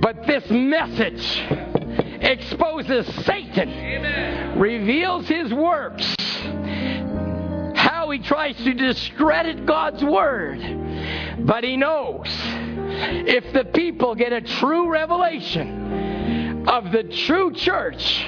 But 0.00 0.26
this 0.26 0.48
message 0.48 1.38
exposes 2.22 3.14
Satan, 3.26 3.68
Amen. 3.68 4.58
reveals 4.58 5.28
his 5.28 5.52
works, 5.52 6.14
how 7.76 8.08
he 8.08 8.20
tries 8.20 8.56
to 8.56 8.72
discredit 8.72 9.66
God's 9.66 10.02
word. 10.02 10.60
But 11.40 11.62
he 11.62 11.76
knows 11.76 12.26
if 12.30 13.52
the 13.52 13.66
people 13.66 14.14
get 14.14 14.32
a 14.32 14.40
true 14.40 14.88
revelation 14.88 16.66
of 16.66 16.90
the 16.90 17.02
true 17.02 17.52
church, 17.52 18.24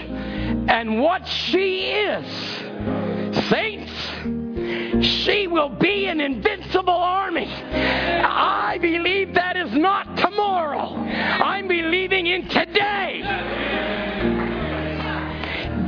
and 0.69 1.01
what 1.01 1.27
she 1.27 1.91
is. 1.91 2.27
Saints, 3.49 3.93
she 5.07 5.47
will 5.47 5.71
be 5.71 6.07
an 6.07 6.21
invincible 6.21 6.93
army. 6.93 7.47
I 7.47 8.79
believe 8.81 9.35
that 9.35 9.57
is 9.57 9.73
not 9.73 10.17
tomorrow. 10.17 10.95
I'm 10.97 11.69
believing 11.69 12.27
in 12.27 12.49
today. 12.49 13.23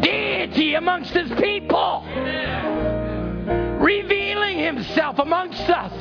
Deity 0.00 0.74
amongst 0.74 1.12
his 1.12 1.30
people 1.40 2.04
revealing 3.84 4.58
himself 4.58 5.18
amongst 5.18 5.60
us. 5.60 5.92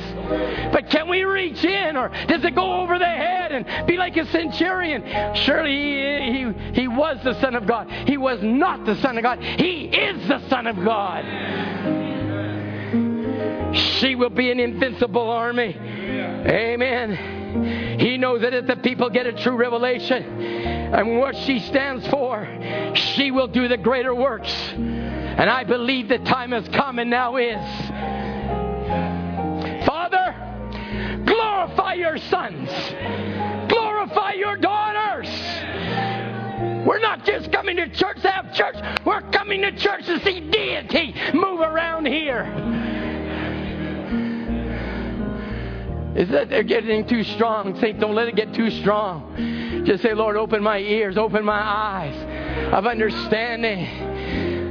But 0.72 0.88
can 0.88 1.08
we 1.08 1.24
reach 1.24 1.62
in, 1.64 1.96
or 1.96 2.08
does 2.26 2.44
it 2.44 2.54
go 2.54 2.80
over 2.80 2.98
the 2.98 3.04
head 3.04 3.52
and 3.52 3.86
be 3.86 3.96
like 3.96 4.16
a 4.16 4.26
centurion? 4.30 5.34
Surely 5.34 5.70
he, 5.70 6.32
he, 6.32 6.52
he 6.82 6.88
was 6.88 7.18
the 7.22 7.38
Son 7.40 7.54
of 7.54 7.66
God. 7.66 7.90
He 7.90 8.16
was 8.16 8.42
not 8.42 8.86
the 8.86 8.96
Son 8.96 9.18
of 9.18 9.22
God. 9.22 9.42
He 9.42 9.84
is 9.84 10.26
the 10.26 10.48
Son 10.48 10.66
of 10.66 10.82
God. 10.82 11.24
She 13.76 14.14
will 14.14 14.30
be 14.30 14.50
an 14.50 14.60
invincible 14.60 15.28
army. 15.28 15.76
Amen. 15.76 17.98
He 18.00 18.16
knows 18.16 18.40
that 18.40 18.54
if 18.54 18.66
the 18.66 18.76
people 18.76 19.10
get 19.10 19.26
a 19.26 19.32
true 19.32 19.56
revelation 19.56 20.42
and 20.42 21.18
what 21.18 21.36
she 21.36 21.60
stands 21.60 22.06
for, 22.08 22.48
she 22.94 23.30
will 23.30 23.48
do 23.48 23.68
the 23.68 23.76
greater 23.76 24.14
works. 24.14 24.50
And 25.36 25.50
I 25.50 25.64
believe 25.64 26.08
the 26.08 26.18
time 26.18 26.52
has 26.52 26.68
come 26.68 26.98
and 26.98 27.10
now 27.10 27.36
is. 27.36 27.60
Father, 29.84 30.34
glorify 31.26 31.94
your 31.94 32.18
sons, 32.18 32.70
glorify 33.68 34.34
your 34.34 34.56
daughters. 34.56 35.28
We're 36.86 37.00
not 37.00 37.24
just 37.24 37.50
coming 37.50 37.76
to 37.76 37.88
church 37.88 38.22
to 38.22 38.30
have 38.30 38.54
church, 38.54 38.76
we're 39.04 39.22
coming 39.30 39.62
to 39.62 39.72
church 39.76 40.06
to 40.06 40.20
see 40.20 40.40
deity 40.50 41.14
move 41.32 41.60
around 41.60 42.06
here. 42.06 42.44
Is 46.14 46.28
that 46.28 46.48
they're 46.48 46.62
getting 46.62 47.08
too 47.08 47.24
strong? 47.24 47.78
Say, 47.80 47.92
don't 47.92 48.14
let 48.14 48.28
it 48.28 48.36
get 48.36 48.54
too 48.54 48.70
strong. 48.70 49.82
Just 49.84 50.02
say, 50.02 50.14
Lord, 50.14 50.36
open 50.36 50.62
my 50.62 50.78
ears, 50.78 51.18
open 51.18 51.44
my 51.44 51.60
eyes 51.60 52.72
of 52.72 52.86
understanding. 52.86 54.13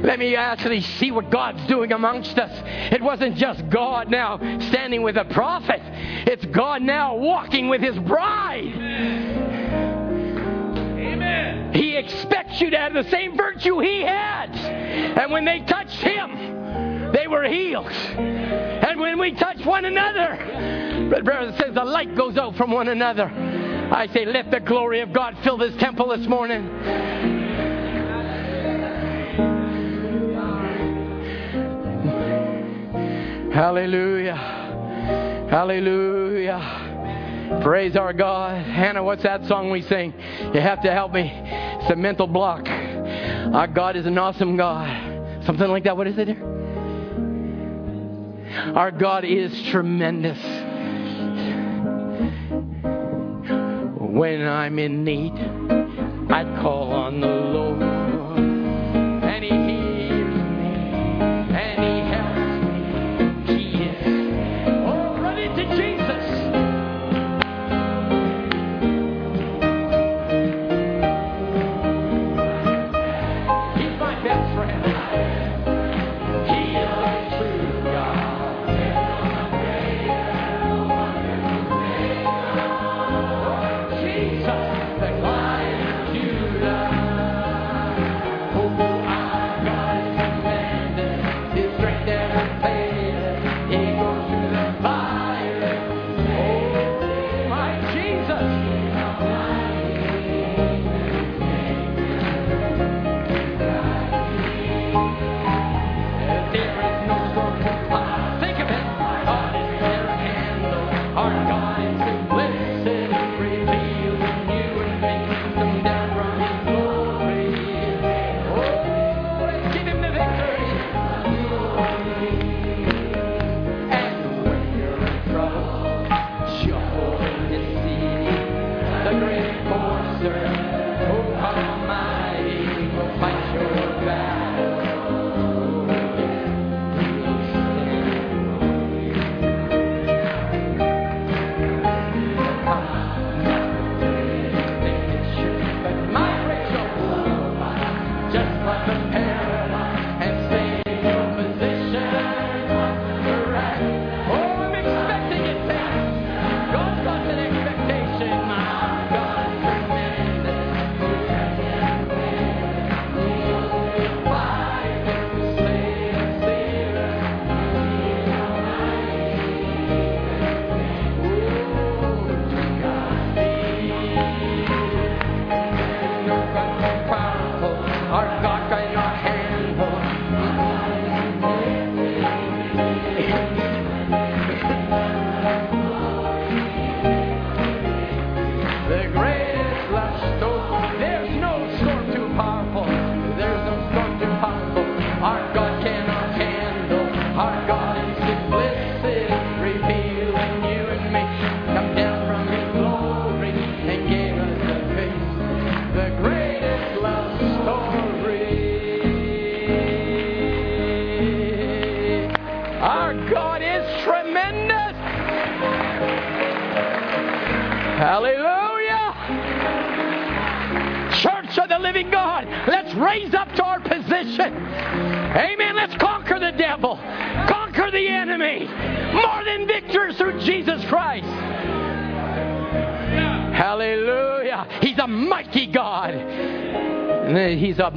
Let 0.04 0.18
me 0.18 0.36
actually 0.36 0.82
see 0.82 1.10
what 1.10 1.30
God's 1.30 1.66
doing 1.66 1.90
amongst 1.92 2.38
us. 2.38 2.52
It 2.92 3.02
wasn't 3.02 3.36
just 3.36 3.66
God 3.70 4.10
now 4.10 4.36
standing 4.68 5.02
with 5.02 5.16
a 5.16 5.24
prophet, 5.24 5.80
it's 5.82 6.44
God 6.46 6.82
now 6.82 7.16
walking 7.16 7.68
with 7.68 7.80
his 7.80 7.98
bride. 8.00 8.74
Amen. 10.98 11.72
He 11.72 11.96
expects 11.96 12.60
you 12.60 12.68
to 12.70 12.76
have 12.76 12.92
the 12.92 13.08
same 13.10 13.34
virtue 13.36 13.80
he 13.80 14.02
had. 14.02 14.54
And 14.54 15.32
when 15.32 15.46
they 15.46 15.60
touched 15.60 16.02
him, 16.02 17.12
they 17.12 17.26
were 17.26 17.44
healed. 17.44 17.86
And 17.86 19.00
when 19.00 19.18
we 19.18 19.32
touch 19.32 19.64
one 19.64 19.86
another, 19.86 20.36
brother 21.24 21.56
says 21.58 21.72
the 21.74 21.84
light 21.84 22.14
goes 22.14 22.36
out 22.36 22.56
from 22.56 22.70
one 22.70 22.88
another. 22.88 23.24
I 23.24 24.06
say, 24.08 24.26
let 24.26 24.50
the 24.50 24.60
glory 24.60 25.00
of 25.00 25.14
God 25.14 25.38
fill 25.42 25.56
this 25.56 25.74
temple 25.76 26.08
this 26.14 26.26
morning. 26.26 27.43
Hallelujah. 33.54 34.34
Hallelujah. 35.48 37.60
Praise 37.62 37.94
our 37.94 38.12
God. 38.12 38.66
Hannah, 38.66 39.04
what's 39.04 39.22
that 39.22 39.46
song 39.46 39.70
we 39.70 39.80
sing? 39.82 40.12
You 40.52 40.60
have 40.60 40.82
to 40.82 40.90
help 40.90 41.12
me. 41.12 41.30
It's 41.32 41.88
a 41.88 41.94
mental 41.94 42.26
block. 42.26 42.68
Our 42.68 43.68
God 43.68 43.94
is 43.94 44.06
an 44.06 44.18
awesome 44.18 44.56
God. 44.56 45.44
Something 45.44 45.68
like 45.68 45.84
that. 45.84 45.96
What 45.96 46.08
is 46.08 46.18
it? 46.18 46.36
Our 48.76 48.90
God 48.90 49.24
is 49.24 49.56
tremendous. 49.68 50.42
When 54.00 54.48
I'm 54.48 54.80
in 54.80 55.04
need, 55.04 55.32
I 56.28 56.42
call 56.60 56.92
on 56.92 57.20
the 57.20 57.28
Lord. 57.28 57.93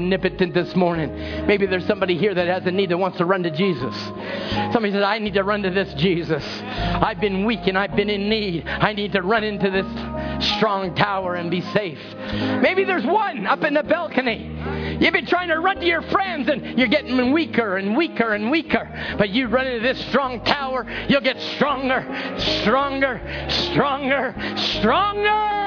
Omnipotent 0.07 0.53
this 0.53 0.73
morning. 0.73 1.13
Maybe 1.45 1.65
there's 1.65 1.85
somebody 1.85 2.17
here 2.17 2.33
that 2.33 2.47
has 2.47 2.65
a 2.65 2.71
need 2.71 2.91
that 2.91 2.97
wants 2.97 3.17
to 3.17 3.25
run 3.25 3.43
to 3.43 3.51
Jesus. 3.51 3.93
Somebody 4.71 4.91
says, 4.91 5.03
I 5.03 5.19
need 5.19 5.33
to 5.33 5.43
run 5.43 5.63
to 5.63 5.69
this 5.69 5.93
Jesus. 5.95 6.43
I've 6.63 7.19
been 7.19 7.45
weak 7.45 7.67
and 7.67 7.77
I've 7.77 7.93
been 7.93 8.09
in 8.09 8.29
need. 8.29 8.65
I 8.65 8.93
need 8.93 9.11
to 9.11 9.21
run 9.21 9.43
into 9.43 9.69
this 9.69 10.45
strong 10.55 10.95
tower 10.95 11.35
and 11.35 11.51
be 11.51 11.59
safe. 11.59 11.99
Maybe 12.61 12.85
there's 12.85 13.05
one 13.05 13.45
up 13.45 13.65
in 13.65 13.73
the 13.73 13.83
balcony. 13.83 14.49
You've 15.01 15.13
been 15.13 15.25
trying 15.25 15.49
to 15.49 15.59
run 15.59 15.77
to 15.77 15.85
your 15.85 16.03
friends 16.03 16.47
and 16.47 16.79
you're 16.79 16.87
getting 16.87 17.33
weaker 17.33 17.75
and 17.75 17.97
weaker 17.97 18.33
and 18.33 18.49
weaker. 18.49 19.15
But 19.17 19.31
you 19.31 19.47
run 19.47 19.67
into 19.67 19.85
this 19.85 19.99
strong 20.07 20.41
tower, 20.45 20.87
you'll 21.09 21.19
get 21.19 21.39
stronger, 21.55 22.01
stronger, 22.63 23.21
stronger, 23.49 24.55
stronger. 24.55 25.66